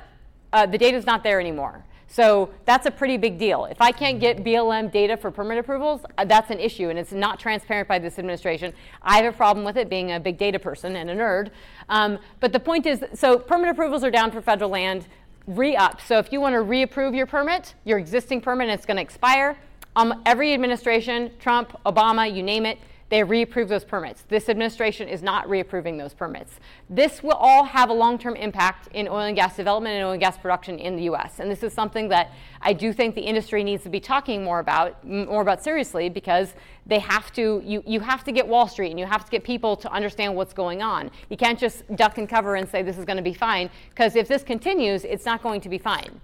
uh, 0.53 0.65
the 0.65 0.77
data 0.77 0.95
is 0.95 1.05
not 1.05 1.23
there 1.23 1.39
anymore. 1.39 1.83
So 2.07 2.51
that's 2.65 2.85
a 2.85 2.91
pretty 2.91 3.17
big 3.17 3.37
deal. 3.37 3.65
If 3.65 3.81
I 3.81 3.91
can't 3.91 4.19
get 4.19 4.43
BLM 4.43 4.91
data 4.91 5.17
for 5.17 5.31
permit 5.31 5.57
approvals, 5.57 6.01
uh, 6.17 6.23
that's 6.23 6.51
an 6.51 6.59
issue, 6.59 6.89
and 6.89 6.97
it's 6.97 7.11
not 7.11 7.39
transparent 7.39 7.89
by 7.89 7.99
this 7.99 8.19
administration. 8.19 8.73
I 9.01 9.17
have 9.17 9.33
a 9.33 9.35
problem 9.35 9.65
with 9.65 9.75
it 9.75 9.89
being 9.89 10.11
a 10.13 10.19
big 10.19 10.37
data 10.37 10.59
person 10.59 10.95
and 10.95 11.09
a 11.09 11.15
nerd. 11.15 11.49
Um, 11.89 12.19
but 12.39 12.53
the 12.53 12.59
point 12.59 12.85
is, 12.85 13.03
so 13.15 13.37
permit 13.37 13.69
approvals 13.69 14.03
are 14.03 14.11
down 14.11 14.31
for 14.31 14.41
federal 14.41 14.69
land 14.69 15.07
re-up. 15.47 16.01
So 16.01 16.17
if 16.17 16.31
you 16.31 16.41
want 16.41 16.53
to 16.53 16.61
reapprove 16.61 17.13
your 17.13 17.25
permit, 17.25 17.75
your 17.83 17.97
existing 17.97 18.41
permit, 18.41 18.69
it's 18.69 18.85
going 18.85 18.97
to 18.97 19.03
expire, 19.03 19.57
um, 19.95 20.21
every 20.25 20.53
administration, 20.53 21.31
Trump, 21.39 21.77
Obama, 21.85 22.33
you 22.33 22.43
name 22.43 22.65
it, 22.65 22.79
they 23.09 23.23
reapprove 23.23 23.69
those 23.69 23.83
permits. 23.83 24.23
This 24.29 24.49
administration 24.49 25.07
is 25.07 25.21
not 25.21 25.47
reapproving 25.47 25.97
those 25.97 26.13
permits. 26.13 26.59
This 26.89 27.21
will 27.21 27.33
all 27.33 27.63
have 27.63 27.89
a 27.89 27.93
long-term 27.93 28.35
impact 28.35 28.87
in 28.93 29.07
oil 29.07 29.21
and 29.21 29.35
gas 29.35 29.55
development 29.55 29.95
and 29.95 30.05
oil 30.05 30.11
and 30.13 30.19
gas 30.19 30.37
production 30.37 30.79
in 30.79 30.95
the 30.95 31.03
U.S. 31.03 31.39
And 31.39 31.49
this 31.49 31.61
is 31.61 31.71
something 31.71 32.09
that 32.09 32.31
I 32.61 32.73
do 32.73 32.91
think 32.91 33.13
the 33.13 33.21
industry 33.21 33.63
needs 33.63 33.83
to 33.83 33.89
be 33.89 33.99
talking 33.99 34.43
more 34.43 34.59
about, 34.59 35.05
more 35.05 35.43
about 35.43 35.63
seriously, 35.63 36.09
because 36.09 36.55
they 36.87 36.97
have 36.99 37.31
to. 37.33 37.61
You 37.63 37.83
you 37.85 37.99
have 37.99 38.23
to 38.23 38.31
get 38.31 38.47
Wall 38.47 38.67
Street 38.67 38.89
and 38.89 38.99
you 38.99 39.05
have 39.05 39.23
to 39.23 39.31
get 39.31 39.43
people 39.43 39.75
to 39.77 39.91
understand 39.91 40.35
what's 40.35 40.53
going 40.53 40.81
on. 40.81 41.11
You 41.29 41.37
can't 41.37 41.59
just 41.59 41.83
duck 41.95 42.17
and 42.17 42.27
cover 42.27 42.55
and 42.55 42.67
say 42.67 42.81
this 42.81 42.97
is 42.97 43.05
going 43.05 43.17
to 43.17 43.23
be 43.23 43.33
fine, 43.33 43.69
because 43.89 44.15
if 44.15 44.27
this 44.27 44.41
continues, 44.41 45.03
it's 45.03 45.25
not 45.25 45.43
going 45.43 45.61
to 45.61 45.69
be 45.69 45.77
fine. 45.77 46.19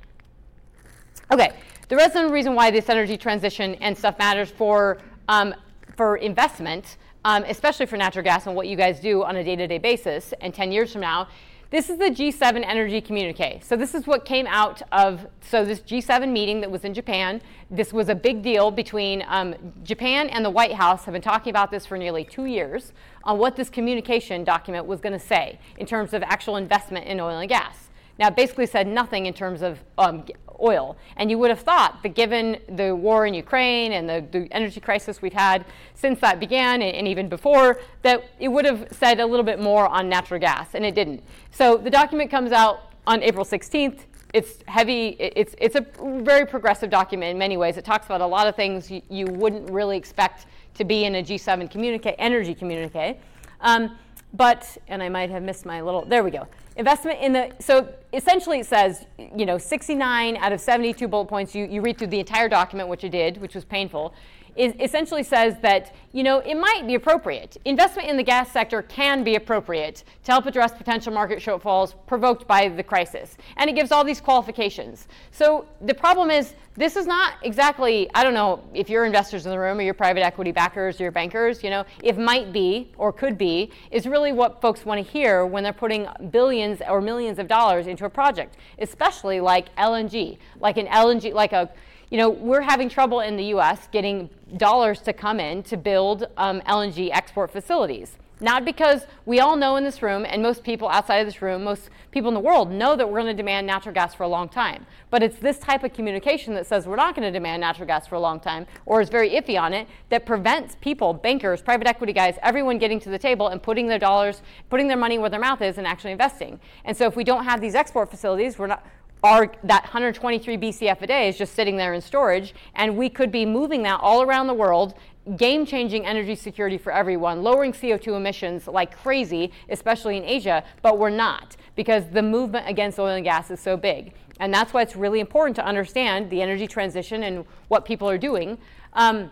Okay, 1.31 1.53
the 1.89 1.95
the 1.95 2.29
reason 2.29 2.55
why 2.55 2.71
this 2.71 2.89
energy 2.89 3.17
transition 3.17 3.75
and 3.75 3.95
stuff 3.95 4.17
matters 4.17 4.49
for 4.49 4.97
um, 5.27 5.53
for 6.01 6.17
investment, 6.17 6.97
um, 7.25 7.43
especially 7.43 7.85
for 7.85 7.95
natural 7.95 8.23
gas 8.23 8.47
and 8.47 8.55
what 8.55 8.67
you 8.67 8.75
guys 8.75 8.99
do 8.99 9.23
on 9.23 9.35
a 9.35 9.43
day 9.43 9.55
to 9.55 9.67
day 9.67 9.77
basis, 9.77 10.33
and 10.41 10.51
10 10.51 10.71
years 10.71 10.91
from 10.91 11.01
now, 11.01 11.27
this 11.69 11.91
is 11.91 11.99
the 11.99 12.05
G7 12.05 12.65
energy 12.65 12.99
communique. 13.01 13.61
So 13.61 13.75
this 13.75 13.93
is 13.93 14.07
what 14.07 14.25
came 14.25 14.47
out 14.47 14.81
of 14.91 15.27
so 15.41 15.63
this 15.63 15.79
G7 15.81 16.31
meeting 16.31 16.59
that 16.61 16.71
was 16.71 16.85
in 16.85 16.95
Japan. 16.95 17.39
This 17.69 17.93
was 17.93 18.09
a 18.09 18.15
big 18.15 18.41
deal 18.41 18.71
between 18.71 19.23
um, 19.27 19.53
Japan 19.83 20.29
and 20.29 20.43
the 20.43 20.49
White 20.49 20.73
House. 20.73 21.05
Have 21.05 21.13
been 21.13 21.21
talking 21.21 21.51
about 21.51 21.69
this 21.69 21.85
for 21.85 21.99
nearly 21.99 22.23
two 22.23 22.45
years 22.45 22.93
on 23.23 23.37
what 23.37 23.55
this 23.55 23.69
communication 23.69 24.43
document 24.43 24.87
was 24.87 25.01
going 25.01 25.13
to 25.13 25.23
say 25.23 25.59
in 25.77 25.85
terms 25.85 26.15
of 26.15 26.23
actual 26.23 26.55
investment 26.55 27.05
in 27.05 27.19
oil 27.19 27.37
and 27.37 27.47
gas. 27.47 27.90
Now, 28.21 28.27
it 28.27 28.35
basically 28.35 28.67
said 28.67 28.85
nothing 28.85 29.25
in 29.25 29.33
terms 29.33 29.63
of 29.63 29.79
um, 29.97 30.23
oil. 30.61 30.95
And 31.17 31.31
you 31.31 31.39
would 31.39 31.49
have 31.49 31.61
thought 31.61 32.03
that 32.03 32.09
given 32.09 32.59
the 32.69 32.95
war 32.95 33.25
in 33.25 33.33
Ukraine 33.33 33.93
and 33.93 34.07
the, 34.07 34.23
the 34.29 34.47
energy 34.53 34.79
crisis 34.79 35.23
we've 35.23 35.33
had 35.33 35.65
since 35.95 36.19
that 36.19 36.39
began 36.39 36.83
and, 36.83 36.95
and, 36.95 37.07
even 37.07 37.29
before, 37.29 37.79
that 38.03 38.23
it 38.37 38.49
would 38.49 38.65
have 38.65 38.87
said 38.91 39.19
a 39.19 39.25
little 39.25 39.43
bit 39.43 39.59
more 39.59 39.87
on 39.87 40.07
natural 40.07 40.39
gas, 40.39 40.75
and 40.75 40.85
it 40.85 40.93
didn't. 40.93 41.23
So 41.49 41.77
the 41.77 41.89
document 41.89 42.29
comes 42.29 42.51
out 42.51 42.93
on 43.07 43.23
April 43.23 43.43
16th. 43.43 44.01
It's 44.35 44.59
heavy, 44.67 45.15
it's, 45.17 45.55
it's 45.57 45.75
a 45.75 45.83
very 46.21 46.45
progressive 46.45 46.91
document 46.91 47.31
in 47.31 47.39
many 47.39 47.57
ways. 47.57 47.75
It 47.75 47.85
talks 47.85 48.05
about 48.05 48.21
a 48.21 48.27
lot 48.27 48.45
of 48.45 48.55
things 48.55 48.91
you, 48.91 49.01
you 49.09 49.25
wouldn't 49.25 49.67
really 49.71 49.97
expect 49.97 50.45
to 50.75 50.83
be 50.83 51.05
in 51.05 51.15
a 51.15 51.23
G7 51.23 51.71
communique, 51.71 52.13
energy 52.19 52.53
communique. 52.53 53.17
Um, 53.61 53.97
but, 54.33 54.77
and 54.89 55.01
I 55.01 55.09
might 55.09 55.31
have 55.31 55.41
missed 55.41 55.65
my 55.65 55.81
little, 55.81 56.05
there 56.05 56.23
we 56.23 56.29
go. 56.29 56.47
Investment 56.77 57.19
in 57.19 57.33
the, 57.33 57.51
so 57.59 57.93
essentially 58.13 58.59
it 58.59 58.65
says, 58.65 59.05
you 59.35 59.45
know, 59.45 59.57
69 59.57 60.37
out 60.37 60.53
of 60.53 60.61
72 60.61 61.07
bullet 61.07 61.27
points, 61.27 61.53
you, 61.53 61.65
you 61.65 61.81
read 61.81 61.97
through 61.97 62.07
the 62.07 62.19
entire 62.19 62.47
document, 62.47 62.87
which 62.87 63.03
I 63.03 63.09
did, 63.09 63.37
which 63.41 63.55
was 63.55 63.65
painful 63.65 64.13
is 64.55 64.73
essentially 64.79 65.23
says 65.23 65.55
that 65.61 65.95
you 66.11 66.23
know 66.23 66.39
it 66.39 66.55
might 66.55 66.85
be 66.85 66.95
appropriate. 66.95 67.57
Investment 67.65 68.09
in 68.09 68.17
the 68.17 68.23
gas 68.23 68.51
sector 68.51 68.81
can 68.83 69.23
be 69.23 69.35
appropriate 69.35 70.03
to 70.23 70.31
help 70.31 70.45
address 70.45 70.73
potential 70.73 71.13
market 71.13 71.39
shortfalls 71.39 71.93
provoked 72.07 72.47
by 72.47 72.67
the 72.67 72.83
crisis, 72.83 73.37
and 73.57 73.69
it 73.69 73.73
gives 73.73 73.91
all 73.91 74.03
these 74.03 74.21
qualifications. 74.21 75.07
So 75.31 75.65
the 75.81 75.93
problem 75.93 76.29
is 76.29 76.53
this 76.75 76.95
is 76.95 77.05
not 77.05 77.33
exactly 77.43 78.09
I 78.13 78.23
don't 78.23 78.33
know 78.33 78.63
if 78.73 78.89
you're 78.89 79.05
investors 79.05 79.45
in 79.45 79.51
the 79.51 79.59
room 79.59 79.79
or 79.79 79.81
your 79.81 79.93
private 79.93 80.23
equity 80.23 80.51
backers 80.51 80.99
or 80.99 81.03
your 81.03 81.11
bankers. 81.11 81.63
You 81.63 81.69
know 81.69 81.85
if 82.03 82.17
might 82.17 82.51
be 82.51 82.91
or 82.97 83.11
could 83.11 83.37
be 83.37 83.71
is 83.91 84.05
really 84.05 84.31
what 84.31 84.61
folks 84.61 84.85
want 84.85 85.05
to 85.05 85.11
hear 85.11 85.45
when 85.45 85.63
they're 85.63 85.73
putting 85.73 86.07
billions 86.29 86.81
or 86.87 87.01
millions 87.01 87.39
of 87.39 87.47
dollars 87.47 87.87
into 87.87 88.05
a 88.05 88.09
project, 88.09 88.57
especially 88.79 89.39
like 89.39 89.73
LNG, 89.75 90.37
like 90.59 90.77
an 90.77 90.87
LNG 90.87 91.33
like 91.33 91.53
a 91.53 91.69
you 92.11 92.17
know, 92.17 92.29
we're 92.29 92.61
having 92.61 92.89
trouble 92.89 93.21
in 93.21 93.37
the 93.37 93.45
US 93.45 93.87
getting 93.91 94.29
dollars 94.57 94.99
to 95.01 95.13
come 95.13 95.39
in 95.39 95.63
to 95.63 95.77
build 95.77 96.27
um, 96.37 96.61
LNG 96.61 97.09
export 97.11 97.49
facilities. 97.49 98.17
Not 98.41 98.65
because 98.65 99.05
we 99.27 99.39
all 99.39 99.55
know 99.55 99.75
in 99.75 99.83
this 99.83 100.01
room, 100.01 100.25
and 100.27 100.41
most 100.41 100.63
people 100.63 100.89
outside 100.89 101.17
of 101.17 101.27
this 101.27 101.43
room, 101.43 101.63
most 101.63 101.91
people 102.09 102.27
in 102.27 102.33
the 102.33 102.39
world 102.39 102.71
know 102.71 102.95
that 102.95 103.07
we're 103.07 103.21
going 103.21 103.31
to 103.31 103.37
demand 103.37 103.67
natural 103.67 103.93
gas 103.93 104.15
for 104.15 104.23
a 104.23 104.27
long 104.27 104.49
time. 104.49 104.87
But 105.11 105.21
it's 105.21 105.37
this 105.37 105.59
type 105.59 105.83
of 105.83 105.93
communication 105.93 106.55
that 106.55 106.65
says 106.65 106.87
we're 106.87 106.95
not 106.95 107.15
going 107.15 107.25
to 107.27 107.31
demand 107.31 107.61
natural 107.61 107.85
gas 107.85 108.07
for 108.07 108.15
a 108.15 108.19
long 108.19 108.39
time, 108.39 108.65
or 108.87 108.99
is 108.99 109.09
very 109.09 109.29
iffy 109.29 109.61
on 109.61 109.73
it, 109.73 109.87
that 110.09 110.25
prevents 110.25 110.75
people, 110.81 111.13
bankers, 111.13 111.61
private 111.61 111.85
equity 111.85 112.13
guys, 112.13 112.39
everyone 112.41 112.79
getting 112.79 112.99
to 113.01 113.09
the 113.09 113.19
table 113.19 113.47
and 113.49 113.61
putting 113.61 113.87
their 113.87 113.99
dollars, 113.99 114.41
putting 114.71 114.87
their 114.87 114.97
money 114.97 115.19
where 115.19 115.29
their 115.29 115.39
mouth 115.39 115.61
is 115.61 115.77
and 115.77 115.85
actually 115.85 116.11
investing. 116.11 116.59
And 116.83 116.97
so 116.97 117.05
if 117.05 117.15
we 117.15 117.23
don't 117.23 117.43
have 117.43 117.61
these 117.61 117.75
export 117.75 118.09
facilities, 118.09 118.57
we're 118.57 118.67
not, 118.67 118.83
our, 119.23 119.51
that 119.63 119.83
123 119.83 120.57
BCF 120.57 121.01
a 121.01 121.07
day 121.07 121.29
is 121.29 121.37
just 121.37 121.53
sitting 121.53 121.77
there 121.77 121.93
in 121.93 122.01
storage, 122.01 122.55
and 122.75 122.97
we 122.97 123.09
could 123.09 123.31
be 123.31 123.45
moving 123.45 123.83
that 123.83 123.99
all 124.01 124.23
around 124.23 124.47
the 124.47 124.53
world, 124.53 124.95
game 125.37 125.65
changing 125.65 126.05
energy 126.05 126.35
security 126.35 126.77
for 126.77 126.91
everyone, 126.91 127.43
lowering 127.43 127.71
CO2 127.71 128.17
emissions 128.17 128.67
like 128.67 128.97
crazy, 128.97 129.51
especially 129.69 130.17
in 130.17 130.23
Asia, 130.23 130.63
but 130.81 130.97
we're 130.97 131.11
not 131.11 131.55
because 131.75 132.03
the 132.11 132.21
movement 132.23 132.67
against 132.67 132.97
oil 132.99 133.15
and 133.15 133.23
gas 133.23 133.51
is 133.51 133.59
so 133.59 133.77
big. 133.77 134.13
And 134.39 134.51
that's 134.51 134.73
why 134.73 134.81
it's 134.81 134.95
really 134.95 135.19
important 135.19 135.55
to 135.57 135.65
understand 135.65 136.31
the 136.31 136.41
energy 136.41 136.65
transition 136.65 137.23
and 137.23 137.45
what 137.67 137.85
people 137.85 138.09
are 138.09 138.17
doing. 138.17 138.57
Um, 138.93 139.29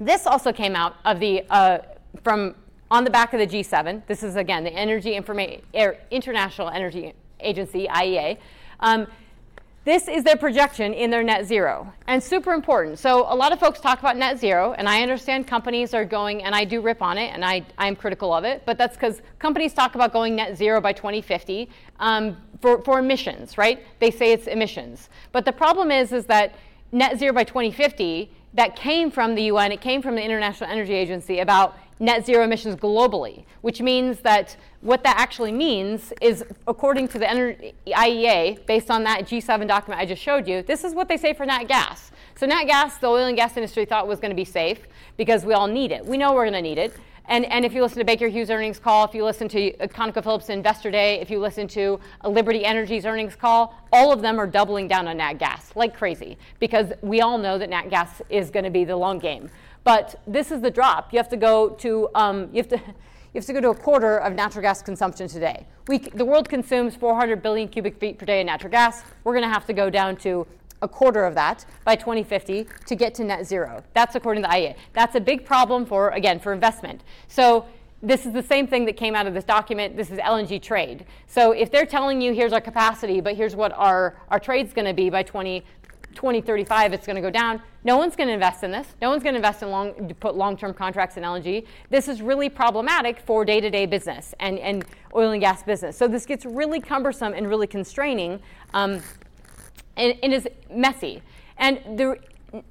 this 0.00 0.26
also 0.26 0.52
came 0.52 0.74
out 0.74 0.96
of 1.04 1.20
the 1.20 1.44
uh, 1.50 1.78
from 2.24 2.54
on 2.90 3.04
the 3.04 3.10
back 3.10 3.32
of 3.32 3.40
the 3.40 3.46
G7. 3.46 4.06
This 4.06 4.22
is 4.22 4.36
again 4.36 4.64
the 4.64 4.72
Energy 4.72 5.18
Informa- 5.18 5.60
International 6.10 6.70
Energy 6.70 7.12
Agency 7.40 7.86
(IEA). 7.88 8.38
Um, 8.82 9.06
this 9.84 10.06
is 10.06 10.22
their 10.22 10.36
projection 10.36 10.94
in 10.94 11.10
their 11.10 11.24
net 11.24 11.44
zero, 11.44 11.92
and 12.06 12.22
super 12.22 12.52
important. 12.52 13.00
So 13.00 13.26
a 13.32 13.34
lot 13.34 13.52
of 13.52 13.58
folks 13.58 13.80
talk 13.80 13.98
about 13.98 14.16
net 14.16 14.38
zero, 14.38 14.74
and 14.78 14.88
I 14.88 15.02
understand 15.02 15.48
companies 15.48 15.92
are 15.92 16.04
going, 16.04 16.44
and 16.44 16.54
I 16.54 16.64
do 16.64 16.80
rip 16.80 17.02
on 17.02 17.18
it, 17.18 17.32
and 17.34 17.44
I, 17.44 17.66
I'm 17.78 17.96
critical 17.96 18.32
of 18.32 18.44
it, 18.44 18.62
but 18.64 18.78
that's 18.78 18.96
because 18.96 19.22
companies 19.40 19.74
talk 19.74 19.96
about 19.96 20.12
going 20.12 20.36
net 20.36 20.56
zero 20.56 20.80
by 20.80 20.92
2050 20.92 21.68
um, 21.98 22.36
for, 22.60 22.80
for 22.82 23.00
emissions, 23.00 23.58
right? 23.58 23.84
They 23.98 24.12
say 24.12 24.32
it's 24.32 24.46
emissions. 24.46 25.08
But 25.32 25.44
the 25.44 25.52
problem 25.52 25.90
is, 25.90 26.12
is 26.12 26.26
that 26.26 26.54
net 26.92 27.18
zero 27.18 27.32
by 27.32 27.42
2050, 27.42 28.30
that 28.54 28.76
came 28.76 29.10
from 29.10 29.34
the 29.34 29.44
UN, 29.44 29.72
it 29.72 29.80
came 29.80 30.02
from 30.02 30.14
the 30.14 30.22
International 30.22 30.70
Energy 30.70 30.92
Agency 30.92 31.40
about 31.40 31.76
net 31.98 32.26
zero 32.26 32.44
emissions 32.44 32.74
globally, 32.76 33.44
which 33.60 33.80
means 33.80 34.20
that 34.20 34.56
what 34.80 35.04
that 35.04 35.16
actually 35.16 35.52
means 35.52 36.12
is, 36.20 36.44
according 36.66 37.06
to 37.08 37.18
the 37.18 37.26
IEA, 37.86 38.66
based 38.66 38.90
on 38.90 39.04
that 39.04 39.22
G7 39.22 39.68
document 39.68 40.00
I 40.00 40.04
just 40.04 40.20
showed 40.20 40.48
you, 40.48 40.62
this 40.62 40.82
is 40.82 40.94
what 40.94 41.08
they 41.08 41.16
say 41.16 41.32
for 41.32 41.46
nat 41.46 41.64
gas. 41.64 42.10
So, 42.34 42.46
nat 42.46 42.64
gas, 42.64 42.98
the 42.98 43.06
oil 43.06 43.26
and 43.26 43.36
gas 43.36 43.56
industry 43.56 43.84
thought 43.84 44.08
was 44.08 44.18
going 44.18 44.30
to 44.30 44.36
be 44.36 44.44
safe 44.44 44.80
because 45.16 45.44
we 45.44 45.54
all 45.54 45.68
need 45.68 45.92
it. 45.92 46.04
We 46.04 46.18
know 46.18 46.34
we're 46.34 46.44
going 46.44 46.54
to 46.54 46.62
need 46.62 46.78
it. 46.78 46.94
And, 47.26 47.44
and 47.46 47.64
if 47.64 47.72
you 47.72 47.82
listen 47.82 47.98
to 47.98 48.04
Baker 48.04 48.26
Hughes' 48.28 48.50
earnings 48.50 48.78
call, 48.78 49.04
if 49.04 49.14
you 49.14 49.24
listen 49.24 49.48
to 49.48 49.72
ConocoPhillips 49.72 50.50
Investor 50.50 50.90
Day, 50.90 51.20
if 51.20 51.30
you 51.30 51.38
listen 51.38 51.68
to 51.68 52.00
Liberty 52.24 52.64
Energy's 52.64 53.06
earnings 53.06 53.36
call, 53.36 53.74
all 53.92 54.12
of 54.12 54.22
them 54.22 54.40
are 54.40 54.46
doubling 54.46 54.88
down 54.88 55.06
on 55.06 55.18
nat 55.18 55.34
gas 55.34 55.70
like 55.76 55.96
crazy 55.96 56.36
because 56.58 56.92
we 57.00 57.20
all 57.20 57.38
know 57.38 57.58
that 57.58 57.70
nat 57.70 57.88
gas 57.90 58.20
is 58.28 58.50
going 58.50 58.64
to 58.64 58.70
be 58.70 58.84
the 58.84 58.96
long 58.96 59.18
game. 59.18 59.48
But 59.84 60.20
this 60.26 60.50
is 60.50 60.60
the 60.60 60.70
drop. 60.70 61.12
You 61.12 61.18
have 61.18 61.28
to 61.30 61.36
go 61.36 61.70
to 61.70 62.08
um, 62.14 62.48
you 62.52 62.58
have 62.58 62.68
to 62.68 62.76
you 63.34 63.38
have 63.38 63.46
to 63.46 63.52
go 63.54 63.60
to 63.62 63.70
a 63.70 63.74
quarter 63.74 64.18
of 64.18 64.34
natural 64.34 64.60
gas 64.60 64.82
consumption 64.82 65.26
today. 65.26 65.66
We, 65.88 65.98
the 65.98 66.24
world 66.24 66.50
consumes 66.50 66.94
400 66.96 67.42
billion 67.42 67.66
cubic 67.66 67.98
feet 67.98 68.18
per 68.18 68.26
day 68.26 68.40
of 68.40 68.46
natural 68.46 68.70
gas. 68.70 69.04
We're 69.24 69.32
going 69.32 69.44
to 69.44 69.52
have 69.52 69.64
to 69.66 69.72
go 69.72 69.88
down 69.88 70.16
to 70.16 70.46
a 70.82 70.88
quarter 70.88 71.24
of 71.24 71.34
that 71.34 71.64
by 71.84 71.96
2050 71.96 72.66
to 72.86 72.94
get 72.94 73.14
to 73.14 73.24
net 73.24 73.46
zero. 73.46 73.82
That's 73.94 74.14
according 74.14 74.42
to 74.42 74.48
the 74.48 74.54
IEA. 74.54 74.76
That's 74.92 75.14
a 75.14 75.20
big 75.20 75.46
problem 75.46 75.86
for, 75.86 76.10
again, 76.10 76.38
for 76.38 76.52
investment. 76.52 77.02
So 77.28 77.66
this 78.02 78.26
is 78.26 78.32
the 78.32 78.42
same 78.42 78.66
thing 78.66 78.84
that 78.86 78.96
came 78.96 79.14
out 79.14 79.26
of 79.26 79.34
this 79.34 79.44
document. 79.44 79.96
This 79.96 80.10
is 80.10 80.18
LNG 80.18 80.60
trade. 80.60 81.06
So 81.28 81.52
if 81.52 81.70
they're 81.70 81.86
telling 81.86 82.20
you 82.20 82.34
here's 82.34 82.52
our 82.52 82.60
capacity, 82.60 83.20
but 83.20 83.36
here's 83.36 83.54
what 83.54 83.72
our, 83.72 84.16
our 84.28 84.40
trade's 84.40 84.72
going 84.72 84.86
to 84.86 84.92
be 84.92 85.08
by 85.08 85.22
20, 85.22 85.64
2035 86.14 86.92
it's 86.92 87.06
going 87.06 87.16
to 87.16 87.22
go 87.22 87.30
down. 87.30 87.62
No 87.84 87.96
one's 87.96 88.16
going 88.16 88.28
to 88.28 88.34
invest 88.34 88.64
in 88.64 88.70
this. 88.70 88.86
No 89.00 89.10
one's 89.10 89.22
going 89.22 89.34
to 89.34 89.38
invest 89.38 89.62
in 89.62 89.70
long, 89.70 90.14
put 90.20 90.34
long-term 90.34 90.74
contracts 90.74 91.16
in 91.16 91.22
LNG. 91.22 91.66
This 91.90 92.08
is 92.08 92.22
really 92.22 92.48
problematic 92.48 93.20
for 93.20 93.44
day-to-day 93.44 93.86
business 93.86 94.34
and, 94.40 94.58
and 94.58 94.84
oil 95.14 95.30
and 95.30 95.40
gas 95.40 95.62
business. 95.62 95.96
So 95.96 96.08
this 96.08 96.26
gets 96.26 96.44
really 96.44 96.80
cumbersome 96.80 97.34
and 97.34 97.48
really 97.48 97.66
constraining, 97.66 98.40
um, 98.74 99.00
and, 99.96 100.14
and 100.22 100.32
is 100.32 100.48
messy. 100.70 101.22
And 101.58 101.98
the 101.98 102.18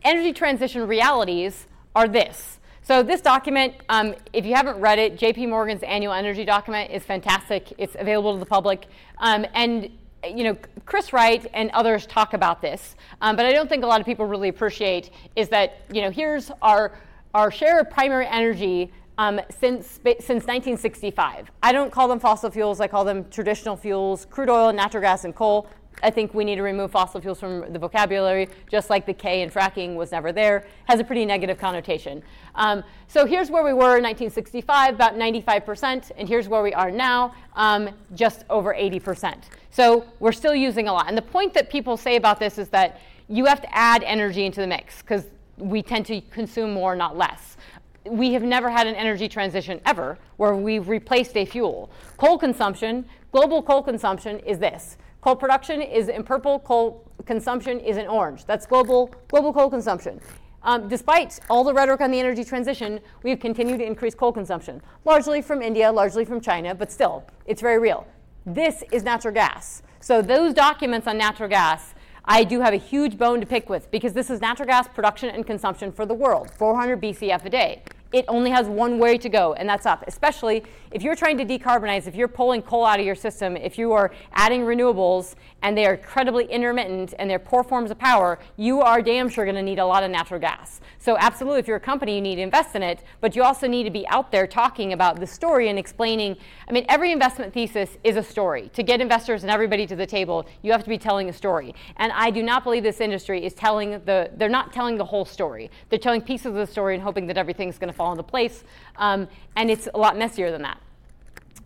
energy 0.03 0.33
transition 0.33 0.87
realities 0.87 1.67
are 1.95 2.07
this. 2.07 2.59
So 2.83 3.03
this 3.03 3.21
document, 3.21 3.75
um, 3.89 4.15
if 4.33 4.45
you 4.45 4.55
haven't 4.55 4.79
read 4.79 4.99
it, 4.99 5.17
JP 5.17 5.49
Morgan's 5.49 5.83
annual 5.83 6.13
energy 6.13 6.43
document 6.43 6.91
is 6.91 7.03
fantastic. 7.03 7.73
It's 7.77 7.95
available 7.97 8.33
to 8.33 8.39
the 8.39 8.45
public. 8.45 8.87
Um, 9.19 9.45
and 9.53 9.89
you 10.27 10.43
know, 10.43 10.57
Chris 10.85 11.13
Wright 11.13 11.45
and 11.53 11.71
others 11.71 12.05
talk 12.05 12.33
about 12.33 12.61
this, 12.61 12.95
um, 13.21 13.35
but 13.35 13.45
I 13.45 13.51
don't 13.51 13.69
think 13.69 13.83
a 13.83 13.87
lot 13.87 13.99
of 13.99 14.05
people 14.05 14.25
really 14.25 14.49
appreciate 14.49 15.09
is 15.35 15.49
that, 15.49 15.81
you 15.91 16.01
know, 16.01 16.11
here's 16.11 16.51
our, 16.61 16.97
our 17.33 17.51
share 17.51 17.79
of 17.79 17.89
primary 17.89 18.27
energy 18.27 18.91
um, 19.17 19.39
since, 19.59 19.99
since 20.03 20.45
1965. 20.45 21.51
I 21.63 21.71
don't 21.71 21.91
call 21.91 22.07
them 22.07 22.19
fossil 22.19 22.51
fuels, 22.51 22.79
I 22.79 22.87
call 22.87 23.03
them 23.03 23.25
traditional 23.29 23.75
fuels, 23.75 24.25
crude 24.25 24.49
oil, 24.49 24.71
natural 24.73 25.01
gas, 25.01 25.25
and 25.25 25.35
coal. 25.35 25.67
I 26.03 26.09
think 26.09 26.33
we 26.33 26.43
need 26.43 26.55
to 26.55 26.63
remove 26.63 26.91
fossil 26.91 27.21
fuels 27.21 27.39
from 27.39 27.71
the 27.71 27.79
vocabulary, 27.79 28.49
just 28.69 28.89
like 28.89 29.05
the 29.05 29.13
K 29.13 29.41
in 29.41 29.49
fracking 29.49 29.95
was 29.95 30.11
never 30.11 30.31
there, 30.31 30.65
has 30.85 30.99
a 30.99 31.03
pretty 31.03 31.25
negative 31.25 31.57
connotation. 31.57 32.23
Um, 32.55 32.83
so 33.07 33.25
here's 33.25 33.49
where 33.49 33.63
we 33.63 33.73
were 33.73 33.97
in 33.97 34.03
1965, 34.03 34.95
about 34.95 35.15
95%, 35.15 36.11
and 36.17 36.27
here's 36.27 36.47
where 36.47 36.63
we 36.63 36.73
are 36.73 36.91
now, 36.91 37.33
um, 37.55 37.89
just 38.15 38.43
over 38.49 38.73
80%. 38.73 39.35
So 39.69 40.05
we're 40.19 40.31
still 40.31 40.55
using 40.55 40.87
a 40.87 40.93
lot. 40.93 41.07
And 41.07 41.17
the 41.17 41.21
point 41.21 41.53
that 41.53 41.69
people 41.69 41.97
say 41.97 42.15
about 42.15 42.39
this 42.39 42.57
is 42.57 42.69
that 42.69 42.99
you 43.27 43.45
have 43.45 43.61
to 43.61 43.75
add 43.75 44.03
energy 44.03 44.45
into 44.45 44.59
the 44.59 44.67
mix 44.67 45.01
because 45.01 45.25
we 45.57 45.81
tend 45.81 46.05
to 46.07 46.21
consume 46.21 46.73
more, 46.73 46.95
not 46.95 47.17
less. 47.17 47.57
We 48.05 48.33
have 48.33 48.43
never 48.43 48.69
had 48.69 48.87
an 48.87 48.95
energy 48.95 49.29
transition 49.29 49.79
ever 49.85 50.17
where 50.37 50.55
we've 50.55 50.89
replaced 50.89 51.37
a 51.37 51.45
fuel. 51.45 51.91
Coal 52.17 52.37
consumption, 52.37 53.05
global 53.31 53.61
coal 53.61 53.83
consumption 53.83 54.39
is 54.39 54.59
this 54.59 54.97
Coal 55.21 55.35
production 55.35 55.83
is 55.83 56.09
in 56.09 56.23
purple, 56.23 56.57
coal 56.59 57.07
consumption 57.27 57.79
is 57.79 57.97
in 57.97 58.07
orange. 58.07 58.45
That's 58.45 58.65
global, 58.65 59.13
global 59.27 59.53
coal 59.53 59.69
consumption. 59.69 60.19
Um, 60.63 60.87
despite 60.87 61.39
all 61.47 61.63
the 61.63 61.73
rhetoric 61.73 62.01
on 62.01 62.09
the 62.09 62.19
energy 62.19 62.43
transition, 62.43 62.99
we've 63.21 63.39
continued 63.39 63.77
to 63.77 63.85
increase 63.85 64.15
coal 64.15 64.33
consumption, 64.33 64.81
largely 65.05 65.43
from 65.43 65.61
India, 65.61 65.91
largely 65.91 66.25
from 66.25 66.41
China, 66.41 66.73
but 66.73 66.91
still, 66.91 67.23
it's 67.45 67.61
very 67.61 67.77
real. 67.77 68.07
This 68.47 68.83
is 68.91 69.03
natural 69.03 69.31
gas. 69.31 69.83
So, 69.99 70.23
those 70.23 70.55
documents 70.55 71.05
on 71.05 71.19
natural 71.19 71.49
gas, 71.49 71.93
I 72.25 72.43
do 72.43 72.59
have 72.61 72.73
a 72.73 72.77
huge 72.77 73.15
bone 73.15 73.39
to 73.41 73.45
pick 73.45 73.69
with 73.69 73.91
because 73.91 74.13
this 74.13 74.31
is 74.31 74.41
natural 74.41 74.67
gas 74.67 74.87
production 74.87 75.29
and 75.29 75.45
consumption 75.45 75.91
for 75.91 76.07
the 76.07 76.15
world 76.15 76.49
400 76.57 76.99
BCF 76.99 77.45
a 77.45 77.49
day. 77.49 77.83
It 78.11 78.25
only 78.27 78.49
has 78.49 78.67
one 78.67 78.99
way 78.99 79.17
to 79.17 79.29
go, 79.29 79.53
and 79.53 79.67
that's 79.67 79.85
up. 79.85 80.03
Especially 80.07 80.63
if 80.91 81.01
you're 81.01 81.15
trying 81.15 81.37
to 81.37 81.45
decarbonize, 81.45 82.07
if 82.07 82.15
you're 82.15 82.27
pulling 82.27 82.61
coal 82.61 82.85
out 82.85 82.99
of 82.99 83.05
your 83.05 83.15
system, 83.15 83.55
if 83.55 83.77
you 83.77 83.93
are 83.93 84.11
adding 84.33 84.61
renewables 84.61 85.35
and 85.61 85.77
they 85.77 85.85
are 85.85 85.93
incredibly 85.93 86.45
intermittent 86.45 87.13
and 87.17 87.29
they're 87.29 87.39
poor 87.39 87.63
forms 87.63 87.91
of 87.91 87.97
power, 87.97 88.39
you 88.57 88.81
are 88.81 89.01
damn 89.01 89.29
sure 89.29 89.45
going 89.45 89.55
to 89.55 89.61
need 89.61 89.79
a 89.79 89.85
lot 89.85 90.03
of 90.03 90.11
natural 90.11 90.39
gas. 90.39 90.81
So, 90.99 91.17
absolutely, 91.17 91.59
if 91.59 91.67
you're 91.67 91.77
a 91.77 91.79
company, 91.79 92.15
you 92.15 92.21
need 92.21 92.35
to 92.35 92.41
invest 92.41 92.75
in 92.75 92.83
it, 92.83 93.03
but 93.21 93.35
you 93.35 93.43
also 93.43 93.67
need 93.67 93.83
to 93.83 93.89
be 93.89 94.07
out 94.09 94.31
there 94.31 94.45
talking 94.45 94.93
about 94.93 95.19
the 95.19 95.27
story 95.27 95.69
and 95.69 95.79
explaining. 95.79 96.35
I 96.67 96.73
mean, 96.73 96.85
every 96.89 97.11
investment 97.11 97.53
thesis 97.53 97.97
is 98.03 98.17
a 98.17 98.23
story. 98.23 98.69
To 98.73 98.83
get 98.83 99.01
investors 99.01 99.43
and 99.43 99.51
everybody 99.51 99.87
to 99.87 99.95
the 99.95 100.05
table, 100.05 100.45
you 100.61 100.71
have 100.71 100.83
to 100.83 100.89
be 100.89 100.97
telling 100.97 101.29
a 101.29 101.33
story. 101.33 101.73
And 101.97 102.11
I 102.11 102.29
do 102.29 102.43
not 102.43 102.63
believe 102.63 102.83
this 102.83 102.99
industry 102.99 103.45
is 103.45 103.53
telling 103.53 103.91
the, 104.05 104.29
they're 104.35 104.49
not 104.49 104.73
telling 104.73 104.97
the 104.97 105.05
whole 105.05 105.25
story. 105.25 105.71
They're 105.89 105.99
telling 105.99 106.21
pieces 106.21 106.47
of 106.47 106.53
the 106.55 106.67
story 106.67 106.95
and 106.95 107.03
hoping 107.03 107.27
that 107.27 107.37
everything's 107.37 107.77
going 107.77 107.91
to 107.91 107.97
fall 108.01 108.11
into 108.11 108.23
place. 108.23 108.63
Um, 108.95 109.27
and 109.55 109.69
it's 109.69 109.87
a 109.93 109.97
lot 109.97 110.17
messier 110.17 110.49
than 110.49 110.63
that. 110.63 110.81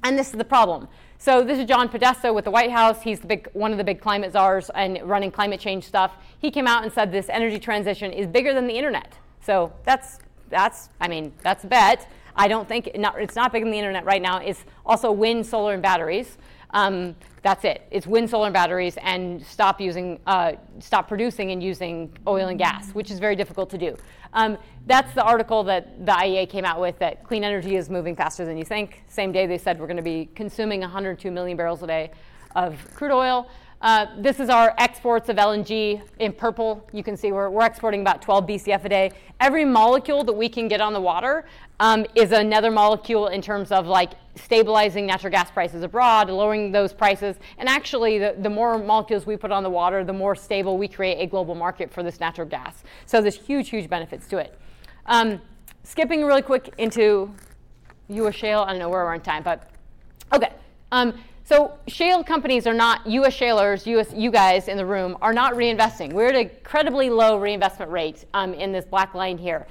And 0.04 0.20
this 0.20 0.28
is 0.28 0.34
the 0.34 0.44
problem. 0.44 0.90
So 1.18 1.46
this 1.46 1.58
is 1.58 1.66
John 1.66 1.88
Podesta 1.88 2.34
with 2.34 2.44
the 2.44 2.52
White 2.52 2.72
House. 2.72 3.02
He's 3.02 3.22
the 3.22 3.28
big, 3.28 3.48
one 3.54 3.72
of 3.72 3.78
the 3.78 3.86
big 3.86 4.02
climate 4.02 4.34
czars 4.34 4.70
and 4.76 5.02
running 5.04 5.32
climate 5.32 5.62
change 5.62 5.86
stuff. 5.86 6.12
He 6.40 6.52
came 6.52 6.68
out 6.68 6.84
and 6.84 6.92
said 6.92 7.10
this 7.10 7.30
energy 7.30 7.58
transition 7.58 8.12
is 8.12 8.28
bigger 8.28 8.54
than 8.54 8.68
the 8.68 8.74
internet. 8.74 9.18
So 9.42 9.72
that's 9.86 10.20
that's 10.50 10.90
I 11.00 11.08
mean 11.08 11.32
that's 11.42 11.64
a 11.64 11.68
bet. 11.68 12.12
I 12.36 12.50
don't 12.50 12.68
think 12.68 12.92
not, 12.98 13.20
it's 13.20 13.36
not 13.36 13.54
bigger 13.54 13.64
than 13.64 13.72
the 13.72 13.80
internet 13.80 14.04
right 14.04 14.22
now. 14.22 14.40
It's 14.40 14.66
also 14.86 15.14
wind, 15.14 15.46
solar, 15.46 15.74
and 15.74 15.82
batteries. 15.82 16.38
Um, 16.76 17.16
that's 17.42 17.64
it. 17.64 17.88
It's 17.90 18.06
wind, 18.06 18.30
solar, 18.30 18.48
and 18.48 18.54
batteries, 18.54 18.98
and 19.02 19.44
stop 19.46 19.80
using, 19.80 20.20
uh, 20.28 20.54
stop 20.80 21.08
producing 21.08 21.52
and 21.52 21.64
using 21.64 22.12
oil 22.28 22.50
and 22.50 22.60
gas, 22.60 22.92
which 22.92 23.10
is 23.10 23.18
very 23.18 23.36
difficult 23.36 23.70
to 23.70 23.78
do. 23.78 23.96
Um, 24.34 24.58
that's 24.86 25.14
the 25.14 25.24
article 25.24 25.64
that 25.64 26.06
the 26.06 26.12
IEA 26.12 26.50
came 26.50 26.66
out 26.66 26.82
with 26.82 27.00
that 27.00 27.24
clean 27.24 27.46
energy 27.46 27.78
is 27.78 27.90
moving 27.90 28.14
faster 28.14 28.46
than 28.46 28.58
you 28.58 28.66
think. 28.66 29.04
Same 29.08 29.32
day 29.32 29.48
they 29.48 29.58
said 29.58 29.80
we're 29.80 29.88
going 29.88 29.96
to 29.96 30.04
be 30.04 30.30
consuming 30.36 30.82
102 30.82 31.32
million 31.32 31.56
barrels 31.56 31.82
a 31.82 31.88
day 31.88 32.12
of 32.58 32.78
crude 32.94 33.12
oil. 33.12 33.50
Uh, 33.86 34.08
this 34.18 34.40
is 34.40 34.50
our 34.50 34.74
exports 34.80 35.30
of 35.30 35.36
LNG 35.36 36.02
in 36.18 36.34
purple. 36.34 36.84
You 36.92 37.04
can 37.04 37.16
see 37.16 37.32
we're, 37.32 37.52
we're 37.52 37.68
exporting 37.68 38.02
about 38.02 38.20
12 38.20 38.48
BCF 38.48 38.84
a 38.84 38.90
day. 38.90 39.12
Every 39.40 39.64
molecule 39.64 40.24
that 40.24 40.34
we 40.34 40.50
can 40.50 40.68
get 40.68 40.82
on 40.82 40.92
the 40.92 41.00
water 41.00 41.46
um, 41.80 42.04
is 42.16 42.32
another 42.32 42.72
molecule 42.72 43.28
in 43.28 43.44
terms 43.44 43.72
of 43.72 43.86
like 43.86 44.14
stabilizing 44.34 45.06
natural 45.06 45.30
gas 45.30 45.52
prices 45.52 45.84
abroad, 45.84 46.32
lowering 46.32 46.72
those 46.72 46.94
prices. 46.94 47.36
And 47.60 47.70
actually, 47.70 48.18
the, 48.18 48.36
the 48.40 48.50
more 48.50 48.80
molecules 48.80 49.28
we 49.28 49.38
put 49.38 49.52
on 49.52 49.62
the 49.62 49.70
water, 49.70 50.04
the 50.04 50.14
more 50.14 50.34
stable 50.36 50.80
we 50.80 50.88
create 50.88 51.22
a 51.22 51.28
global 51.28 51.54
market 51.54 51.94
for 51.94 52.02
this 52.02 52.20
natural 52.20 52.48
gas. 52.48 52.84
So 53.06 53.22
there's 53.22 53.38
huge, 53.38 53.70
huge 53.70 53.88
benefits 53.88 54.26
to 54.30 54.40
it. 54.40 54.58
Um, 55.06 55.40
skipping 55.84 56.26
really 56.26 56.42
quick 56.42 56.74
into 56.80 57.32
U.S. 58.08 58.34
shale. 58.34 58.62
I 58.62 58.72
don't 58.72 58.80
know 58.80 58.90
where 58.90 59.04
we're 59.04 59.14
on 59.14 59.22
time, 59.22 59.44
but 59.44 59.70
okay. 60.34 60.54
Um, 60.92 61.14
so 61.46 61.78
shale 61.88 62.24
companies 62.24 62.66
are 62.66 62.74
not, 62.74 63.06
U.S. 63.06 63.34
shalers, 63.34 63.86
US, 63.86 64.12
you 64.14 64.32
guys 64.32 64.68
in 64.68 64.78
the 64.78 64.86
room, 64.86 65.16
are 65.22 65.32
not 65.32 65.54
reinvesting. 65.54 66.12
We're 66.12 66.30
at 66.30 66.36
an 66.36 66.50
incredibly 66.50 67.12
low 67.12 67.38
reinvestment 67.38 67.92
rate 67.92 68.26
um, 68.34 68.56
in 68.56 68.72
this 68.72 68.84
black 68.84 69.14
line 69.14 69.38
here. 69.38 69.68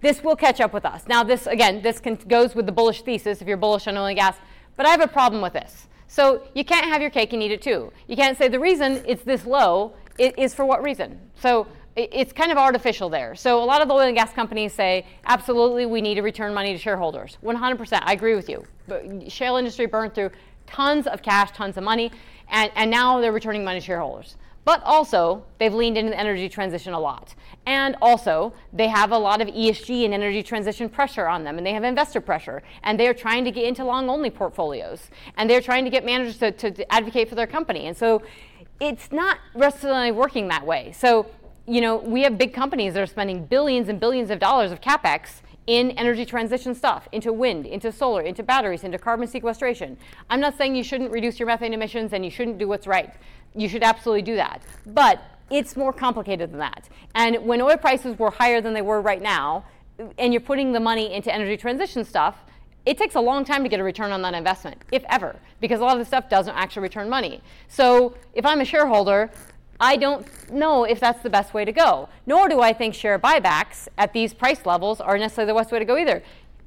This 0.00 0.24
will 0.24 0.36
catch 0.36 0.58
up 0.58 0.72
with 0.72 0.86
us. 0.86 1.06
Now 1.06 1.22
this, 1.22 1.46
again, 1.46 1.82
this 1.82 2.00
can, 2.00 2.14
goes 2.14 2.54
with 2.54 2.64
the 2.64 2.72
bullish 2.72 3.02
thesis 3.02 3.42
if 3.42 3.46
you're 3.46 3.58
bullish 3.58 3.86
on 3.86 3.98
oil 3.98 4.06
and 4.06 4.16
gas, 4.16 4.36
but 4.76 4.86
I 4.86 4.88
have 4.88 5.02
a 5.02 5.08
problem 5.08 5.42
with 5.42 5.52
this. 5.52 5.88
So 6.06 6.48
you 6.54 6.64
can't 6.64 6.86
have 6.86 7.02
your 7.02 7.10
cake 7.10 7.34
and 7.34 7.42
eat 7.42 7.52
it 7.52 7.60
too. 7.60 7.92
You 8.06 8.16
can't 8.16 8.38
say 8.38 8.48
the 8.48 8.60
reason 8.60 9.04
it's 9.06 9.22
this 9.22 9.44
low 9.44 9.92
is 10.18 10.54
for 10.54 10.64
what 10.64 10.82
reason. 10.82 11.20
So 11.34 11.66
it's 11.94 12.32
kind 12.32 12.50
of 12.50 12.56
artificial 12.56 13.10
there. 13.10 13.34
So 13.34 13.62
a 13.62 13.66
lot 13.66 13.82
of 13.82 13.88
the 13.88 13.94
oil 13.94 14.06
and 14.06 14.16
gas 14.16 14.32
companies 14.32 14.72
say, 14.72 15.04
absolutely, 15.26 15.84
we 15.84 16.00
need 16.00 16.14
to 16.14 16.22
return 16.22 16.54
money 16.54 16.72
to 16.72 16.78
shareholders. 16.78 17.36
100%, 17.44 18.00
I 18.02 18.12
agree 18.12 18.34
with 18.34 18.48
you. 18.48 18.64
But 18.86 19.30
shale 19.30 19.56
industry 19.56 19.84
burned 19.84 20.14
through 20.14 20.30
tons 20.68 21.06
of 21.06 21.22
cash, 21.22 21.50
tons 21.52 21.76
of 21.76 21.84
money, 21.84 22.12
and, 22.48 22.70
and 22.74 22.90
now 22.90 23.20
they're 23.20 23.32
returning 23.32 23.64
money 23.64 23.80
to 23.80 23.84
shareholders. 23.84 24.36
But 24.64 24.82
also, 24.84 25.44
they've 25.58 25.72
leaned 25.72 25.96
into 25.96 26.10
the 26.10 26.20
energy 26.20 26.46
transition 26.46 26.92
a 26.92 27.00
lot. 27.00 27.34
And 27.64 27.96
also, 28.02 28.52
they 28.70 28.88
have 28.88 29.12
a 29.12 29.18
lot 29.18 29.40
of 29.40 29.48
ESG 29.48 30.04
and 30.04 30.12
energy 30.12 30.42
transition 30.42 30.90
pressure 30.90 31.26
on 31.26 31.42
them, 31.42 31.56
and 31.56 31.66
they 31.66 31.72
have 31.72 31.84
investor 31.84 32.20
pressure. 32.20 32.62
And 32.82 33.00
they're 33.00 33.14
trying 33.14 33.46
to 33.46 33.50
get 33.50 33.64
into 33.64 33.82
long 33.82 34.10
only 34.10 34.28
portfolios. 34.28 35.08
And 35.38 35.48
they're 35.48 35.62
trying 35.62 35.84
to 35.84 35.90
get 35.90 36.04
managers 36.04 36.36
to, 36.38 36.52
to, 36.52 36.70
to 36.70 36.92
advocate 36.92 37.30
for 37.30 37.34
their 37.34 37.46
company. 37.46 37.86
And 37.86 37.96
so, 37.96 38.22
it's 38.78 39.10
not 39.10 39.38
necessarily 39.54 40.12
working 40.12 40.48
that 40.48 40.66
way. 40.66 40.92
So, 40.92 41.26
you 41.66 41.80
know, 41.80 41.96
we 41.96 42.22
have 42.22 42.38
big 42.38 42.52
companies 42.52 42.94
that 42.94 43.02
are 43.02 43.06
spending 43.06 43.44
billions 43.46 43.88
and 43.88 43.98
billions 43.98 44.30
of 44.30 44.38
dollars 44.38 44.70
of 44.70 44.80
capex 44.80 45.40
in 45.68 45.90
energy 45.92 46.24
transition 46.24 46.74
stuff, 46.74 47.06
into 47.12 47.30
wind, 47.30 47.66
into 47.66 47.92
solar, 47.92 48.22
into 48.22 48.42
batteries, 48.42 48.84
into 48.84 48.98
carbon 48.98 49.28
sequestration. 49.28 49.98
I'm 50.30 50.40
not 50.40 50.56
saying 50.56 50.74
you 50.74 50.82
shouldn't 50.82 51.12
reduce 51.12 51.38
your 51.38 51.46
methane 51.46 51.74
emissions 51.74 52.14
and 52.14 52.24
you 52.24 52.30
shouldn't 52.30 52.56
do 52.56 52.66
what's 52.66 52.86
right. 52.86 53.12
You 53.54 53.68
should 53.68 53.82
absolutely 53.82 54.22
do 54.22 54.34
that. 54.36 54.62
But 54.86 55.22
it's 55.50 55.76
more 55.76 55.92
complicated 55.92 56.52
than 56.52 56.58
that. 56.60 56.88
And 57.14 57.44
when 57.44 57.60
oil 57.60 57.76
prices 57.76 58.18
were 58.18 58.30
higher 58.30 58.62
than 58.62 58.72
they 58.72 58.80
were 58.80 59.02
right 59.02 59.20
now, 59.20 59.66
and 60.16 60.32
you're 60.32 60.40
putting 60.40 60.72
the 60.72 60.80
money 60.80 61.12
into 61.12 61.32
energy 61.32 61.58
transition 61.58 62.02
stuff, 62.02 62.36
it 62.86 62.96
takes 62.96 63.16
a 63.16 63.20
long 63.20 63.44
time 63.44 63.62
to 63.62 63.68
get 63.68 63.78
a 63.78 63.84
return 63.84 64.10
on 64.10 64.22
that 64.22 64.32
investment, 64.32 64.80
if 64.90 65.04
ever, 65.10 65.36
because 65.60 65.80
a 65.80 65.84
lot 65.84 65.92
of 65.92 65.98
the 65.98 66.06
stuff 66.06 66.30
doesn't 66.30 66.54
actually 66.54 66.82
return 66.82 67.10
money. 67.10 67.42
So 67.68 68.16
if 68.32 68.46
I'm 68.46 68.62
a 68.62 68.64
shareholder, 68.64 69.30
I 69.80 69.96
don't 69.96 70.26
know 70.52 70.84
if 70.84 70.98
that's 70.98 71.22
the 71.22 71.30
best 71.30 71.54
way 71.54 71.64
to 71.64 71.72
go. 71.72 72.08
Nor 72.26 72.48
do 72.48 72.60
I 72.60 72.72
think 72.72 72.94
share 72.94 73.18
buybacks 73.18 73.88
at 73.96 74.12
these 74.12 74.34
price 74.34 74.66
levels 74.66 75.00
are 75.00 75.16
necessarily 75.18 75.52
the 75.52 75.58
best 75.58 75.70
way 75.70 75.78
to 75.78 75.84
go 75.84 75.96
either. 75.96 76.22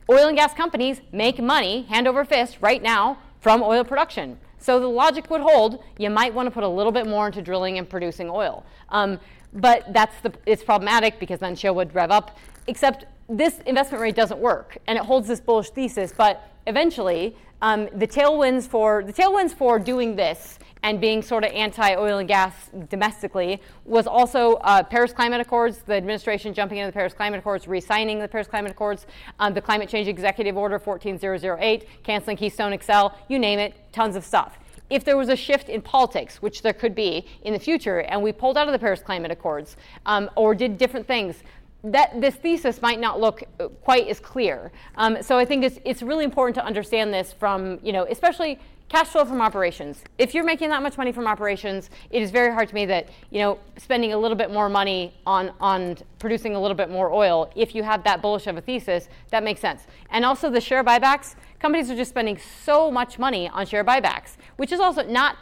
Oil 0.10 0.28
and 0.28 0.38
gas 0.38 0.54
companies 0.54 1.02
make 1.12 1.42
money 1.42 1.84
hand 1.84 2.08
over 2.08 2.24
fist 2.26 2.58
right 2.62 2.82
now 2.82 3.18
from 3.40 3.62
oil 3.62 3.84
production. 3.84 4.40
So 4.60 4.80
the 4.80 4.88
logic 4.88 5.30
would 5.30 5.42
hold. 5.42 5.84
You 5.98 6.10
might 6.10 6.34
want 6.34 6.48
to 6.48 6.52
put 6.52 6.64
a 6.64 6.68
little 6.68 6.92
bit 6.92 7.08
more 7.08 7.28
into 7.28 7.42
drilling 7.42 7.78
and 7.78 7.90
producing 7.90 8.30
oil. 8.30 8.64
Um, 8.90 9.20
but 9.54 9.92
that's 9.94 10.20
the, 10.22 10.32
it's 10.46 10.64
problematic 10.64 11.20
because 11.20 11.40
then 11.40 11.56
shale 11.56 11.76
would 11.76 11.94
rev 11.94 12.12
up. 12.12 12.38
Except 12.68 13.06
this 13.28 13.60
investment 13.66 14.02
rate 14.02 14.16
doesn't 14.16 14.40
work, 14.40 14.78
and 14.88 14.98
it 14.98 15.04
holds 15.04 15.28
this 15.28 15.42
bullish 15.42 15.72
thesis. 15.72 16.14
But 16.16 16.48
eventually, 16.68 17.36
um, 17.62 17.90
the 17.94 18.08
tailwinds 18.08 18.68
for 18.68 19.04
the 19.04 19.14
tailwinds 19.14 19.54
for 19.54 19.80
doing 19.80 20.16
this 20.16 20.60
and 20.84 21.00
being 21.00 21.22
sort 21.22 21.44
of 21.44 21.52
anti-oil 21.52 22.18
and 22.18 22.28
gas 22.28 22.70
domestically 22.90 23.62
was 23.86 24.08
also 24.08 24.54
uh, 24.56 24.82
Paris 24.84 25.14
Climate 25.14 25.42
Accords, 25.42 25.80
the 25.86 25.94
administration 25.94 26.54
jumping 26.54 26.80
into 26.80 26.88
the 26.88 26.94
Paris 26.94 27.14
Climate 27.14 27.40
Accords, 27.40 27.68
re-signing 27.68 28.20
the 28.20 28.28
Paris 28.28 28.48
Climate 28.48 28.72
Accords, 28.72 29.06
um, 29.40 29.54
the 29.54 29.62
Climate 29.62 29.90
Change 29.90 30.08
Executive 30.08 30.58
Order 30.58 30.80
14008, 30.80 31.88
canceling 32.04 32.38
Keystone 32.38 32.78
XL, 32.80 33.08
you 33.30 33.38
name 33.38 33.60
it, 33.60 33.76
tons 33.92 34.16
of 34.16 34.26
stuff. 34.26 34.58
If 34.90 35.06
there 35.06 35.16
was 35.16 35.30
a 35.30 35.36
shift 35.36 35.70
in 35.70 35.82
politics, 35.82 36.42
which 36.42 36.64
there 36.64 36.74
could 36.74 36.96
be 36.96 37.26
in 37.44 37.54
the 37.54 37.60
future, 37.60 38.00
and 38.00 38.22
we 38.22 38.34
pulled 38.34 38.58
out 38.58 38.68
of 38.68 38.74
the 38.74 38.80
Paris 38.80 39.02
Climate 39.02 39.32
Accords 39.32 39.78
um, 40.06 40.30
or 40.36 40.54
did 40.54 40.78
different 40.78 41.08
things, 41.08 41.44
that 41.84 42.20
this 42.20 42.36
thesis 42.36 42.82
might 42.82 43.00
not 43.00 43.20
look 43.20 43.44
uh, 43.60 43.68
quite 43.84 44.08
as 44.08 44.20
clear. 44.20 44.72
Um, 44.96 45.22
so 45.24 45.38
I 45.38 45.46
think 45.46 45.64
it's, 45.64 45.80
it's 45.86 46.04
really 46.04 46.26
important 46.26 46.56
to 46.56 46.66
understand 46.66 47.14
this 47.14 47.34
from, 47.34 47.80
you 47.82 47.92
know, 47.92 48.06
especially 48.10 48.60
cash 48.92 49.08
flow 49.08 49.24
from 49.24 49.42
operations. 49.42 50.04
If 50.18 50.36
you're 50.36 50.44
making 50.44 50.68
that 50.72 50.84
much 50.84 50.98
money 50.98 51.14
from 51.14 51.26
operations, 51.26 51.90
it 52.10 52.22
is 52.22 52.30
very 52.30 52.52
hard 52.52 52.68
to 52.68 52.76
me 52.76 52.86
that, 52.88 53.08
you 53.30 53.40
know, 53.40 53.58
spending 53.78 54.12
a 54.12 54.18
little 54.18 54.36
bit 54.36 54.52
more 54.52 54.68
money 54.68 55.14
on, 55.26 55.54
on 55.62 55.98
producing 56.20 56.56
a 56.56 56.62
little 56.62 56.76
bit 56.76 56.90
more 56.90 57.10
oil, 57.10 57.50
if 57.56 57.74
you 57.74 57.84
have 57.84 58.04
that 58.04 58.22
bullish 58.22 58.48
of 58.48 58.58
a 58.58 58.62
thesis, 58.62 59.08
that 59.30 59.46
makes 59.46 59.62
sense. 59.62 59.84
And 60.10 60.26
also 60.26 60.50
the 60.50 60.60
share 60.60 60.84
buybacks, 60.84 61.36
companies 61.58 61.90
are 61.90 61.96
just 61.96 62.10
spending 62.10 62.38
so 62.38 62.92
much 62.92 63.18
money 63.18 63.48
on 63.48 63.66
share 63.66 63.86
buybacks, 63.86 64.36
which 64.58 64.74
is 64.74 64.82
also 64.82 65.04
not, 65.08 65.38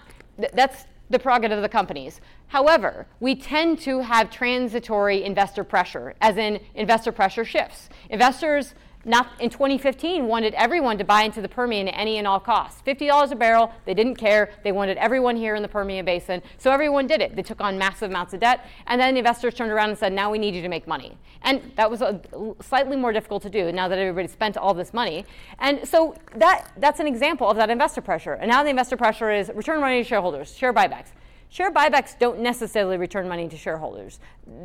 that's 0.54 0.86
the 1.10 1.18
prerogative 1.18 1.58
of 1.58 1.64
the 1.64 1.70
companies. 1.70 2.22
However, 2.50 3.08
we 3.20 3.34
tend 3.34 3.80
to 3.80 4.02
have 4.02 4.30
transitory 4.30 5.24
investor 5.24 5.64
pressure, 5.64 6.14
as 6.22 6.38
in 6.38 6.60
investor 6.76 7.12
pressure 7.12 7.43
shifts. 7.43 7.89
Investors 8.12 8.76
not 9.06 9.30
in 9.39 9.50
2015 9.50 10.28
wanted 10.28 10.54
everyone 10.56 10.97
to 10.97 11.04
buy 11.04 11.24
into 11.24 11.41
the 11.41 11.47
Permian 11.47 11.88
at 11.88 11.97
any 11.97 12.18
and 12.18 12.28
all 12.28 12.39
costs. 12.39 12.82
$50 12.86 13.32
a 13.32 13.36
barrel, 13.36 13.72
they 13.86 13.93
didn't 13.93 14.16
care. 14.16 14.52
They 14.64 14.72
wanted 14.72 14.97
everyone 14.97 15.38
here 15.38 15.56
in 15.56 15.62
the 15.62 15.70
Permian 15.70 16.06
Basin. 16.06 16.41
So 16.58 16.72
everyone 16.72 17.08
did 17.08 17.22
it. 17.22 17.36
They 17.36 17.41
took 17.41 17.62
on 17.62 17.78
massive 17.78 18.10
amounts 18.10 18.34
of 18.34 18.41
debt. 18.41 18.66
And 18.88 19.00
then 19.00 19.16
investors 19.16 19.54
turned 19.54 19.72
around 19.72 19.89
and 19.89 19.97
said, 19.97 20.12
now 20.12 20.30
we 20.30 20.38
need 20.38 20.54
you 20.54 20.62
to 20.62 20.70
make 20.70 20.86
money. 20.86 21.18
And 21.43 21.72
that 21.78 21.89
was 21.89 22.02
a, 22.02 22.20
slightly 22.62 22.97
more 22.97 23.14
difficult 23.14 23.41
to 23.43 23.50
do 23.50 23.72
now 23.72 23.88
that 23.88 23.97
everybody 23.97 24.28
spent 24.28 24.58
all 24.58 24.74
this 24.74 24.93
money. 24.93 25.26
And 25.60 25.88
so 25.88 26.16
that, 26.36 26.72
that's 26.78 27.00
an 27.00 27.08
example 27.08 27.50
of 27.50 27.56
that 27.56 27.70
investor 27.70 28.02
pressure. 28.02 28.34
And 28.34 28.50
now 28.50 28.64
the 28.64 28.70
investor 28.70 28.97
pressure 28.97 29.32
is 29.32 29.50
return 29.56 29.80
money 29.80 30.04
to 30.04 30.08
shareholders, 30.08 30.54
share 30.54 30.74
buybacks. 30.74 31.12
Share 31.52 31.72
buybacks 31.72 32.18
don't 32.18 32.41
necessarily 32.41 32.97
return 32.97 33.28
money 33.28 33.47
to 33.47 33.58
shareholders. 33.58 34.20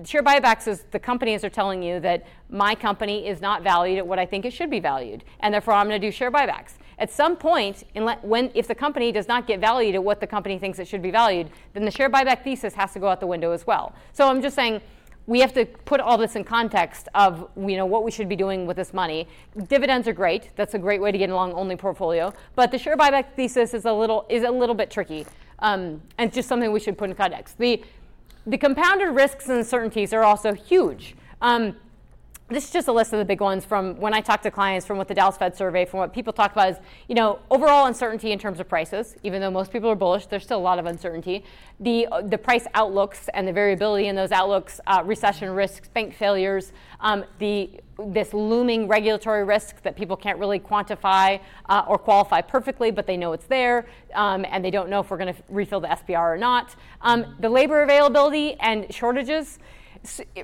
Share 0.05 0.23
buybacks 0.23 0.69
is 0.69 0.85
the 0.91 0.99
companies 0.99 1.43
are 1.43 1.49
telling 1.49 1.83
you 1.83 1.99
that 2.01 2.27
my 2.51 2.75
company 2.75 3.27
is 3.27 3.41
not 3.41 3.63
valued 3.63 3.97
at 3.97 4.07
what 4.07 4.19
I 4.19 4.27
think 4.27 4.45
it 4.45 4.53
should 4.53 4.69
be 4.69 4.81
valued, 4.81 5.25
and 5.41 5.53
therefore 5.53 5.73
I'm 5.73 5.89
going 5.89 5.99
to 5.99 6.07
do 6.07 6.13
share 6.13 6.31
buybacks. 6.31 6.75
At 6.99 7.11
some 7.11 7.37
point, 7.37 7.85
when, 8.23 8.51
if 8.55 8.69
the 8.69 8.75
company 8.75 9.13
does 9.13 9.29
not 9.29 9.47
get 9.47 9.61
valued 9.61 9.95
at 9.95 10.05
what 10.05 10.21
the 10.21 10.27
company 10.27 10.59
thinks 10.59 10.79
it 10.79 10.87
should 10.87 11.03
be 11.03 11.11
valued, 11.11 11.49
then 11.73 11.87
the 11.87 11.91
share 11.91 12.11
buyback 12.11 12.45
thesis 12.45 12.75
has 12.75 12.93
to 12.93 13.01
go 13.01 13.09
out 13.09 13.19
the 13.19 13.27
window 13.27 13.53
as 13.53 13.67
well. 13.67 13.95
So 14.13 14.29
I'm 14.29 14.43
just 14.43 14.55
saying, 14.55 14.83
we 15.27 15.41
have 15.41 15.55
to 15.55 15.65
put 15.65 16.01
all 16.01 16.19
this 16.19 16.37
in 16.37 16.45
context 16.45 17.09
of 17.15 17.49
you 17.57 17.79
know 17.79 17.87
what 17.87 18.05
we 18.05 18.11
should 18.11 18.29
be 18.29 18.37
doing 18.37 18.67
with 18.67 18.77
this 18.77 18.93
money. 18.93 19.27
Dividends 19.69 20.07
are 20.07 20.13
great. 20.13 20.51
That's 20.55 20.75
a 20.75 20.79
great 20.79 21.01
way 21.01 21.13
to 21.13 21.17
get 21.17 21.31
a 21.31 21.35
long 21.35 21.55
only 21.55 21.77
portfolio. 21.77 22.35
But 22.55 22.71
the 22.71 22.79
share 22.79 22.95
buyback 22.95 23.35
thesis 23.35 23.73
is 23.73 23.87
a 23.87 23.93
little 23.93 24.27
is 24.29 24.45
a 24.45 24.51
little 24.51 24.75
bit 24.75 24.91
tricky, 24.91 25.25
um, 25.65 26.03
and 26.19 26.33
just 26.33 26.47
something 26.47 26.71
we 26.71 26.79
should 26.79 26.97
put 26.97 27.11
in 27.11 27.17
context. 27.17 27.59
The 27.59 27.83
the 28.47 28.59
compounded 28.59 29.09
risks 29.09 29.49
and 29.49 29.57
uncertainties 29.57 30.13
are 30.13 30.23
also 30.23 30.53
huge. 30.53 31.17
Um, 31.41 31.77
this 32.51 32.65
is 32.65 32.71
just 32.71 32.89
a 32.89 32.93
list 32.93 33.13
of 33.15 33.19
the 33.19 33.25
big 33.25 33.41
ones 33.41 33.65
from 33.65 33.97
when 33.97 34.13
I 34.13 34.21
talk 34.21 34.43
to 34.43 34.51
clients, 34.51 34.85
from 34.85 34.99
what 34.99 35.09
the 35.09 35.15
Dallas 35.15 35.37
Fed 35.39 35.57
survey, 35.57 35.87
from 35.87 36.01
what 36.01 36.13
people 36.13 36.33
talk 36.33 36.53
about 36.53 36.71
is, 36.71 36.77
you 37.09 37.15
know, 37.15 37.39
overall 37.51 37.87
uncertainty 37.87 38.33
in 38.33 38.39
terms 38.39 38.61
of 38.61 38.69
prices. 38.69 39.17
Even 39.23 39.41
though 39.41 39.51
most 39.51 39.73
people 39.73 39.89
are 39.89 39.95
bullish, 39.95 40.27
there's 40.27 40.45
still 40.45 40.59
a 40.59 40.61
lot 40.61 40.79
of 40.79 40.85
uncertainty. 40.85 41.43
The 41.81 42.07
the 42.25 42.37
price 42.37 42.67
outlooks 42.75 43.29
and 43.33 43.49
the 43.49 43.53
variability 43.53 44.09
in 44.09 44.17
those 44.17 44.31
outlooks, 44.31 44.79
uh, 44.87 45.03
recession 45.07 45.51
risks, 45.51 45.89
bank 45.89 46.15
failures, 46.15 46.73
um, 47.01 47.25
the 47.39 47.81
this 47.99 48.35
looming 48.35 48.89
regulatory 48.89 49.45
risk 49.45 49.81
that 49.83 49.97
people 49.97 50.17
can't 50.17 50.39
really 50.39 50.59
quantify 50.59 51.41
uh, 51.69 51.85
or 51.89 51.97
qualify 51.97 52.43
perfectly, 52.43 52.91
but 52.91 53.07
they 53.07 53.17
know 53.17 53.33
it's 53.33 53.47
there, 53.47 53.87
um, 54.15 54.45
and 54.51 54.65
they 54.65 54.71
don't 54.71 54.91
know 54.91 55.01
if 55.01 55.11
we're 55.11 55.17
going 55.17 55.33
to 55.33 55.43
refill 55.49 55.81
the 55.81 55.89
SPR 55.89 56.35
or 56.35 56.37
not. 56.37 56.75
Um, 57.01 57.37
the 57.41 57.49
labor 57.49 57.83
availability 57.83 58.55
and 58.55 58.93
shortages 58.93 59.59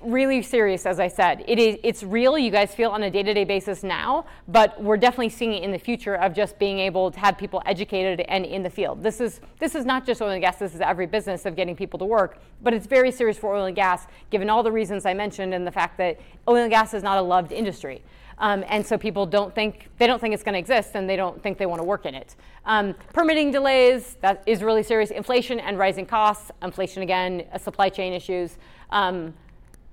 really 0.03 0.43
serious, 0.43 0.87
as 0.87 0.99
I 0.99 1.09
said. 1.09 1.45
It 1.47 1.59
is, 1.59 1.79
it's 1.83 2.03
real. 2.03 2.39
You 2.39 2.51
guys 2.51 2.75
feel 2.75 2.91
on 2.91 3.03
a 3.03 3.11
day-to-day 3.11 3.45
basis 3.45 3.83
now, 3.83 4.25
but 4.49 4.83
we're 4.83 4.97
definitely 4.97 5.29
seeing 5.29 5.53
it 5.53 5.63
in 5.63 5.71
the 5.71 5.79
future 5.79 6.15
of 6.15 6.35
just 6.35 6.59
being 6.59 6.79
able 6.79 7.11
to 7.11 7.21
have 7.21 7.37
people 7.37 7.63
educated 7.67 8.21
and 8.29 8.47
in 8.47 8.63
the 8.63 8.71
field. 8.71 9.03
This 9.03 9.21
is 9.21 9.41
this 9.59 9.75
is 9.75 9.85
not 9.85 10.07
just 10.07 10.23
oil 10.23 10.31
and 10.31 10.41
gas. 10.41 10.59
This 10.59 10.75
is 10.75 10.81
every 10.81 11.07
business 11.07 11.47
of 11.47 11.57
getting 11.57 11.77
people 11.77 11.99
to 11.99 12.05
work. 12.07 12.39
But 12.63 12.75
it's 12.75 12.87
very 12.87 13.11
serious 13.11 13.39
for 13.39 13.55
oil 13.55 13.67
and 13.67 13.77
gas, 13.77 14.07
given 14.31 14.49
all 14.49 14.63
the 14.63 14.73
reasons 14.73 15.05
I 15.05 15.15
mentioned 15.15 15.53
and 15.55 15.67
the 15.67 15.73
fact 15.73 15.99
that 15.99 16.21
oil 16.49 16.57
and 16.57 16.71
gas 16.71 16.95
is 16.95 17.03
not 17.03 17.19
a 17.19 17.23
loved 17.23 17.53
industry. 17.53 18.03
Um, 18.39 18.65
and 18.69 18.87
so 18.87 18.97
people 18.97 19.27
don't 19.27 19.55
think 19.55 19.91
they 19.99 20.07
don't 20.07 20.19
think 20.19 20.33
it's 20.33 20.43
going 20.43 20.55
to 20.55 20.59
exist, 20.59 20.93
and 20.95 21.09
they 21.09 21.17
don't 21.17 21.43
think 21.43 21.59
they 21.59 21.67
want 21.67 21.81
to 21.81 21.85
work 21.85 22.07
in 22.07 22.15
it. 22.15 22.37
Um, 22.65 22.95
permitting 23.13 23.51
delays 23.51 24.17
that 24.23 24.43
is 24.47 24.63
really 24.63 24.83
serious. 24.83 25.11
Inflation 25.11 25.61
and 25.61 25.79
rising 25.79 26.07
costs. 26.07 26.51
Inflation 26.63 27.03
again, 27.03 27.45
uh, 27.53 27.59
supply 27.59 27.91
chain 27.91 28.15
issues. 28.15 28.57
Um, 28.91 29.35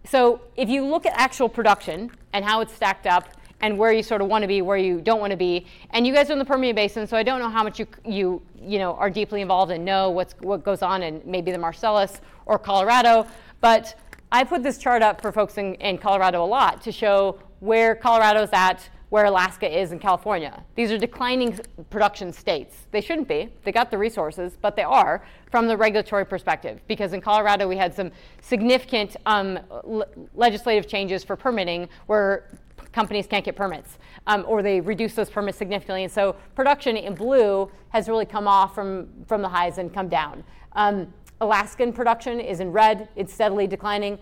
so 0.09 0.41
if 0.55 0.69
you 0.69 0.85
look 0.85 1.05
at 1.05 1.13
actual 1.15 1.49
production 1.49 2.11
and 2.33 2.45
how 2.45 2.61
it's 2.61 2.73
stacked 2.73 3.07
up 3.07 3.29
and 3.61 3.77
where 3.77 3.91
you 3.91 4.03
sort 4.03 4.21
of 4.21 4.27
want 4.27 4.43
to 4.43 4.47
be, 4.47 4.61
where 4.61 4.77
you 4.77 5.01
don't 5.01 5.19
want 5.19 5.31
to 5.31 5.37
be, 5.37 5.65
and 5.89 6.05
you 6.05 6.13
guys 6.13 6.29
are 6.29 6.33
in 6.33 6.39
the 6.39 6.45
Permian 6.45 6.75
Basin, 6.75 7.07
so 7.07 7.17
I 7.17 7.23
don't 7.23 7.39
know 7.39 7.49
how 7.49 7.63
much 7.63 7.79
you 7.79 7.87
you 8.05 8.41
you 8.61 8.79
know 8.79 8.93
are 8.95 9.09
deeply 9.09 9.41
involved 9.41 9.71
and 9.71 9.83
know 9.83 10.09
what's 10.09 10.33
what 10.39 10.63
goes 10.63 10.81
on 10.81 11.03
in 11.03 11.21
maybe 11.25 11.51
the 11.51 11.57
Marcellus 11.57 12.21
or 12.45 12.59
Colorado, 12.59 13.25
but 13.61 13.95
I 14.31 14.43
put 14.43 14.61
this 14.61 14.77
chart 14.77 15.01
up 15.01 15.21
for 15.21 15.31
folks 15.31 15.57
in, 15.57 15.75
in 15.75 15.97
Colorado 15.97 16.43
a 16.43 16.45
lot 16.45 16.81
to 16.83 16.91
show 16.91 17.39
where 17.59 17.95
Colorado's 17.95 18.49
at 18.51 18.87
where 19.09 19.25
Alaska 19.25 19.67
is 19.67 19.91
in 19.91 19.99
California. 19.99 20.63
These 20.75 20.91
are 20.91 20.97
declining 20.97 21.59
production 21.89 22.33
states. 22.33 22.87
They 22.91 23.01
shouldn't 23.01 23.27
be. 23.27 23.49
They 23.63 23.71
got 23.71 23.89
the 23.89 23.97
resources, 23.97 24.57
but 24.61 24.75
they 24.75 24.83
are 24.83 25.23
from 25.49 25.67
the 25.67 25.77
regulatory 25.77 26.25
perspective. 26.25 26.81
Because 26.87 27.13
in 27.13 27.21
Colorado, 27.21 27.67
we 27.67 27.77
had 27.77 27.93
some 27.93 28.11
significant 28.41 29.15
um, 29.25 29.59
l- 29.71 30.05
legislative 30.35 30.87
changes 30.87 31.23
for 31.23 31.37
permitting 31.37 31.87
where 32.07 32.49
companies 32.91 33.27
can't 33.27 33.45
get 33.45 33.55
permits 33.55 33.97
um, 34.27 34.43
or 34.47 34.61
they 34.61 34.81
reduce 34.81 35.13
those 35.13 35.29
permits 35.29 35.57
significantly. 35.57 36.03
And 36.03 36.11
so 36.11 36.35
production 36.55 36.97
in 36.97 37.15
blue 37.15 37.71
has 37.89 38.09
really 38.09 38.25
come 38.25 38.47
off 38.47 38.75
from, 38.75 39.07
from 39.27 39.41
the 39.41 39.49
highs 39.49 39.77
and 39.77 39.93
come 39.93 40.09
down. 40.09 40.43
Um, 40.73 41.13
Alaskan 41.39 41.93
production 41.93 42.39
is 42.39 42.59
in 42.59 42.71
red, 42.71 43.09
it's 43.15 43.33
steadily 43.33 43.67
declining. 43.67 44.17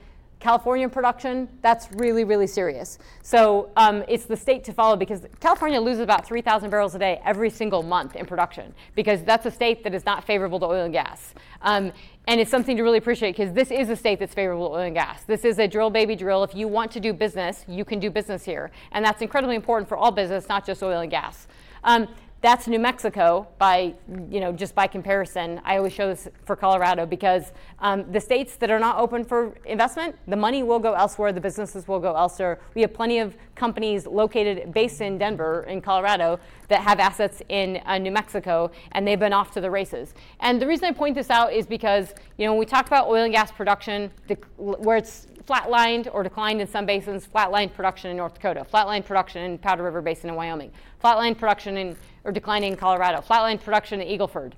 California 0.46 0.88
production, 0.88 1.50
that's 1.64 1.92
really, 1.94 2.24
really 2.24 2.46
serious. 2.46 3.00
So 3.24 3.72
um, 3.78 4.04
it's 4.08 4.26
the 4.26 4.38
state 4.38 4.64
to 4.66 4.74
follow 4.74 4.96
because 4.96 5.26
California 5.40 5.82
loses 5.82 6.02
about 6.02 6.24
3,000 6.24 6.70
barrels 6.70 6.94
a 6.94 7.00
day 7.00 7.20
every 7.26 7.50
single 7.50 7.82
month 7.82 8.16
in 8.16 8.28
production 8.28 8.72
because 8.94 9.24
that's 9.24 9.48
a 9.48 9.50
state 9.50 9.84
that 9.84 9.96
is 9.96 10.06
not 10.06 10.24
favorable 10.24 10.60
to 10.60 10.68
oil 10.68 10.84
and 10.84 10.94
gas. 10.94 11.34
Um, 11.64 11.92
and 12.28 12.40
it's 12.40 12.52
something 12.52 12.78
to 12.78 12.84
really 12.84 13.00
appreciate 13.00 13.36
because 13.36 13.54
this 13.54 13.72
is 13.72 13.90
a 13.90 13.96
state 13.96 14.20
that's 14.20 14.36
favorable 14.36 14.70
to 14.70 14.76
oil 14.76 14.82
and 14.82 14.94
gas. 14.94 15.24
This 15.24 15.46
is 15.46 15.58
a 15.58 15.68
drill, 15.68 15.90
baby, 15.90 16.16
drill. 16.16 16.44
If 16.44 16.54
you 16.54 16.68
want 16.68 16.92
to 16.92 17.00
do 17.00 17.12
business, 17.12 17.66
you 17.68 17.84
can 17.84 18.00
do 18.00 18.12
business 18.12 18.46
here. 18.46 18.70
And 18.92 19.04
that's 19.04 19.24
incredibly 19.24 19.56
important 19.56 19.90
for 19.90 19.98
all 19.98 20.12
business, 20.12 20.48
not 20.48 20.64
just 20.64 20.84
oil 20.84 21.00
and 21.00 21.10
gas. 21.10 21.48
Um, 21.84 22.08
that's 22.46 22.68
New 22.68 22.78
Mexico 22.78 23.48
by, 23.58 23.96
you 24.30 24.40
know, 24.40 24.52
just 24.52 24.76
by 24.76 24.86
comparison. 24.86 25.60
I 25.66 25.78
always 25.78 25.94
show 25.94 26.08
this 26.08 26.28
for 26.44 26.56
Colorado 26.56 27.08
because 27.08 27.52
um, 27.80 28.06
the 28.12 28.22
states 28.22 28.56
that 28.58 28.70
are 28.70 28.78
not 28.78 29.00
open 29.00 29.26
for 29.26 29.56
investment, 29.66 30.16
the 30.28 30.36
money 30.36 30.62
will 30.62 30.78
go 30.78 30.94
elsewhere, 30.94 31.34
the 31.34 31.42
businesses 31.42 31.88
will 31.88 32.00
go 32.00 32.16
elsewhere. 32.16 32.60
We 32.76 32.84
have 32.84 32.94
plenty 32.94 33.18
of 33.18 33.36
companies 33.56 34.06
located, 34.06 34.72
based 34.76 35.02
in 35.02 35.18
Denver, 35.18 35.64
in 35.68 35.82
Colorado, 35.82 36.40
that 36.68 36.82
have 36.82 37.00
assets 37.00 37.42
in 37.50 37.82
uh, 37.88 37.98
New 37.98 38.12
Mexico, 38.12 38.70
and 38.92 39.08
they've 39.08 39.20
been 39.20 39.34
off 39.34 39.50
to 39.52 39.60
the 39.60 39.72
races. 39.72 40.14
And 40.40 40.62
the 40.62 40.68
reason 40.68 40.86
I 40.86 40.92
point 40.92 41.16
this 41.16 41.32
out 41.32 41.52
is 41.52 41.66
because, 41.66 42.14
you 42.38 42.46
know, 42.46 42.52
when 42.52 42.60
we 42.60 42.68
talk 42.68 42.86
about 42.86 43.08
oil 43.08 43.24
and 43.24 43.34
gas 43.34 43.52
production, 43.52 44.12
the, 44.28 44.38
where 44.58 44.98
it's 44.98 45.26
flatlined 45.48 46.08
or 46.12 46.24
declined 46.24 46.62
in 46.62 46.68
some 46.68 46.86
basins, 46.86 47.28
flatlined 47.28 47.74
production 47.74 48.12
in 48.12 48.18
North 48.18 48.34
Dakota, 48.34 48.66
flatlined 48.72 49.06
production 49.06 49.44
in 49.44 49.58
Powder 49.58 49.84
River 49.84 50.02
Basin 50.02 50.30
in 50.30 50.36
Wyoming, 50.36 50.72
flatlined 51.04 51.38
production 51.38 51.78
in 51.78 51.96
or 52.24 52.32
declining 52.32 52.74
in 52.74 52.78
Colorado. 52.78 53.22
flatlined 53.22 53.62
production 53.64 54.02
in 54.02 54.08
Eagleford. 54.08 54.54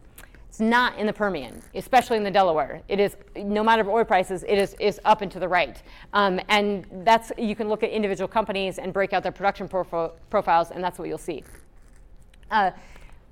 It's 0.47 0.61
not 0.61 0.97
in 0.97 1.05
the 1.05 1.13
Permian, 1.13 1.61
especially 1.75 2.17
in 2.17 2.23
the 2.23 2.31
Delaware. 2.31 2.81
It 2.87 2.99
is, 2.99 3.17
no 3.35 3.61
matter 3.61 3.87
oil 3.91 4.05
prices, 4.05 4.43
it 4.47 4.57
is, 4.57 4.75
is 4.79 4.99
up 5.03 5.21
and 5.21 5.29
to 5.33 5.39
the 5.39 5.47
right. 5.47 5.83
Um, 6.13 6.39
and 6.47 6.87
that's, 7.03 7.31
you 7.37 7.55
can 7.55 7.67
look 7.67 7.83
at 7.83 7.89
individual 7.89 8.27
companies 8.29 8.79
and 8.79 8.93
break 8.93 9.11
out 9.11 9.21
their 9.21 9.33
production 9.33 9.67
profo- 9.67 10.13
profiles, 10.29 10.71
and 10.71 10.81
that's 10.83 10.97
what 10.97 11.09
you'll 11.09 11.17
see. 11.17 11.43
Uh, 12.49 12.71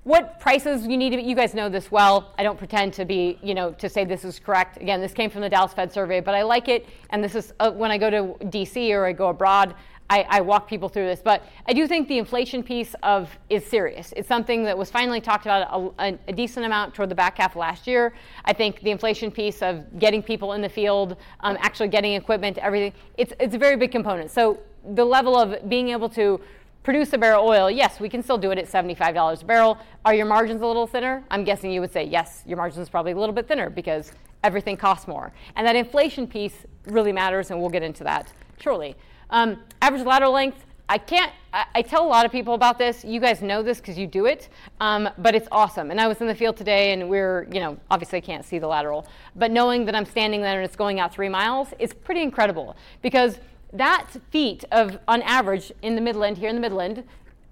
what 0.06 0.40
prices 0.40 0.86
you 0.86 0.98
need 0.98 1.10
to, 1.10 1.22
you 1.22 1.36
guys 1.36 1.56
know 1.56 1.68
this 1.68 1.92
well. 1.92 2.32
I 2.38 2.44
don't 2.44 2.60
pretend 2.60 2.94
to 2.94 3.06
be, 3.06 3.40
you 3.42 3.56
know, 3.56 3.72
to 3.74 3.90
say 3.90 4.06
this 4.06 4.24
is 4.24 4.38
correct. 4.38 4.78
Again, 4.78 5.02
this 5.02 5.14
came 5.14 5.32
from 5.32 5.42
the 5.42 5.50
Dallas 5.50 5.74
Fed 5.74 5.92
survey, 5.92 6.20
but 6.20 6.36
I 6.36 6.44
like 6.44 6.68
it. 6.68 6.88
And 7.10 7.24
this 7.24 7.34
is 7.34 7.54
uh, 7.60 7.72
when 7.72 7.90
I 7.90 7.98
go 7.98 8.12
to 8.12 8.46
DC 8.46 8.92
or 8.92 9.08
I 9.08 9.14
go 9.14 9.30
abroad, 9.30 9.74
I, 10.08 10.28
I, 10.30 10.42
walk 10.42 10.68
people 10.68 10.88
through 10.88 11.08
this, 11.08 11.22
but 11.24 11.44
I 11.66 11.74
do 11.74 11.88
think 11.88 12.08
the 12.08 12.20
inflation 12.20 12.62
piece 12.62 12.94
of 13.02 13.36
is 13.50 13.66
serious. 13.66 14.14
It's 14.16 14.28
something 14.28 14.64
that 14.66 14.78
was 14.78 14.92
finally 14.92 15.20
talked 15.20 15.48
about 15.48 15.96
a, 15.98 16.20
a, 16.28 16.34
decent 16.34 16.68
amount 16.68 16.94
toward 16.94 17.10
the 17.10 17.16
back 17.16 17.40
half 17.40 17.54
of 17.54 17.56
last 17.56 17.88
year. 17.88 18.14
I 18.46 18.54
think 18.54 18.82
the 18.82 18.92
inflation 18.92 19.32
piece 19.32 19.64
of 19.64 19.98
getting 19.98 20.22
people 20.22 20.54
in 20.54 20.62
the 20.62 20.70
field, 20.70 21.18
um, 21.40 21.58
actually 21.60 21.88
getting 21.88 22.14
equipment, 22.14 22.60
everything, 22.60 22.94
it's, 23.18 23.34
it's 23.40 23.56
a 23.56 23.58
very 23.58 23.78
big 23.78 23.92
component. 23.92 24.30
So 24.30 24.60
the 24.94 25.04
level 25.04 25.36
of 25.36 25.68
being 25.68 25.90
able 25.90 26.10
to 26.10 26.40
produce 26.86 27.12
a 27.14 27.18
barrel 27.18 27.46
oil, 27.46 27.70
yes, 27.70 28.00
we 28.00 28.08
can 28.08 28.22
still 28.22 28.38
do 28.38 28.52
it 28.52 28.60
at 28.60 28.68
$75 28.68 29.42
a 29.42 29.46
barrel. 29.46 29.78
Are 30.06 30.14
your 30.14 30.28
margins 30.28 30.62
a 30.62 30.68
little 30.68 30.86
thinner? 30.86 31.24
I'm 31.32 31.44
guessing 31.44 31.72
you 31.72 31.82
would 31.82 31.92
say 31.92 32.04
yes, 32.04 32.44
your 32.46 32.58
margins 32.58 32.88
probably 32.90 33.14
a 33.14 33.18
little 33.18 33.34
bit 33.34 33.48
thinner 33.48 33.72
because 33.72 34.12
everything 34.44 34.78
costs 34.78 35.08
more. 35.08 35.34
And 35.56 35.66
that 35.66 35.76
inflation 35.76 36.28
piece 36.28 36.54
really 36.86 37.12
matters, 37.12 37.50
and 37.50 37.60
we'll 37.60 37.72
get 37.72 37.82
into 37.82 38.04
that 38.04 38.32
shortly. 38.60 38.96
Um, 39.32 39.58
average 39.82 40.06
lateral 40.06 40.32
length, 40.32 40.64
I 40.88 41.00
can't, 41.00 41.32
I, 41.52 41.66
I, 41.74 41.82
tell 41.82 42.06
a 42.06 42.08
lot 42.08 42.28
of 42.28 42.32
people 42.32 42.54
about 42.54 42.78
this. 42.78 43.04
You 43.04 43.20
guys 43.20 43.42
know 43.42 43.64
this 43.64 43.80
because 43.80 43.98
you 43.98 44.06
do 44.06 44.28
it, 44.28 44.50
um, 44.80 45.10
but 45.18 45.34
it's 45.34 45.48
awesome. 45.52 45.90
And 45.90 46.00
I 46.00 46.08
was 46.08 46.22
in 46.22 46.28
the 46.28 46.36
field 46.36 46.56
today 46.56 46.94
and 46.94 47.10
we're, 47.10 47.48
you 47.52 47.60
know, 47.60 47.76
obviously 47.90 48.18
I 48.18 48.22
can't 48.22 48.46
see 48.46 48.60
the 48.60 48.68
lateral, 48.68 49.08
but 49.36 49.50
knowing 49.50 49.86
that 49.86 49.96
I'm 49.96 50.06
standing 50.06 50.44
there 50.44 50.58
and 50.58 50.64
it's 50.64 50.76
going 50.76 51.00
out 51.00 51.12
three 51.12 51.30
miles 51.30 51.70
is 51.80 51.92
pretty 51.92 52.22
incredible 52.22 52.76
because 53.02 53.40
that 53.78 54.08
feet 54.32 54.66
of, 54.72 55.00
on 55.08 55.22
average, 55.22 55.72
in 55.82 55.96
the 55.96 56.02
Midland, 56.02 56.38
here 56.38 56.50
in 56.50 56.56
the 56.56 56.62
Midland, 56.62 57.04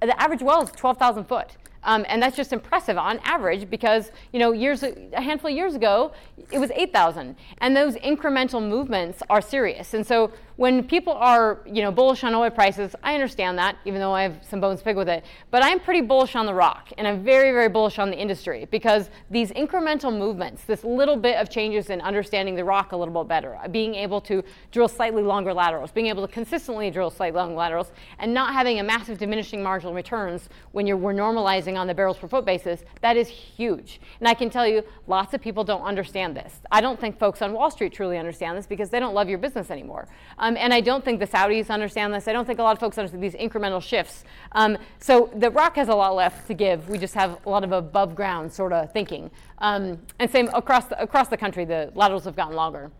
the 0.02 0.20
average 0.22 0.42
well 0.42 0.62
is 0.62 0.72
12,000 0.72 1.26
foot. 1.26 1.58
Um, 1.84 2.06
and 2.08 2.22
that's 2.22 2.36
just 2.36 2.54
impressive 2.54 2.98
on 2.98 3.20
average 3.24 3.70
because 3.70 4.12
you 4.32 4.40
know 4.40 4.52
years 4.52 4.84
a 4.84 5.22
handful 5.22 5.50
of 5.50 5.56
years 5.56 5.76
ago 5.76 6.14
it 6.52 6.60
was 6.60 6.72
8,000 6.72 7.36
and 7.60 7.76
those 7.76 7.96
incremental 7.96 8.66
movements 8.66 9.22
are 9.30 9.42
serious. 9.42 9.94
And 9.94 10.06
so 10.06 10.32
when 10.56 10.84
people 10.84 11.14
are 11.14 11.62
you 11.66 11.82
know 11.82 11.92
bullish 11.92 12.24
on 12.24 12.34
oil 12.34 12.50
prices 12.50 12.96
I 13.04 13.14
understand 13.14 13.58
that 13.58 13.78
even 13.86 14.00
though 14.00 14.14
I 14.14 14.24
have 14.24 14.40
some 14.44 14.60
bones 14.60 14.80
to 14.80 14.86
pick 14.86 14.96
with 14.96 15.10
it. 15.10 15.26
But 15.52 15.64
I'm 15.64 15.80
pretty 15.80 16.02
bullish 16.02 16.36
on 16.36 16.46
the 16.46 16.54
rock 16.54 16.90
and 16.98 17.08
I'm 17.08 17.24
very 17.24 17.52
very 17.52 17.70
bullish 17.70 18.00
on 18.00 18.10
the 18.10 18.18
industry 18.18 18.68
because 18.72 19.10
these 19.30 19.52
incremental 19.52 20.16
movements 20.16 20.64
this 20.64 20.84
little 20.84 21.18
bit 21.18 21.38
of 21.38 21.50
changes 21.50 21.90
in 21.90 22.02
understanding 22.02 22.56
the 22.56 22.64
rock 22.64 22.92
a 22.92 22.98
little 22.98 23.14
bit 23.14 23.28
better 23.28 23.58
being 23.72 23.96
able 23.96 24.22
to 24.22 24.44
drill 24.72 24.88
slightly 24.88 25.24
longer 25.24 25.54
laterals 25.54 25.92
being 25.92 26.08
able 26.08 26.26
to 26.26 26.32
consistently 26.34 26.90
drill 26.90 27.10
slightly 27.10 27.38
longer 27.38 27.56
laterals 27.56 27.92
and 28.20 28.34
not 28.34 28.54
having 28.54 28.80
a 28.80 28.84
massive 28.84 29.18
diminishing 29.18 29.62
marginal 29.62 29.94
returns 29.94 30.50
when 30.72 30.88
you're 30.88 30.98
we're 30.98 31.14
normalizing 31.14 31.73
on 31.78 31.88
the 31.88 31.94
barrels 31.94 32.18
per 32.18 32.28
foot 32.28 32.46
basis, 32.46 32.84
that 33.02 33.18
is 33.18 33.28
huge. 33.28 34.00
And 34.20 34.28
I 34.28 34.34
can 34.34 34.50
tell 34.50 34.68
you, 34.68 34.84
lots 35.08 35.34
of 35.34 35.42
people 35.42 35.64
don't 35.64 35.82
understand 35.84 36.36
this. 36.36 36.54
I 36.72 36.82
don't 36.82 37.00
think 37.00 37.18
folks 37.18 37.42
on 37.42 37.54
Wall 37.54 37.72
Street 37.72 37.94
truly 37.94 38.18
understand 38.18 38.58
this 38.58 38.66
because 38.66 38.90
they 38.90 39.00
don't 39.00 39.14
love 39.14 39.30
your 39.30 39.38
business 39.38 39.72
anymore. 39.72 40.08
Um, 40.38 40.58
and 40.58 40.74
I 40.74 40.82
don't 40.82 41.04
think 41.04 41.20
the 41.20 41.28
Saudis 41.28 41.70
understand 41.70 42.14
this. 42.14 42.28
I 42.28 42.34
don't 42.34 42.46
think 42.46 42.60
a 42.60 42.64
lot 42.64 42.74
of 42.74 42.80
folks 42.80 42.98
understand 42.98 43.24
these 43.24 43.36
incremental 43.36 43.82
shifts. 43.82 44.24
Um, 44.54 44.78
so 45.00 45.30
the 45.36 45.50
rock 45.52 45.76
has 45.76 45.90
a 45.90 45.96
lot 45.96 46.16
left 46.16 46.48
to 46.48 46.54
give. 46.54 46.90
We 46.90 46.98
just 46.98 47.14
have 47.14 47.40
a 47.46 47.50
lot 47.50 47.64
of 47.64 47.72
above 47.72 48.16
ground 48.16 48.52
sort 48.52 48.74
of 48.74 48.92
thinking. 48.92 49.32
Um, 49.60 50.00
and 50.20 50.30
same 50.30 50.50
across 50.54 50.86
the, 50.86 51.02
across 51.02 51.30
the 51.30 51.38
country, 51.38 51.66
the 51.66 51.92
laterals 51.96 52.26
have 52.26 52.36
gotten 52.36 52.56
longer. 52.56 52.92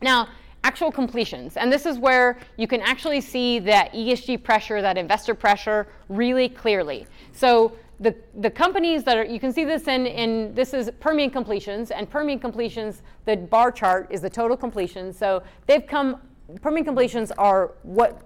Now, 0.00 0.28
actual 0.64 0.90
completions. 0.90 1.56
And 1.56 1.72
this 1.72 1.86
is 1.86 1.98
where 1.98 2.38
you 2.56 2.66
can 2.66 2.80
actually 2.80 3.20
see 3.20 3.58
that 3.60 3.92
ESG 3.92 4.42
pressure, 4.42 4.82
that 4.82 4.98
investor 4.98 5.34
pressure, 5.34 5.86
really 6.08 6.48
clearly. 6.48 7.06
So 7.32 7.72
the, 8.00 8.14
the 8.34 8.50
companies 8.50 9.04
that 9.04 9.16
are, 9.16 9.24
you 9.24 9.40
can 9.40 9.52
see 9.52 9.64
this 9.64 9.88
in, 9.88 10.06
in, 10.06 10.54
this 10.54 10.74
is 10.74 10.90
Permian 11.00 11.30
completions, 11.30 11.90
and 11.90 12.08
Permian 12.08 12.38
completions, 12.38 13.02
the 13.24 13.36
bar 13.36 13.72
chart 13.72 14.08
is 14.10 14.20
the 14.20 14.30
total 14.30 14.56
completions. 14.56 15.18
So 15.18 15.42
they've 15.66 15.86
come, 15.86 16.20
Permian 16.60 16.84
completions 16.84 17.32
are 17.32 17.72
what 17.82 18.22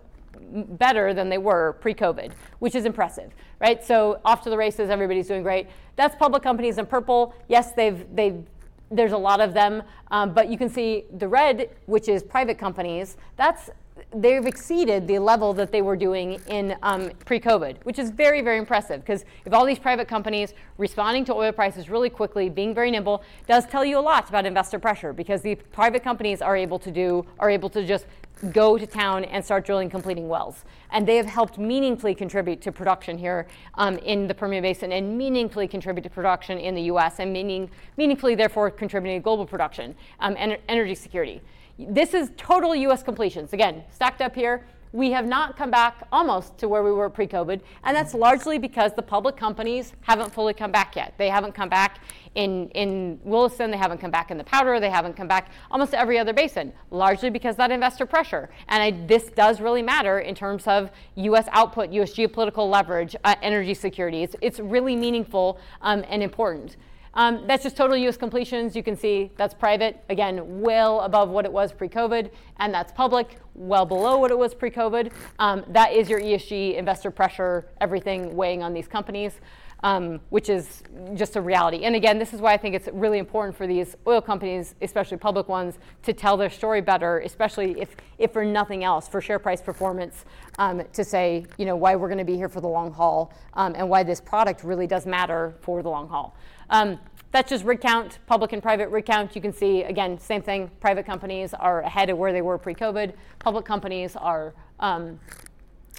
better 0.52 1.14
than 1.14 1.28
they 1.28 1.38
were 1.38 1.74
pre-COVID, 1.80 2.32
which 2.58 2.74
is 2.74 2.84
impressive, 2.84 3.32
right? 3.60 3.82
So 3.84 4.20
off 4.24 4.42
to 4.42 4.50
the 4.50 4.56
races, 4.56 4.90
everybody's 4.90 5.28
doing 5.28 5.42
great. 5.42 5.68
That's 5.96 6.14
public 6.16 6.42
companies 6.42 6.78
in 6.78 6.86
purple. 6.86 7.34
Yes, 7.48 7.72
they've 7.72 8.04
they've 8.14 8.44
there's 8.92 9.12
a 9.12 9.18
lot 9.18 9.40
of 9.40 9.54
them, 9.54 9.82
um, 10.10 10.32
but 10.32 10.48
you 10.48 10.58
can 10.58 10.68
see 10.68 11.04
the 11.18 11.28
red, 11.28 11.70
which 11.86 12.08
is 12.08 12.22
private 12.22 12.58
companies. 12.58 13.16
That's 13.36 13.70
they've 14.14 14.46
exceeded 14.46 15.06
the 15.06 15.18
level 15.18 15.52
that 15.54 15.70
they 15.70 15.82
were 15.82 15.96
doing 15.96 16.40
in 16.48 16.76
um, 16.82 17.10
pre-COVID, 17.24 17.76
which 17.84 17.98
is 17.98 18.10
very, 18.10 18.40
very 18.42 18.58
impressive. 18.58 19.00
Because 19.00 19.24
if 19.44 19.52
all 19.52 19.64
these 19.64 19.78
private 19.78 20.08
companies 20.08 20.54
responding 20.78 21.24
to 21.26 21.34
oil 21.34 21.52
prices 21.52 21.88
really 21.88 22.10
quickly, 22.10 22.48
being 22.48 22.74
very 22.74 22.90
nimble, 22.90 23.22
does 23.46 23.66
tell 23.66 23.84
you 23.84 23.98
a 23.98 24.00
lot 24.00 24.28
about 24.28 24.44
investor 24.46 24.78
pressure. 24.78 25.12
Because 25.12 25.42
the 25.42 25.54
private 25.54 26.02
companies 26.02 26.42
are 26.42 26.56
able 26.56 26.78
to 26.78 26.90
do 26.90 27.24
are 27.38 27.50
able 27.50 27.70
to 27.70 27.86
just 27.86 28.06
go 28.50 28.76
to 28.76 28.86
town 28.86 29.24
and 29.24 29.44
start 29.44 29.64
drilling, 29.64 29.88
completing 29.88 30.28
wells, 30.28 30.64
and 30.90 31.06
they 31.06 31.16
have 31.16 31.26
helped 31.26 31.58
meaningfully 31.58 32.14
contribute 32.14 32.60
to 32.62 32.72
production 32.72 33.16
here 33.16 33.46
um, 33.74 33.98
in 33.98 34.26
the 34.26 34.34
Permian 34.34 34.62
Basin, 34.62 34.92
and 34.92 35.16
meaningfully 35.16 35.68
contribute 35.68 36.02
to 36.02 36.10
production 36.10 36.58
in 36.58 36.74
the 36.74 36.82
U.S. 36.82 37.20
and 37.20 37.32
meaning, 37.32 37.70
meaningfully, 37.96 38.34
therefore, 38.34 38.70
contributing 38.70 39.20
to 39.20 39.22
global 39.22 39.46
production 39.46 39.94
um, 40.20 40.34
and 40.38 40.58
energy 40.68 40.94
security. 40.94 41.40
This 41.78 42.14
is 42.14 42.30
total 42.36 42.74
US 42.74 43.02
completions. 43.02 43.52
Again, 43.52 43.84
stacked 43.90 44.20
up 44.20 44.34
here. 44.34 44.64
We 44.92 45.10
have 45.12 45.24
not 45.24 45.56
come 45.56 45.70
back 45.70 46.06
almost 46.12 46.58
to 46.58 46.68
where 46.68 46.82
we 46.82 46.92
were 46.92 47.08
pre 47.08 47.26
COVID, 47.26 47.62
and 47.84 47.96
that's 47.96 48.12
largely 48.12 48.58
because 48.58 48.92
the 48.92 49.00
public 49.02 49.38
companies 49.38 49.94
haven't 50.02 50.34
fully 50.34 50.52
come 50.52 50.70
back 50.70 50.94
yet. 50.96 51.14
They 51.16 51.30
haven't 51.30 51.52
come 51.52 51.70
back 51.70 52.00
in, 52.34 52.68
in 52.70 53.18
Williston, 53.24 53.70
they 53.70 53.78
haven't 53.78 53.98
come 53.98 54.10
back 54.10 54.30
in 54.30 54.36
the 54.36 54.44
Powder, 54.44 54.80
they 54.80 54.90
haven't 54.90 55.16
come 55.16 55.28
back 55.28 55.50
almost 55.70 55.94
every 55.94 56.18
other 56.18 56.34
basin, 56.34 56.74
largely 56.90 57.30
because 57.30 57.56
that 57.56 57.70
investor 57.70 58.04
pressure. 58.04 58.50
And 58.68 58.82
I, 58.82 59.06
this 59.06 59.30
does 59.30 59.62
really 59.62 59.82
matter 59.82 60.18
in 60.18 60.34
terms 60.34 60.66
of 60.66 60.90
US 61.14 61.46
output, 61.52 61.90
US 61.92 62.12
geopolitical 62.12 62.70
leverage, 62.70 63.16
uh, 63.24 63.34
energy 63.40 63.74
security. 63.74 64.22
It's, 64.22 64.36
it's 64.42 64.60
really 64.60 64.94
meaningful 64.94 65.58
um, 65.80 66.04
and 66.08 66.22
important. 66.22 66.76
Um, 67.14 67.44
that's 67.46 67.62
just 67.62 67.76
total 67.76 67.96
US 67.96 68.16
completions. 68.16 68.74
You 68.74 68.82
can 68.82 68.96
see 68.96 69.30
that's 69.36 69.54
private, 69.54 70.02
again, 70.08 70.60
well 70.60 71.00
above 71.00 71.28
what 71.28 71.44
it 71.44 71.52
was 71.52 71.72
pre 71.72 71.88
COVID, 71.88 72.30
and 72.58 72.72
that's 72.72 72.92
public, 72.92 73.38
well 73.54 73.84
below 73.84 74.16
what 74.16 74.30
it 74.30 74.38
was 74.38 74.54
pre 74.54 74.70
COVID. 74.70 75.12
Um, 75.38 75.64
that 75.68 75.92
is 75.92 76.08
your 76.08 76.20
ESG 76.20 76.76
investor 76.76 77.10
pressure, 77.10 77.66
everything 77.80 78.34
weighing 78.34 78.62
on 78.62 78.72
these 78.72 78.88
companies. 78.88 79.40
Um, 79.84 80.20
which 80.30 80.48
is 80.48 80.84
just 81.14 81.34
a 81.34 81.40
reality. 81.40 81.82
And 81.86 81.96
again, 81.96 82.16
this 82.16 82.32
is 82.32 82.40
why 82.40 82.52
I 82.52 82.56
think 82.56 82.76
it's 82.76 82.88
really 82.92 83.18
important 83.18 83.56
for 83.56 83.66
these 83.66 83.96
oil 84.06 84.20
companies, 84.20 84.76
especially 84.80 85.16
public 85.16 85.48
ones, 85.48 85.76
to 86.04 86.12
tell 86.12 86.36
their 86.36 86.50
story 86.50 86.80
better, 86.80 87.18
especially 87.18 87.80
if, 87.80 87.96
if 88.16 88.32
for 88.32 88.44
nothing 88.44 88.84
else, 88.84 89.08
for 89.08 89.20
share 89.20 89.40
price 89.40 89.60
performance, 89.60 90.24
um, 90.60 90.82
to 90.92 91.02
say, 91.02 91.46
you 91.58 91.66
know, 91.66 91.74
why 91.74 91.96
we're 91.96 92.06
going 92.06 92.18
to 92.18 92.24
be 92.24 92.36
here 92.36 92.48
for 92.48 92.60
the 92.60 92.68
long 92.68 92.92
haul 92.92 93.32
um, 93.54 93.74
and 93.76 93.88
why 93.88 94.04
this 94.04 94.20
product 94.20 94.62
really 94.62 94.86
does 94.86 95.04
matter 95.04 95.52
for 95.62 95.82
the 95.82 95.88
long 95.88 96.08
haul. 96.08 96.36
Um, 96.70 97.00
that's 97.32 97.50
just 97.50 97.64
rig 97.64 97.80
count, 97.80 98.20
public 98.28 98.52
and 98.52 98.62
private 98.62 98.88
rig 98.88 99.06
count. 99.06 99.34
You 99.34 99.42
can 99.42 99.52
see, 99.52 99.82
again, 99.82 100.16
same 100.16 100.42
thing. 100.42 100.70
Private 100.78 101.06
companies 101.06 101.54
are 101.54 101.80
ahead 101.80 102.08
of 102.08 102.18
where 102.18 102.32
they 102.32 102.42
were 102.42 102.56
pre-COVID. 102.56 103.14
Public 103.40 103.64
companies 103.64 104.14
are, 104.14 104.54
um, 104.78 105.18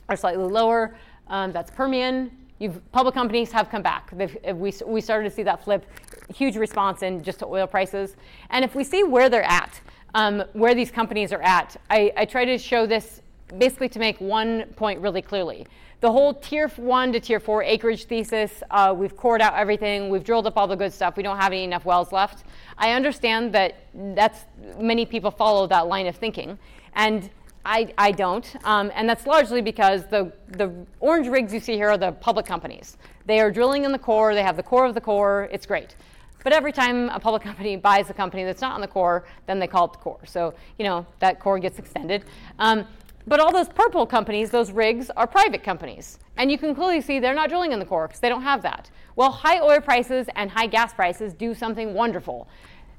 are 0.07 0.15
slightly 0.15 0.45
lower. 0.45 0.95
Um, 1.27 1.51
that's 1.51 1.69
Permian. 1.69 2.31
You've, 2.63 2.91
public 2.91 3.13
companies 3.13 3.51
have 3.51 3.69
come 3.69 3.81
back. 3.81 4.13
we, 4.53 4.73
we 4.85 5.01
started 5.01 5.29
to 5.29 5.35
see 5.35 5.43
that 5.43 5.63
flip. 5.63 5.85
Huge 6.33 6.55
response 6.55 7.03
in 7.03 7.21
just 7.21 7.39
to 7.39 7.45
oil 7.45 7.67
prices. 7.67 8.15
And 8.49 8.63
if 8.63 8.73
we 8.73 8.83
see 8.83 9.03
where 9.03 9.29
they're 9.29 9.43
at, 9.43 9.81
um, 10.15 10.43
where 10.53 10.73
these 10.73 10.89
companies 10.89 11.33
are 11.33 11.41
at, 11.41 11.75
I, 11.89 12.13
I 12.15 12.25
try 12.25 12.45
to 12.45 12.57
show 12.57 12.85
this 12.85 13.21
basically 13.57 13.89
to 13.89 13.99
make 13.99 14.19
one 14.21 14.63
point 14.75 15.01
really 15.01 15.21
clearly 15.21 15.67
the 16.03 16.11
whole 16.11 16.33
tier 16.33 16.67
one 16.75 17.13
to 17.13 17.19
tier 17.21 17.39
four 17.39 17.63
acreage 17.63 18.03
thesis, 18.03 18.61
uh, 18.71 18.93
we've 18.95 19.15
cored 19.15 19.41
out 19.41 19.53
everything, 19.53 20.09
we've 20.09 20.25
drilled 20.25 20.45
up 20.45 20.57
all 20.57 20.67
the 20.67 20.75
good 20.75 20.91
stuff, 20.91 21.15
we 21.15 21.23
don't 21.23 21.37
have 21.37 21.53
any 21.53 21.63
enough 21.63 21.85
wells 21.85 22.11
left. 22.11 22.43
I 22.77 22.91
understand 22.91 23.53
that 23.53 23.75
that's 23.93 24.43
many 24.77 25.05
people 25.05 25.31
follow 25.31 25.65
that 25.67 25.87
line 25.87 26.07
of 26.07 26.17
thinking, 26.17 26.59
and 26.93 27.29
I, 27.65 27.93
I 27.97 28.11
don't, 28.11 28.55
um, 28.65 28.91
and 28.93 29.07
that's 29.07 29.25
largely 29.25 29.61
because 29.61 30.05
the, 30.07 30.31
the 30.49 30.71
orange 30.99 31.27
rigs 31.27 31.53
you 31.53 31.59
see 31.59 31.73
here 31.73 31.89
are 31.89 31.97
the 31.97 32.11
public 32.11 32.45
companies. 32.45 32.97
They 33.25 33.39
are 33.39 33.51
drilling 33.51 33.85
in 33.85 33.91
the 33.91 33.99
core, 33.99 34.35
they 34.35 34.43
have 34.43 34.57
the 34.57 34.63
core 34.63 34.85
of 34.85 34.93
the 34.93 35.01
core, 35.01 35.47
it's 35.51 35.65
great. 35.65 35.95
But 36.43 36.51
every 36.51 36.73
time 36.73 37.09
a 37.09 37.19
public 37.19 37.41
company 37.49 37.77
buys 37.77 38.09
a 38.09 38.13
company 38.13 38.43
that's 38.43 38.61
not 38.61 38.73
on 38.73 38.81
the 38.81 38.87
core, 38.87 39.25
then 39.47 39.59
they 39.59 39.67
call 39.67 39.85
it 39.85 39.93
the 39.93 39.99
core. 39.99 40.19
So, 40.25 40.53
you 40.77 40.85
know, 40.85 41.05
that 41.19 41.39
core 41.39 41.57
gets 41.57 41.79
extended. 41.79 42.25
Um, 42.59 42.85
but 43.25 43.39
all 43.39 43.53
those 43.53 43.69
purple 43.69 44.05
companies, 44.05 44.49
those 44.49 44.71
rigs, 44.71 45.09
are 45.15 45.25
private 45.25 45.63
companies. 45.63 46.19
And 46.35 46.51
you 46.51 46.57
can 46.57 46.75
clearly 46.75 46.99
see 46.99 47.19
they're 47.19 47.33
not 47.33 47.47
drilling 47.47 47.71
in 47.71 47.79
the 47.79 47.85
core 47.85 48.07
because 48.07 48.19
they 48.19 48.27
don't 48.27 48.41
have 48.41 48.61
that. 48.63 48.89
Well, 49.15 49.31
high 49.31 49.61
oil 49.61 49.79
prices 49.79 50.27
and 50.35 50.51
high 50.51 50.67
gas 50.67 50.93
prices 50.93 51.33
do 51.33 51.53
something 51.53 51.93
wonderful. 51.93 52.49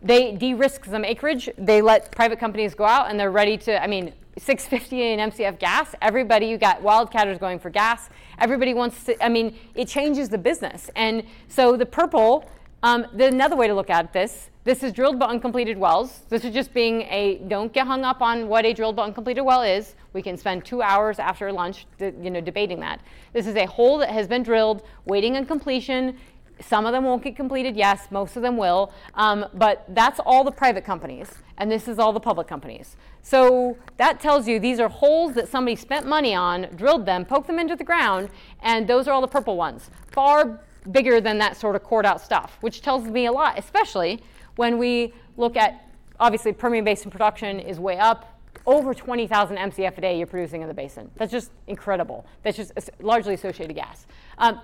They 0.02 0.32
de 0.32 0.54
risk 0.54 0.86
some 0.86 1.04
acreage. 1.04 1.50
They 1.58 1.82
let 1.82 2.10
private 2.12 2.38
companies 2.38 2.74
go 2.74 2.84
out 2.84 3.10
and 3.10 3.20
they're 3.20 3.30
ready 3.30 3.58
to, 3.58 3.82
I 3.82 3.86
mean, 3.86 4.14
650 4.38 5.12
in 5.12 5.30
MCF 5.30 5.58
gas. 5.58 5.94
Everybody, 6.02 6.46
you 6.46 6.58
got 6.58 6.82
wildcatters 6.82 7.38
going 7.38 7.58
for 7.58 7.70
gas. 7.70 8.10
Everybody 8.38 8.74
wants 8.74 9.04
to, 9.04 9.24
I 9.24 9.28
mean, 9.28 9.56
it 9.74 9.88
changes 9.88 10.28
the 10.28 10.38
business. 10.38 10.90
And 10.96 11.24
so 11.48 11.76
the 11.76 11.86
purple, 11.86 12.48
um, 12.82 13.06
another 13.18 13.56
way 13.56 13.68
to 13.68 13.74
look 13.74 13.90
at 13.90 14.12
this 14.12 14.50
this 14.64 14.82
is 14.82 14.94
drilled 14.94 15.18
but 15.18 15.28
uncompleted 15.28 15.76
wells. 15.76 16.20
This 16.30 16.42
is 16.42 16.54
just 16.54 16.72
being 16.72 17.02
a, 17.02 17.42
don't 17.48 17.70
get 17.70 17.86
hung 17.86 18.02
up 18.02 18.22
on 18.22 18.48
what 18.48 18.64
a 18.64 18.72
drilled 18.72 18.96
but 18.96 19.02
uncompleted 19.02 19.44
well 19.44 19.60
is. 19.60 19.94
We 20.14 20.22
can 20.22 20.38
spend 20.38 20.64
two 20.64 20.80
hours 20.80 21.18
after 21.18 21.52
lunch 21.52 21.86
you 22.00 22.30
know, 22.30 22.40
debating 22.40 22.80
that. 22.80 23.02
This 23.34 23.46
is 23.46 23.56
a 23.56 23.66
hole 23.66 23.98
that 23.98 24.08
has 24.08 24.26
been 24.26 24.42
drilled, 24.42 24.82
waiting 25.04 25.36
on 25.36 25.44
completion. 25.44 26.16
Some 26.60 26.86
of 26.86 26.92
them 26.92 27.04
won't 27.04 27.22
get 27.22 27.36
completed, 27.36 27.76
yes, 27.76 28.08
most 28.10 28.36
of 28.36 28.42
them 28.42 28.56
will. 28.56 28.92
Um, 29.14 29.46
but 29.54 29.84
that's 29.88 30.20
all 30.24 30.44
the 30.44 30.52
private 30.52 30.84
companies, 30.84 31.30
and 31.58 31.70
this 31.70 31.88
is 31.88 31.98
all 31.98 32.12
the 32.12 32.20
public 32.20 32.46
companies. 32.46 32.96
So 33.22 33.76
that 33.96 34.20
tells 34.20 34.46
you 34.46 34.60
these 34.60 34.80
are 34.80 34.88
holes 34.88 35.34
that 35.34 35.48
somebody 35.48 35.76
spent 35.76 36.06
money 36.06 36.34
on, 36.34 36.68
drilled 36.76 37.06
them, 37.06 37.24
poked 37.24 37.46
them 37.46 37.58
into 37.58 37.76
the 37.76 37.84
ground, 37.84 38.28
and 38.62 38.86
those 38.86 39.08
are 39.08 39.12
all 39.12 39.20
the 39.20 39.28
purple 39.28 39.56
ones. 39.56 39.90
Far 40.12 40.60
bigger 40.92 41.20
than 41.20 41.38
that 41.38 41.56
sort 41.56 41.76
of 41.76 41.82
cored 41.82 42.06
out 42.06 42.20
stuff, 42.20 42.58
which 42.60 42.82
tells 42.82 43.04
me 43.04 43.26
a 43.26 43.32
lot, 43.32 43.58
especially 43.58 44.22
when 44.56 44.78
we 44.78 45.12
look 45.36 45.56
at, 45.56 45.88
obviously, 46.20 46.52
Permian 46.52 46.84
Basin 46.84 47.10
production 47.10 47.58
is 47.60 47.80
way 47.80 47.98
up. 47.98 48.30
Over 48.66 48.94
20,000 48.94 49.56
MCF 49.56 49.98
a 49.98 50.00
day 50.00 50.16
you're 50.16 50.26
producing 50.26 50.62
in 50.62 50.68
the 50.68 50.74
basin. 50.74 51.10
That's 51.16 51.32
just 51.32 51.50
incredible. 51.66 52.24
That's 52.42 52.56
just 52.56 52.72
largely 53.00 53.34
associated 53.34 53.74
gas. 53.74 54.06
Um, 54.38 54.60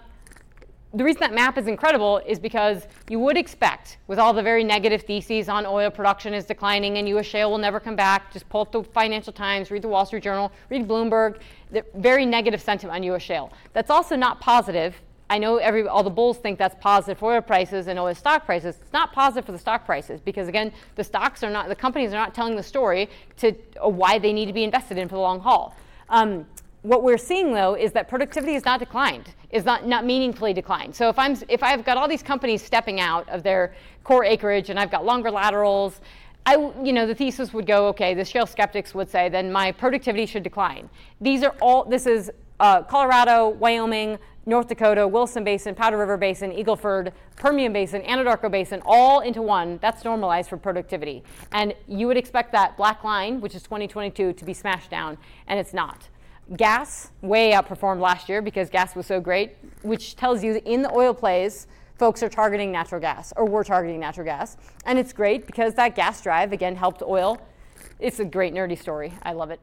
the 0.93 1.05
reason 1.05 1.20
that 1.20 1.32
map 1.32 1.57
is 1.57 1.68
incredible 1.68 2.20
is 2.26 2.38
because 2.38 2.86
you 3.09 3.18
would 3.20 3.36
expect, 3.36 3.99
with 4.09 4.18
all 4.18 4.32
the 4.32 4.43
very 4.43 4.64
negative 4.64 5.03
theses 5.03 5.49
on 5.49 5.64
oil 5.64 5.91
production 5.91 6.34
is 6.34 6.45
declining 6.45 6.99
and 6.99 7.09
U.S. 7.11 7.26
shale 7.26 7.51
will 7.51 7.59
never 7.59 7.78
come 7.78 7.95
back, 7.95 8.32
just 8.32 8.49
pull 8.49 8.62
up 8.62 8.72
the 8.72 8.82
Financial 8.82 9.32
Times, 9.32 9.70
read 9.70 9.82
the 9.82 9.88
Wall 9.88 10.05
Street 10.05 10.24
Journal, 10.24 10.51
read 10.68 10.88
Bloomberg, 10.88 11.41
the 11.70 11.84
very 11.95 12.26
negative 12.26 12.61
sentiment 12.61 12.97
on 12.97 13.03
U.S. 13.05 13.22
shale. 13.22 13.53
That's 13.72 13.91
also 13.91 14.16
not 14.16 14.41
positive 14.41 15.01
I 15.30 15.38
know 15.38 15.59
every, 15.59 15.86
all 15.86 16.03
the 16.03 16.11
bulls 16.11 16.38
think 16.38 16.59
that's 16.59 16.74
positive 16.80 17.18
for 17.18 17.32
oil 17.32 17.41
prices 17.41 17.86
and 17.86 18.01
oil 18.01 18.12
stock 18.16 18.45
prices. 18.45 18.76
It's 18.82 18.93
not 18.93 19.12
positive 19.12 19.47
for 19.47 19.53
the 19.53 19.59
stock 19.59 19.86
prices 19.86 20.20
because 20.20 20.49
again, 20.49 20.72
the 20.97 21.05
stocks 21.05 21.45
are 21.45 21.51
not, 21.51 21.68
the 21.68 21.76
companies 21.76 22.11
are 22.12 22.16
not 22.16 22.34
telling 22.34 22.57
the 22.57 22.62
story 22.64 23.09
to 23.36 23.55
uh, 23.82 23.88
why 23.88 24.18
they 24.18 24.32
need 24.32 24.47
to 24.47 24.53
be 24.53 24.64
invested 24.64 24.99
in 24.99 25.09
for 25.09 25.14
the 25.14 25.20
long 25.20 25.38
haul. 25.38 25.76
Um, 26.09 26.47
what 26.82 27.05
we're 27.05 27.16
seeing 27.16 27.55
though 27.55 27.74
is 27.74 27.93
that 27.93 28.09
productivity 28.09 28.57
is 28.57 28.64
not 28.64 28.80
declined, 28.80 29.32
is 29.51 29.64
not, 29.64 29.86
not 29.86 30.05
meaningfully 30.05 30.53
declined. 30.53 30.94
So 30.94 31.09
if 31.09 31.18
I'm 31.18 31.36
if 31.48 31.62
I've 31.62 31.84
got 31.84 31.96
all 31.96 32.09
these 32.09 32.22
companies 32.22 32.62
stepping 32.62 33.01
out 33.01 33.28
of 33.28 33.42
their 33.42 33.74
core 34.05 34.24
acreage 34.24 34.70
and 34.70 34.78
I've 34.78 34.90
got 34.90 35.05
longer 35.05 35.30
laterals, 35.30 36.01
I, 36.46 36.57
you 36.82 36.92
know, 36.92 37.07
the 37.07 37.14
thesis 37.14 37.53
would 37.53 37.66
go, 37.66 37.88
okay, 37.88 38.14
the 38.14 38.24
shale 38.24 38.46
skeptics 38.46 38.94
would 38.94 39.11
say, 39.11 39.28
then 39.28 39.53
my 39.53 39.72
productivity 39.72 40.26
should 40.26 40.42
decline. 40.42 40.88
These 41.20 41.42
are 41.42 41.55
all, 41.61 41.84
this 41.84 42.07
is 42.07 42.30
uh, 42.61 42.82
Colorado, 42.82 43.51
Wyoming, 43.51 44.18
North 44.46 44.68
Dakota, 44.68 45.07
Williston 45.07 45.44
Basin, 45.44 45.74
Powder 45.74 45.98
River 45.98 46.16
Basin, 46.16 46.51
Eagleford, 46.51 47.12
Permian 47.36 47.72
Basin, 47.72 48.01
Anadarko 48.03 48.51
Basin, 48.51 48.82
all 48.86 49.20
into 49.20 49.42
one. 49.42 49.78
That's 49.82 50.03
normalized 50.05 50.48
for 50.48 50.57
productivity. 50.57 51.22
And 51.53 51.74
you 51.86 52.07
would 52.07 52.16
expect 52.16 52.53
that 52.53 52.76
black 52.76 53.05
line, 53.05 53.40
which 53.40 53.55
is 53.55 53.62
2022, 53.62 54.32
to 54.32 54.44
be 54.44 54.55
smashed 54.55 54.90
down, 54.90 55.18
and 55.46 55.61
it's 55.61 55.74
not. 55.74 56.09
Gas 56.57 57.11
way 57.22 57.53
outperformed 57.53 58.01
last 58.01 58.28
year 58.28 58.42
because 58.42 58.70
gas 58.70 58.96
was 58.96 59.07
so 59.07 59.20
great, 59.20 59.57
which 59.82 60.16
tells 60.16 60.42
you 60.42 60.53
that 60.55 60.66
in 60.66 60.82
the 60.82 60.92
oil 60.92 61.14
plays, 61.14 61.66
folks 61.96 62.22
are 62.22 62.28
targeting 62.28 62.72
natural 62.72 63.01
gas, 63.01 63.32
or 63.36 63.44
we're 63.44 63.64
targeting 63.64 64.01
natural 64.01 64.24
gas. 64.24 64.57
And 64.86 64.98
it's 64.98 65.12
great 65.12 65.46
because 65.46 65.74
that 65.74 65.94
gas 65.94 66.22
drive, 66.22 66.53
again, 66.53 66.74
helped 66.74 67.03
oil 67.03 67.40
it's 68.01 68.18
a 68.18 68.24
great 68.24 68.55
nerdy 68.55 68.78
story. 68.78 69.12
I 69.22 69.32
love 69.32 69.51
it. 69.51 69.61